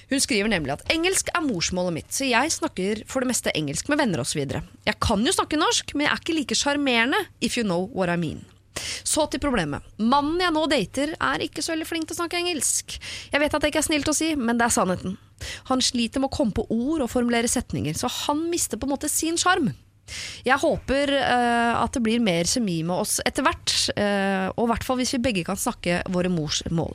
[0.07, 3.89] Hun skriver nemlig at engelsk er morsmålet mitt, så jeg snakker for det meste engelsk
[3.91, 4.43] med venner osv.
[4.87, 8.11] Jeg kan jo snakke norsk, men jeg er ikke like sjarmerende, if you know what
[8.11, 8.45] I mean.
[9.07, 9.85] Så til problemet.
[9.97, 12.97] Mannen jeg nå dater, er ikke så veldig flink til å snakke engelsk.
[13.33, 15.17] Jeg vet at det ikke er snilt å si, men det er sannheten.
[15.69, 18.95] Han sliter med å komme på ord og formulere setninger, så han mister på en
[18.95, 19.71] måte sin sjarm.
[20.47, 24.69] Jeg håper uh, at det blir mer kjemi med oss etter hvert, Uh, og i
[24.71, 26.93] hvert fall hvis vi begge kan snakke våre mors mål.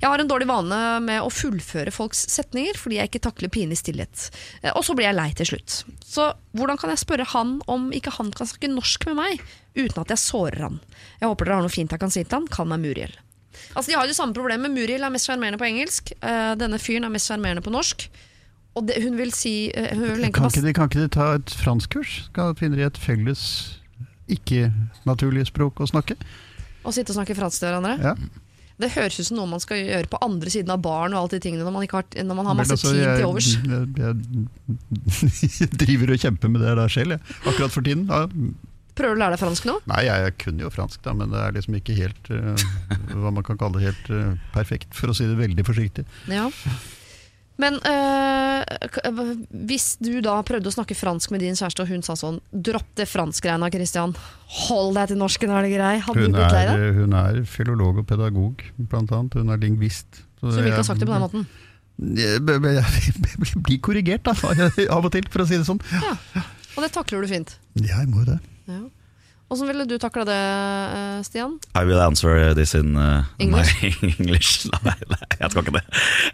[0.00, 3.80] Jeg har en dårlig vane med å fullføre folks setninger fordi jeg ikke takler pinlig
[3.80, 4.28] stillhet.
[4.62, 5.78] Uh, og så blir jeg lei til slutt.
[6.04, 9.46] Så hvordan kan jeg spørre han om ikke han kan snakke norsk med meg,
[9.78, 10.80] uten at jeg sårer han?
[11.22, 12.50] Jeg håper dere har noe fint jeg kan si til han.
[12.52, 13.16] Kall meg Muriel.
[13.72, 14.72] Altså, De har jo det samme problemet.
[14.72, 16.12] Muriel er mest sjarmerende på engelsk.
[16.60, 18.06] denne fyren er mest sjarmerende på norsk.
[18.76, 21.30] Og det, hun vil si eh, hun vil Kan ikke, de, kan ikke de ta
[21.38, 22.16] et franskkurs?
[22.36, 23.42] Kan finne de et felles
[24.32, 26.18] ikke-naturlig språk å snakke?
[26.84, 27.96] Og sitte og snakke fransk til hverandre?
[28.02, 28.42] Ja.
[28.76, 31.36] Det høres ut som noe man skal gjøre på andre siden av baren og alt
[31.38, 33.48] de tingene når man, har, når man har masse altså, tid jeg- til overs.
[33.56, 37.36] Jeg, jeg, driver og kjemper med det der selv, jeg.
[37.46, 38.04] akkurat for tiden.
[38.12, 38.26] Ja.
[38.96, 39.78] Prøver du å lære deg fransk nå?
[39.88, 42.68] Nei, jeg, kunne jo fransk, da, men det er liksom ikke helt uh,
[43.12, 46.06] hva man kan kalle helt uh, perfekt, for å si det veldig forsiktig.
[46.32, 46.46] Ja.
[47.56, 48.62] Men øh,
[49.68, 52.90] hvis du da prøvde å snakke fransk med din kjæreste, og hun sa sånn Dropp
[53.00, 54.12] det franskgreiene, Christian.
[54.66, 55.94] Hold deg til norsken, er det grei?
[56.04, 56.82] Hadde Hun er, deg?
[56.98, 59.38] hun er filolog og pedagog, blant annet.
[59.40, 60.20] Hun er lingvist.
[60.42, 61.48] Så hun ikke har sagt det på den måten?
[61.96, 62.42] Jeg
[63.66, 64.36] blir korrigert, da,
[64.98, 65.80] av og til, for å si det sånn.
[65.96, 66.12] Ja.
[66.76, 67.56] Og det takler du fint.
[67.80, 68.38] Ja, jeg må jo det.
[68.68, 68.82] Ja.
[69.48, 70.38] Åssen ville du takla det,
[70.98, 71.52] øh, Stian?
[71.78, 73.76] I will answer this in uh, English?
[73.82, 74.66] my English.
[74.82, 75.84] Nei, nei, jeg skal ikke det.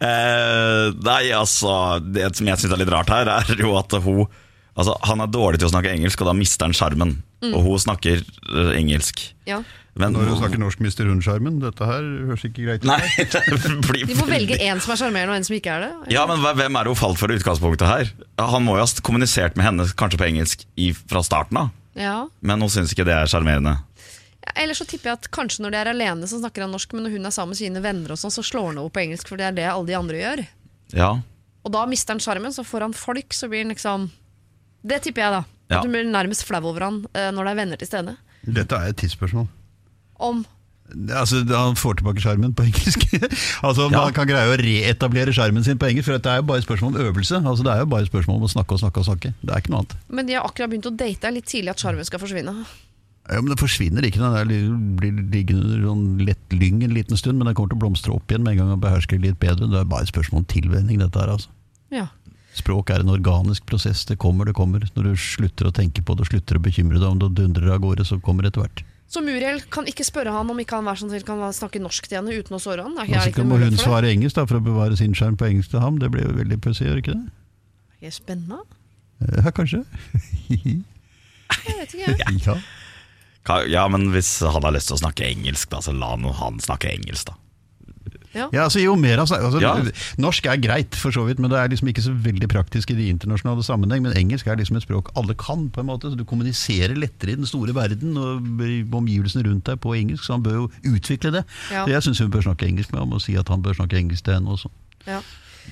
[0.00, 4.24] Uh, nei, altså Det som jeg syns er litt rart her, er jo at hun
[4.72, 7.18] Altså, Han er dårlig til å snakke engelsk, og da mister han sjarmen.
[7.44, 7.52] Mm.
[7.52, 9.20] Og hun snakker eh, engelsk.
[9.48, 9.58] Ja.
[9.98, 11.58] Men Når hun snakker norsk, mister hun sjarmen.
[11.60, 12.88] Dette her høres ikke greit ut.
[12.88, 15.74] Nei, det blir De må velge én en som er sjarmerende, og en som ikke
[15.74, 15.90] er det.
[16.14, 18.14] Ja, men hvem er det hun falt for i utgangspunktet her?
[18.40, 22.28] Han må jo ha kommunisert med henne kanskje på engelsk i, fra starten av, Ja.
[22.40, 23.74] men hun syns ikke det er sjarmerende.
[24.42, 26.92] Ja, Eller så tipper jeg at kanskje når de er alene, så snakker han norsk,
[26.96, 29.02] men når hun er sammen med sine venner, og sånn, så slår han over på
[29.04, 30.42] engelsk, for det er det alle de andre gjør.
[30.96, 31.10] Ja,
[31.62, 34.08] Og da mister han sjarmen, så får han folk, så blir han liksom
[34.82, 35.42] Det tipper jeg, da.
[35.70, 35.78] Ja.
[35.78, 38.16] At du blir nærmest flau over han eh, når det er venner til stede.
[38.42, 39.46] Dette er et tidsspørsmål.
[40.18, 40.42] Om
[40.92, 43.06] Altså, Han får tilbake sjarmen på engelsk.
[43.66, 44.02] altså, Ja.
[44.04, 46.92] Man kan greie å reetablere sjarmen sin på engelsk, for det er jo bare spørsmål
[46.92, 47.40] om øvelse.
[47.40, 49.34] Altså, Det er jo bare spørsmål om å snakke og snakke og snakke.
[49.40, 49.96] Det er ikke noe annet.
[50.08, 51.20] Men de har akkurat begynt å date.
[51.22, 52.54] Det er litt tidlig at sjarmen skal forsvinne.
[53.30, 54.18] Ja, men Det forsvinner ikke.
[54.50, 57.84] Den blir liggende under sånn lett lyng en liten stund, men den kommer til å
[57.86, 59.70] blomstre opp igjen med en gang man behersker det litt bedre.
[59.70, 61.30] Det er bare et spørsmål om tilvenning, dette her.
[61.30, 61.48] altså.
[61.94, 62.08] Ja.
[62.52, 64.04] Språk er en organisk prosess.
[64.04, 64.82] Det kommer, det kommer.
[64.96, 67.72] Når du slutter å tenke på det slutter å bekymre deg om det og dundrer
[67.72, 68.82] av gårde, så kommer det etter hvert.
[69.12, 72.22] Så Muriel kan ikke spørre han om ikke han sånn til kan snakke norsk til
[72.22, 72.94] henne uten å såre han?
[72.96, 75.36] Er ikke, er så ikke må hun svare engelsk da, for å bevare sin skjerm
[75.36, 75.98] på engelsk til ham.
[76.00, 77.26] Det blir jo veldig pussig, gjør ikke det?
[78.00, 78.62] Er det spennende?
[79.36, 79.82] Ja, kanskje.
[81.52, 82.14] Jeg vet ikke.
[82.16, 82.40] jeg.
[82.48, 82.56] ja.
[83.68, 86.60] Ja, men hvis han har lyst til å snakke engelsk, da, så la nå han
[86.62, 87.36] snakke engelsk, da.
[88.34, 89.74] Ja, altså jo mer altså, Ja.
[90.18, 92.96] Norsk er greit, for så vidt, men det er liksom ikke så veldig praktisk i
[92.98, 94.02] de internasjonale sammenheng.
[94.02, 96.10] Men engelsk er liksom et språk alle kan, på en måte.
[96.10, 98.40] Så du kommuniserer lettere i den store verden og
[99.02, 101.44] omgivelsene rundt deg på engelsk, så han bør jo utvikle det.
[101.70, 101.84] Ja.
[101.84, 103.98] Så Jeg syns hun bør snakke engelsk med ham, og si at han bør snakke
[104.00, 104.72] engelsk til henne også.
[105.06, 105.20] Ja.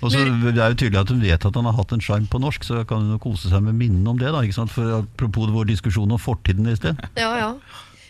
[0.00, 2.26] Og så Det er jo tydelig at hun vet at han har hatt en sjarm
[2.30, 4.32] på norsk, så kan hun kose seg med minnene om det.
[4.32, 4.70] da, ikke sant?
[4.70, 6.96] For Apropos vår diskusjon om fortiden i sted.
[7.16, 7.54] Ja, ja.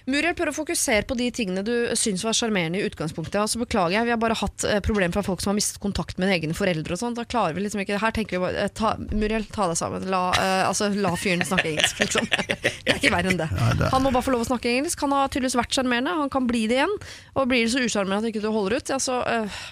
[0.08, 3.36] Muriel, prøv å fokusere på de tingene du syns var sjarmerende i utgangspunktet.
[3.42, 6.16] Altså, beklager jeg, Vi har bare hatt eh, problemer fra folk som har mistet kontakt
[6.22, 6.96] med egne foreldre.
[6.96, 7.16] og sånn.
[7.18, 10.08] Da klarer vi liksom ikke Her tenker vi bare eh, ta, Muriel, ta deg sammen.
[10.10, 12.30] La, eh, altså, la fyren snakke engelsk, liksom.
[12.30, 13.50] Det er ikke verre enn det.
[13.92, 15.04] Han må bare få lov å snakke engelsk.
[15.04, 16.16] Han har tydeligvis vært sjarmerende.
[16.24, 16.96] Han kan bli det igjen.
[17.36, 19.62] Og blir det så usjarmerende at ikke du holder ut, ja, så eh,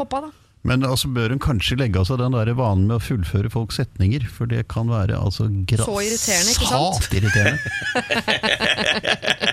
[0.00, 0.36] hopp av, da.
[0.68, 3.78] Men altså bør hun kanskje legge av seg den der vanen med å fullføre folks
[3.80, 7.00] setninger, for det kan være altså Så irriterende, ikke sant?
[7.00, 7.58] grassat irriterende.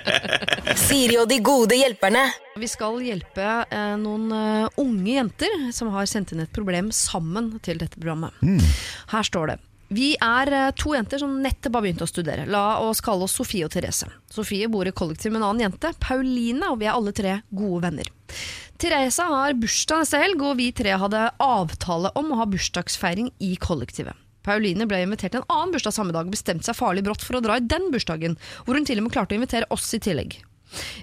[0.88, 2.22] Siri og de gode hjelperne.
[2.56, 7.58] Vi skal hjelpe eh, noen uh, unge jenter som har sendt inn et problem sammen
[7.66, 8.38] til dette programmet.
[9.12, 9.58] Her står det.
[9.92, 12.48] Vi er eh, to jenter som nettopp har begynt å studere.
[12.48, 14.08] La oss kalle oss Sofie og Therese.
[14.32, 17.84] Sofie bor i kollektiv med en annen jente, Pauline, og vi er alle tre gode
[17.90, 18.12] venner.
[18.80, 23.58] Therese har bursdag neste helg, og vi tre hadde avtale om å ha bursdagsfeiring i
[23.60, 24.16] kollektivet.
[24.48, 27.44] Pauline ble invitert til en annen bursdag samme dag, bestemte seg farlig brått for å
[27.44, 30.40] dra i den bursdagen, hvor hun til og med klarte å invitere oss i tillegg.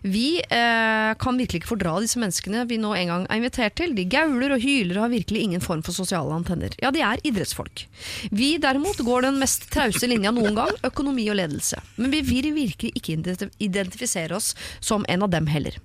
[0.02, 3.94] Vi eh, kan virkelig ikke fordra disse menneskene vi nå en gang er invitert til.
[3.96, 6.74] De gauler og hyler og har virkelig ingen form for sosiale antenner.
[6.82, 7.86] Ja, de er idrettsfolk.
[8.34, 11.80] Vi derimot går den mest trause linja noen gang, økonomi og ledelse.
[11.96, 13.16] Men vi vil virkelig ikke
[13.64, 14.52] identifisere oss
[14.84, 15.78] som en av dem heller.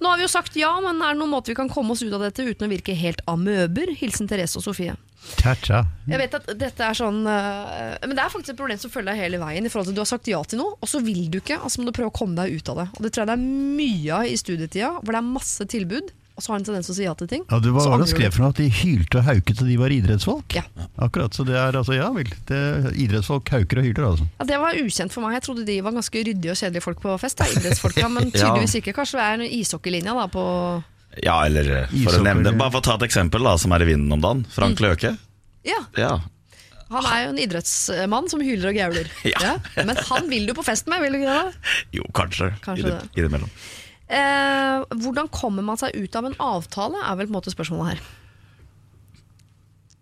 [0.00, 2.04] Nå har vi jo sagt ja, men er det noen måte vi kan komme oss
[2.04, 3.92] ut av dette uten å virke helt amøber?
[4.00, 4.96] Hilsen Therese og Sofie.
[5.40, 5.84] Cha-cha.
[6.06, 9.12] Jeg vet at dette er sånn øh, Men det er faktisk et problem som følger
[9.12, 9.66] deg hele veien.
[9.66, 11.58] I forhold til at Du har sagt ja til noe, og så vil du ikke.
[11.58, 12.86] Altså må du prøve å komme deg ut av det.
[12.96, 13.48] Og Det tror jeg det er
[13.80, 16.92] mye av i studietida, hvor det er masse tilbud, og så har en tendens til
[16.92, 17.44] å si ja til ting.
[17.48, 18.52] Ja, du, var det skrev for noe?
[18.52, 20.56] At de hylte og hauket og de var idrettsfolk?
[20.58, 20.66] Ja.
[21.00, 22.28] Akkurat, så det er altså, ja vel.
[22.50, 22.58] Det,
[23.06, 24.26] idrettsfolk hauker og hyler, altså.
[24.36, 25.38] Ja, Det var ukjent for meg.
[25.38, 27.40] Jeg trodde de var ganske ryddige og kjedelige folk på fest.
[27.40, 28.92] Da, idrettsfolka, Men tydeligvis ikke.
[28.98, 30.44] Kanskje det er ishockeylinja da på
[31.24, 32.20] Ja, eller eh, for Ishockey.
[32.20, 34.42] å nevne Bare for å ta et eksempel da, som er i vinden om dagen.
[34.52, 35.14] Frank Løke.
[35.66, 36.10] Ja, Ja.
[36.90, 39.08] han er jo en idrettsmann som hyler og gauler.
[39.32, 39.56] Ja.
[39.80, 41.72] Men han vil du på fest med, vil du ikke det?
[41.98, 42.52] Jo, kanskje.
[42.62, 43.22] Kanskje I det, det.
[43.22, 43.50] Innimellom.
[44.06, 47.96] Eh, hvordan kommer man seg ut av en avtale, er vel på en måte spørsmålet
[47.96, 48.04] her.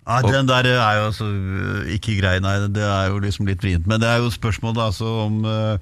[0.05, 2.59] Ja, Den der er jo altså øh, ikke grei, nei.
[2.69, 3.87] Det er jo liksom litt vrient.
[3.89, 5.79] Men det er jo spørsmålet altså om øh,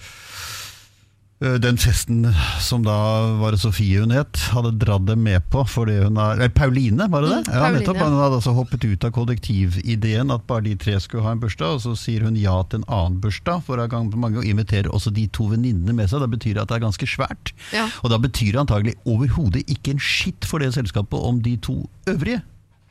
[1.43, 2.26] den festen
[2.62, 2.95] som da
[3.40, 7.09] var det Sofie hun het, hadde dratt dem med på fordi hun er Eller Pauline,
[7.11, 7.40] var det det?
[7.49, 7.99] Mm, ja, Pauline, nettopp.
[8.03, 11.76] Hun hadde altså hoppet ut av kollektivideen at bare de tre skulle ha en bursdag,
[11.78, 14.90] og så sier hun ja til en annen bursdag for gang på mange og inviterer
[14.93, 16.22] også de to venninnene med seg.
[16.22, 17.55] Da betyr det at det er ganske svært.
[17.74, 17.88] Ja.
[18.03, 21.82] Og da betyr det antagelig overhodet ikke en skitt for det selskapet om de to
[22.11, 22.43] øvrige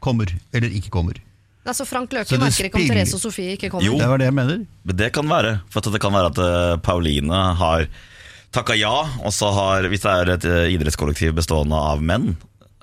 [0.01, 1.19] kommer eller ikke kommer.
[1.61, 3.85] Altså Frank Løke merker ikke om Therese og Sofie ikke kommer.
[3.85, 3.97] Jo.
[3.99, 4.63] Det var det jeg mener.
[4.97, 5.59] Det kan være.
[5.69, 7.85] For det kan være at eh, Pauline har
[8.51, 8.93] takka ja,
[9.23, 12.35] og så har, hvis det er et eh, idrettskollektiv bestående av menn,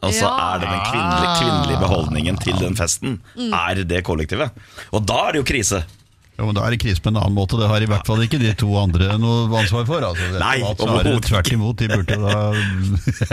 [0.03, 0.55] og så Ja.
[0.55, 3.53] er det den kvinnelige, kvinnelige beholdningen til den festen, Mm.
[3.53, 4.51] er det kollektivet.
[4.93, 5.85] Og da er det jo krise.
[6.39, 7.59] Jo, men Da er det krise på en annen måte.
[7.59, 9.99] Det har i hvert fall ikke de to andre noe ansvar for.
[10.07, 11.77] Altså, det, Nei, altså, overhodet Tvert imot.
[11.81, 12.53] De burde da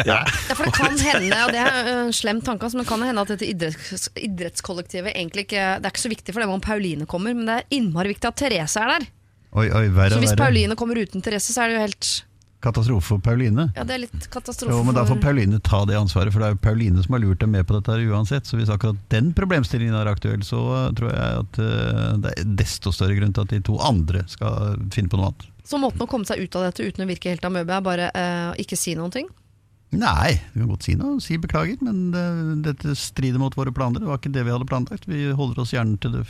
[0.09, 0.23] Ja,
[0.55, 3.21] for det kan hende, og det er en slem tanke, altså, men det kan hende
[3.21, 7.05] at dette idretts, idrettskollektivet egentlig ikke Det er ikke så viktig for dem om Pauline
[7.05, 9.05] kommer, men det er innmari viktig at Therese er der.
[9.55, 10.49] Oi, oi, verre Så hvis verre.
[10.49, 12.09] Pauline kommer uten Therese, så er det jo helt
[12.65, 13.67] Katastrofe for Pauline.
[13.75, 14.73] Ja, det er litt katastrofe.
[14.73, 17.21] Jo, men Da får Pauline ta det ansvaret, for det er jo Pauline som har
[17.21, 18.47] lurt dem med på dette her uansett.
[18.49, 22.55] Så hvis akkurat den problemstillingen er aktuell, så uh, tror jeg at uh, det er
[22.57, 25.45] desto større grunn til at de to andre skal finne på noe annet.
[25.65, 28.09] Så måten å komme seg ut av dette uten å virke helt amøbe, er bare
[28.13, 29.29] eh, ikke si noen ting?
[29.97, 32.25] Nei, du kan godt si noe, si beklager, men det,
[32.67, 34.03] dette strider mot våre planer.
[34.03, 35.07] Det var ikke det vi hadde planlagt.
[35.09, 36.21] Vi holder oss gjerne til det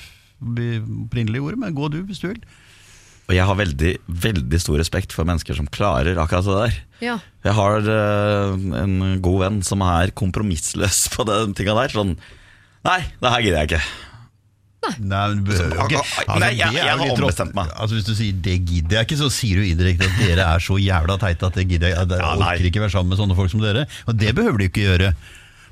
[0.56, 2.40] vi opprinnelig gjorde, men gå du hvis du vil.
[3.26, 3.92] Og jeg har veldig,
[4.22, 6.76] veldig stor respekt for mennesker som klarer akkurat det der.
[7.02, 7.16] Ja.
[7.48, 11.94] Jeg har uh, en god venn som er kompromissløs på den tinga der.
[11.96, 12.16] Sånn
[12.86, 13.86] Nei, det her gidder jeg ikke.
[14.86, 17.72] Nei, men du behøver jo ikke Altså, Nei, jeg- jeg har ombestemt meg.
[17.74, 20.60] Altså, Hvis du sier 'det gidder jeg ikke', så sier du indirekte at dere er
[20.62, 23.50] så jævla teite at det gidder jeg Jeg orker ikke være sammen med sånne folk
[23.50, 23.88] som dere.
[24.08, 25.16] Og det behøver de ikke gjøre.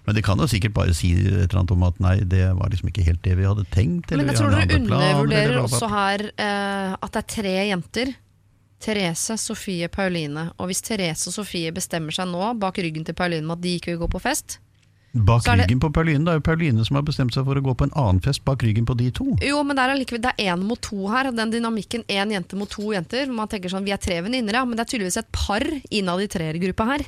[0.04, 2.74] Men de kan jo sikkert bare si et eller annet om at nei, det var
[2.74, 4.12] liksom ikke helt det vi hadde tenkt.
[4.12, 8.14] Men jeg tror dere undervurderer også her uh, at det er tre jenter.
[8.84, 10.50] Therese, Sofie, Pauline.
[10.60, 13.78] Og hvis Therese og Sofie bestemmer seg nå, bak ryggen til Pauline, med at de
[13.80, 14.60] ikke vil gå på fest
[15.14, 16.26] Bak ryggen på Pauline.
[16.26, 18.42] Det er jo Pauline som har bestemt seg for å gå på en annen fest
[18.48, 19.28] bak ryggen på de to.
[19.46, 21.30] Jo, men det er allikevel Det er én mot to her.
[21.30, 23.30] Den dynamikken én jente mot to jenter.
[23.30, 25.62] Man tenker sånn, Vi er tre venninner, ja, men det er tydeligvis et par
[25.94, 27.06] innad i treergruppa her.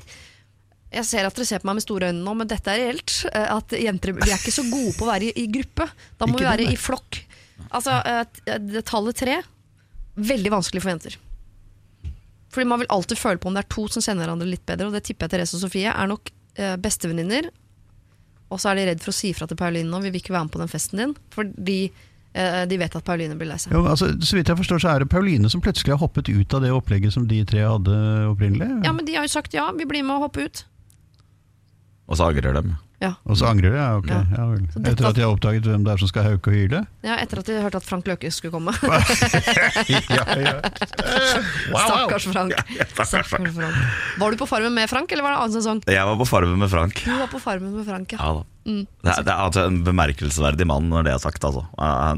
[0.96, 3.14] Jeg ser at dere ser på meg med store øyne nå, men dette er reelt.
[3.34, 5.90] eh, At jenter, Vi er ikke så gode på å være i, i gruppe.
[6.18, 7.20] Da må Ikke vi være i flokk.
[7.70, 9.42] Altså, eh, det tallet tre
[10.16, 11.18] veldig vanskelig for jenter.
[12.56, 14.88] Fordi Man vil alltid føle på om det er to som kjenner hverandre litt bedre,
[14.88, 17.50] og det tipper jeg Therese og Sofie er nok eh, bestevenninner.
[18.54, 20.32] Og så er de redd for å si fra til Pauline nå, vi vil ikke
[20.36, 21.16] være med på den festen din.
[21.36, 21.80] Fordi
[22.36, 23.72] de vet at Pauline blir lei seg.
[23.80, 26.66] Altså, så vidt jeg forstår så er det Pauline som plutselig har hoppet ut av
[26.66, 27.94] det opplegget som de tre hadde
[28.28, 28.68] opprinnelig.
[28.84, 30.66] Ja, men de har jo sagt ja, vi blir med og hopper ut.
[32.08, 32.76] Og så angrer de.
[33.02, 33.78] Ja, Og så angrer de?
[33.78, 34.08] Ja, ok.
[34.08, 34.20] Ja.
[34.38, 34.62] Ja, vel.
[34.72, 36.80] Dette- Etter at de har oppdaget hvem det er som skal hauke og hyle?
[37.04, 38.72] ja Etter at de hørte at Frank Løke skulle komme.
[39.90, 40.54] ja, ja.
[41.86, 42.54] Stakkars Frank.
[42.94, 43.50] Stakkars Frank.
[44.22, 45.82] Var du på Farmen med Frank, eller var det annen sesong?
[45.88, 47.02] Jeg var på Farmen med Frank.
[47.06, 48.22] Du var på Farmen med Frank, ja.
[48.22, 48.44] Ja da.
[48.66, 48.84] Mm.
[49.06, 51.62] Det er, det er altså en bemerkelsesverdig mann når det er sagt, altså.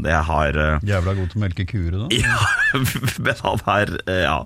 [0.07, 2.13] Jeg har uh, Jævla god til å melke kuer sånn.
[2.23, 2.37] Ja,
[2.79, 4.37] men han er uh, Ja.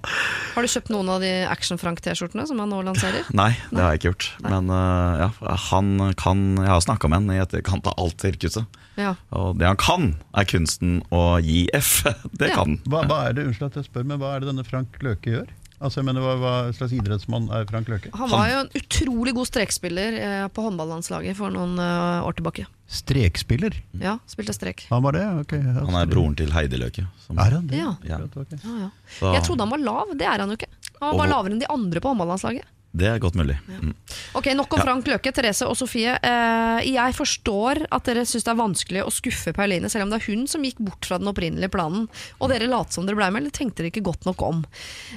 [0.55, 3.29] Har du kjøpt noen av de Action-Frank-T-skjortene som han nå lanserer?
[3.37, 4.27] Nei, det har jeg ikke gjort.
[4.47, 5.29] Men uh, ja,
[5.69, 8.81] han kan Jeg har snakka med han i etterkant av alt sirkuset.
[8.99, 9.13] Ja.
[9.37, 12.01] Og det han kan, er kunsten å gi F.
[12.41, 12.57] Det Ja.
[12.57, 12.77] kan han.
[12.89, 15.37] Hva, hva er det unnskyld at jeg spør, men hva er det denne Frank Løke
[15.37, 15.53] gjør?
[15.81, 18.11] Altså, jeg mener, hva, hva slags idrettsmann er Frank Løke?
[18.13, 22.67] Han var jo en utrolig god strekspiller eh, på håndballandslaget for noen eh, år tilbake.
[22.91, 23.73] Strekspiller?
[23.97, 24.85] Ja, spilte strek.
[24.91, 25.23] Han var det?
[25.41, 25.55] Ok.
[25.57, 27.07] ja, Han er broren til Heidi Løke.
[27.25, 27.79] som- Er han det?
[27.81, 27.95] Ja.
[28.05, 28.19] Ja.
[28.29, 28.53] Ok.
[28.61, 28.89] Ja, ja.
[29.17, 30.69] Så Jeg trodde han var lav, det er han jo ikke.
[30.99, 32.69] Han var bare Og- lavere enn de andre på håndballandslaget.
[32.91, 33.55] Det er godt mulig.
[33.71, 33.93] Mm.
[34.35, 34.83] Ok, Nok om Ja.
[34.83, 36.11] Frank Løke, Therese og Sofie.
[36.21, 40.19] Eh, jeg forstår at dere syns det er vanskelig å skuffe Pauline, selv om det
[40.19, 42.09] er hun som gikk bort fra den opprinnelige planen.
[42.41, 44.63] Og dere lot som dere ble med, eller tenkte dere ikke godt nok om.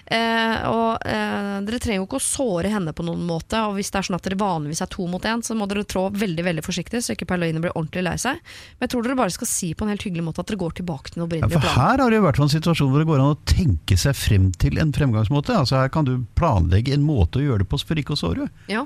[0.06, 3.90] Eh, og eh, Dere trenger jo ikke å såre henne på noen måte, og hvis
[3.90, 6.44] det er sånn at dere vanligvis er to mot én, så må dere trå veldig
[6.46, 8.38] veldig forsiktig, så ikke Pauline blir ordentlig lei seg.
[8.78, 10.78] Men jeg tror dere bare skal si på en helt hyggelig måte at dere går
[10.78, 13.02] tilbake til den Ja, opprinnelige for her har det i hvert fall en situasjon hvor
[13.02, 15.56] det går an å tenke seg frem til en fremgangsmåte.
[15.58, 18.48] Altså Her kan du planlegge en måte å gjøre det på for ikke å såre.
[18.68, 18.84] Ja.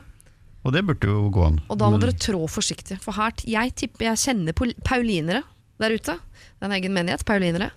[0.64, 1.60] Og det burde jo gå an.
[1.70, 3.00] Og da må Men- dere trå forsiktig.
[3.00, 4.52] For her, jeg tipper, jeg kjenner
[4.84, 5.42] paulinere
[5.78, 6.18] der ute.
[6.58, 7.70] Det er en egen menighet, paulinere.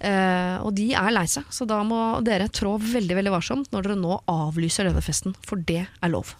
[0.00, 3.82] Eh, og de er lei seg, så da må dere trå veldig veldig varsomt når
[3.82, 5.36] dere nå avlyser denne festen.
[5.46, 6.34] For det er lov.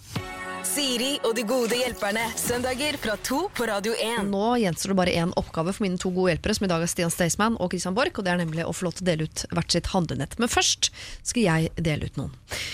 [0.74, 2.24] Siri og de gode hjelperne.
[2.34, 4.24] Søndager fra to på Radio 1.
[4.26, 6.90] Nå gjenstår det bare én oppgave for mine to gode hjelpere, som i dag er
[6.90, 8.16] Stian Staysman og Christian Borch.
[8.18, 10.34] Og det er nemlig å få lov til å dele ut hvert sitt handlenett.
[10.42, 10.88] Men først
[11.22, 12.32] skal jeg dele ut noen.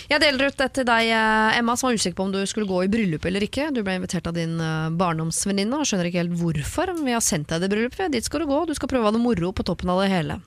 [0.09, 2.70] Jeg deler ut et til deg, eh, Emma, som var usikker på om du skulle
[2.70, 3.68] gå i bryllup eller ikke.
[3.77, 6.94] Du ble invitert av din eh, barndomsvenninne og skjønner ikke helt hvorfor.
[7.05, 8.16] Vi har sendt deg det bryllupet.
[8.16, 8.64] Dit skal du gå.
[8.64, 10.40] Du skal prøve å ha det moro på toppen av det hele.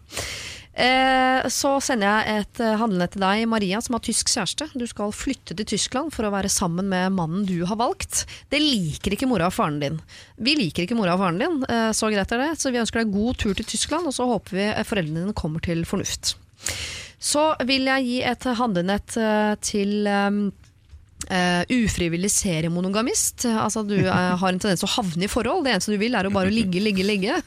[0.74, 4.72] Eh, så sender jeg et eh, handlenett til deg, Maria, som har tysk kjæreste.
[4.74, 8.24] Du skal flytte til Tyskland for å være sammen med mannen du har valgt.
[8.50, 10.00] Det liker ikke mora og faren din.
[10.42, 12.52] Vi liker ikke mora og faren din, eh, så greit er det.
[12.58, 15.62] Så vi ønsker deg god tur til Tyskland, og så håper vi foreldrene dine kommer
[15.62, 16.34] til fornuft.
[17.24, 19.14] Så vil jeg gi et handlenett
[19.64, 20.42] til eh,
[21.30, 23.46] eh, ufrivillig seriemonogamist.
[23.50, 25.66] Altså Du uh, har en tendens til å havne i forhold.
[25.66, 27.38] Det eneste du vil, er å bare ligge, ligge, ligge.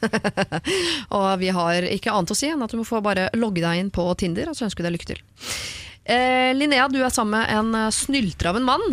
[1.17, 3.81] og vi har ikke annet å si enn at du må få bare logge deg
[3.81, 5.21] inn på Tinder, og så ønsker vi deg lykke til.
[6.07, 8.85] Uh, Linnea, du er sammen med en snylter av en mann.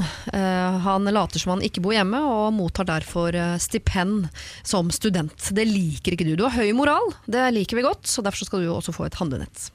[0.85, 4.29] Han later som han ikke bor hjemme, og mottar derfor stipend
[4.67, 5.53] som student.
[5.55, 6.35] Det liker ikke du.
[6.39, 9.23] Du har høy moral, det liker vi godt, så derfor skal du også få et
[9.23, 9.71] handlenett.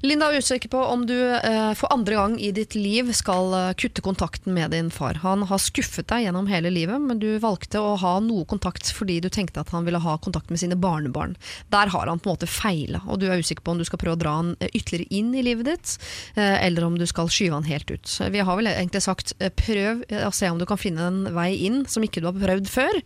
[0.00, 3.70] Linda er usikker på om du eh, for andre gang i ditt liv skal eh,
[3.78, 5.18] kutte kontakten med din far.
[5.24, 9.18] Han har skuffet deg gjennom hele livet, men du valgte å ha noe kontakt fordi
[9.24, 11.34] du tenkte at han ville ha kontakt med sine barnebarn.
[11.74, 14.02] Der har han på en måte feila, og du er usikker på om du skal
[14.02, 15.96] prøve å dra han eh, ytterligere inn i livet ditt,
[16.38, 18.06] eller om du skal skyve han helt ut.
[18.30, 21.82] Vi har vel egentlig sagt prøv å se om du kan finne en vei inn
[21.90, 23.02] som ikke du har prøvd før,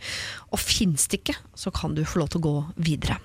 [0.52, 2.56] og fins det ikke, så kan du få lov til å gå
[2.92, 3.20] videre.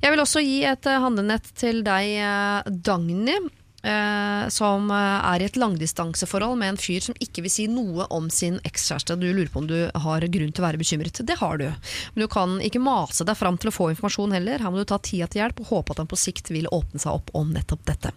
[0.00, 3.36] Jeg vil også gi et eh, handlenett til deg, eh, Dagny.
[3.80, 8.28] eh, som er i et langdistanseforhold med en fyr som ikke vil si noe om
[8.28, 9.16] sin ekskjæreste.
[9.16, 11.22] Du lurer på om du har grunn til å være bekymret.
[11.24, 11.68] Det har du.
[12.14, 14.60] Men du kan ikke mase deg fram til å få informasjon heller.
[14.60, 17.00] Her må du ta tida til hjelp og håpe at han på sikt vil åpne
[17.00, 18.12] seg opp om nettopp dette.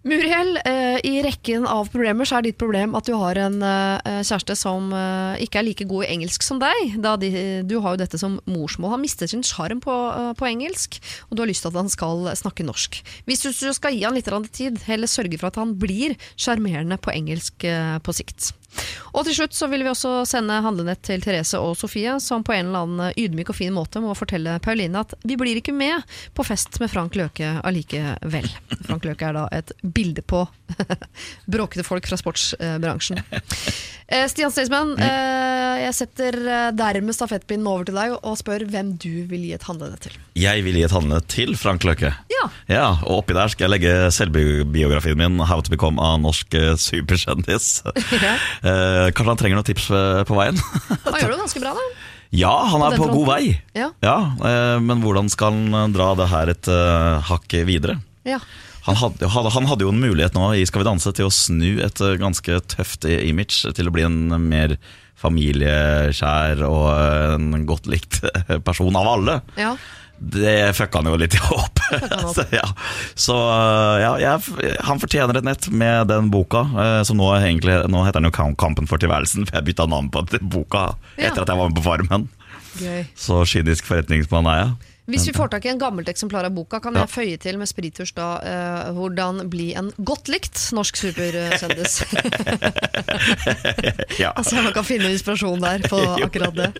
[0.00, 4.20] Muriel, eh, i rekken av problemer så er ditt problem at du har en eh,
[4.24, 6.94] kjæreste som eh, ikke er like god i engelsk som deg.
[7.20, 7.28] De,
[7.68, 8.94] du har jo dette som morsmål.
[8.94, 10.96] Han mister sin sjarm på, eh, på engelsk,
[11.28, 12.96] og du har lyst til at han skal snakke norsk.
[13.28, 17.12] Hvis du skal gi han litt tid, heller sørge for at han blir sjarmerende på
[17.12, 18.54] engelsk eh, på sikt.
[19.10, 22.54] Og til slutt så vil vi også sende handlenett til Therese og Sofie, som på
[22.54, 26.06] en eller annen ydmyk og fin måte må fortelle Pauline at vi blir ikke med
[26.36, 28.48] på fest med Frank Løke allikevel.
[28.86, 30.44] Frank Løke er da et bilde på
[31.52, 33.22] bråkete folk fra sportsbransjen.
[34.10, 35.39] Eh, Stian Staysman, eh,
[35.86, 39.64] jeg setter eh, dermed stafettpinnen over til deg og spør hvem du vil gi et
[39.68, 40.16] handlenett til.
[40.38, 42.12] Jeg vil gi et handlenett til Frank Løkke.
[42.32, 42.44] Ja.
[42.70, 46.74] Ja, og oppi der skal jeg legge selvbiografien min, 'How to become a norsk eh,
[46.76, 47.82] superkjendis'.
[48.20, 48.34] Ja.
[48.62, 49.86] Eh, kanskje han trenger noen tips
[50.28, 50.58] på veien?
[51.04, 51.84] Han gjør det ganske bra, da.
[52.36, 53.44] ja, han er på god vei.
[53.76, 53.90] Ja.
[54.04, 58.00] eh, men hvordan skal han dra det her et eh, hakk videre?
[58.28, 58.40] Ja.
[58.86, 61.82] Han hadde, han hadde jo en mulighet nå i Skal vi danse til å snu
[61.84, 64.78] et ganske tøft image til å bli en mer
[65.20, 66.86] familiekjær og
[67.36, 68.22] en godt likt
[68.68, 69.40] person av alle.
[69.60, 69.74] ja.
[70.20, 71.78] Det fucka han jo litt i håp.
[72.36, 72.66] så ja,
[73.16, 73.36] så,
[74.02, 78.20] ja jeg, han fortjener et nett med den boka, eh, som nå, egentlig, nå heter
[78.20, 81.56] den jo 'Kampen for tilværelsen', for jeg bytta navn på den boka etter at jeg
[81.56, 82.28] var med på Farmen.
[82.76, 83.06] Gøy.
[83.16, 84.89] Så kynisk forretningsmann er jeg.
[85.10, 87.04] Hvis vi får tak i en gammelt eksemplar av boka, kan Ja.
[87.06, 92.00] jeg føye til med sprittusj da eh, hvordan bli en godt likt norsk superkjendis.
[94.20, 94.32] Ja.
[94.38, 96.70] altså man kan finne inspirasjon der på akkurat det.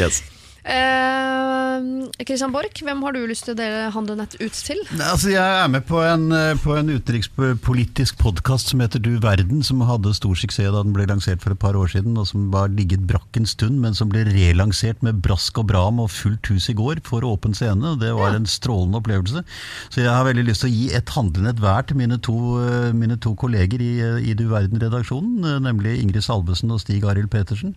[0.00, 0.22] Yes.
[0.66, 4.80] Eh, Christian Borch, hvem har du lyst til å dele handlenett ut til?
[4.96, 9.20] Nei, Altså, jeg er med på en, eh, på en utenrikspolitisk podkast som heter Du
[9.22, 12.26] verden, som hadde stor suksess da den ble lansert for et par år siden, og
[12.26, 16.10] som var ligget brakk en stund, men som ble relansert med brask og bram og
[16.10, 17.94] fullt hus i går for åpen scene.
[18.00, 19.44] Det var en strålende opplevelse.
[19.90, 22.92] Så jeg har veldig lyst til å gi et handlenett hver til mine to, eh,
[22.92, 27.30] mine to kolleger i, eh, i Du verden-redaksjonen, eh, nemlig Ingrid Salvesen og Stig Arild
[27.30, 27.76] Petersen.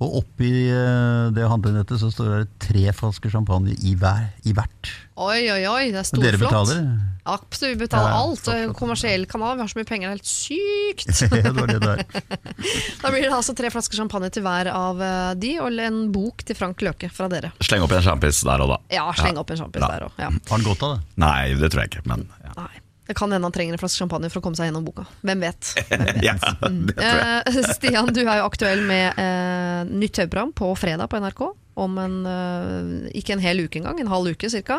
[0.00, 4.92] Og oppi eh, det handlenettet så står det tre flasker champagne i, hver, i hvert.
[5.20, 6.80] Oi, oi, oi, det er Og dere betaler?
[7.28, 8.40] Absolutt, vi betaler Ja, ja, alt.
[8.40, 8.76] flott, flott.
[8.78, 11.12] Kommersiell kanal, vi har så mye penger, det er helt sykt.
[11.36, 12.04] det var det der.
[13.02, 16.46] Da blir det altså tre flasker champagne til hver av eh, de, og en bok
[16.48, 17.52] til Frank Løke fra dere.
[17.60, 18.80] Sleng opp en sjampis der og da.
[18.96, 19.92] Ja, sleng opp en sjampis Ja.
[19.98, 20.16] der òg.
[20.16, 20.32] Ja.
[20.32, 21.04] Har han godt av det?
[21.20, 22.56] Nei, det tror jeg ikke, men ja.
[22.56, 22.72] Nei.
[23.10, 25.02] Det kan hende han trenger en flaske champagne for å komme seg gjennom boka.
[25.26, 25.70] Hvem vet?
[25.90, 26.20] Hvem vet?
[26.22, 27.40] ja det tror jeg.
[27.50, 31.42] Eh, Stian, du er jo aktuell med eh, nytt TV-program på fredag på NRK.
[31.80, 34.76] Om en, eh, ikke en hel uke engang, en halv uke ca.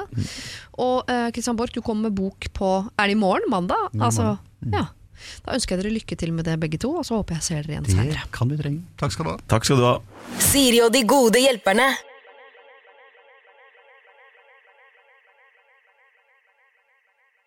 [0.79, 3.49] Og eh, Christian Borch, du kommer med bok på Er det i morgen?
[3.51, 3.89] Mandag?
[3.99, 4.37] Altså,
[4.71, 4.85] ja.
[5.43, 7.67] Da ønsker jeg dere lykke til med det begge to, og så håper jeg ser
[7.67, 8.85] dere igjen Det kan vi trenge.
[9.01, 9.41] Takk skal du ha.
[9.51, 9.97] Takk skal du ha.
[10.39, 11.91] Siri og de gode hjelperne.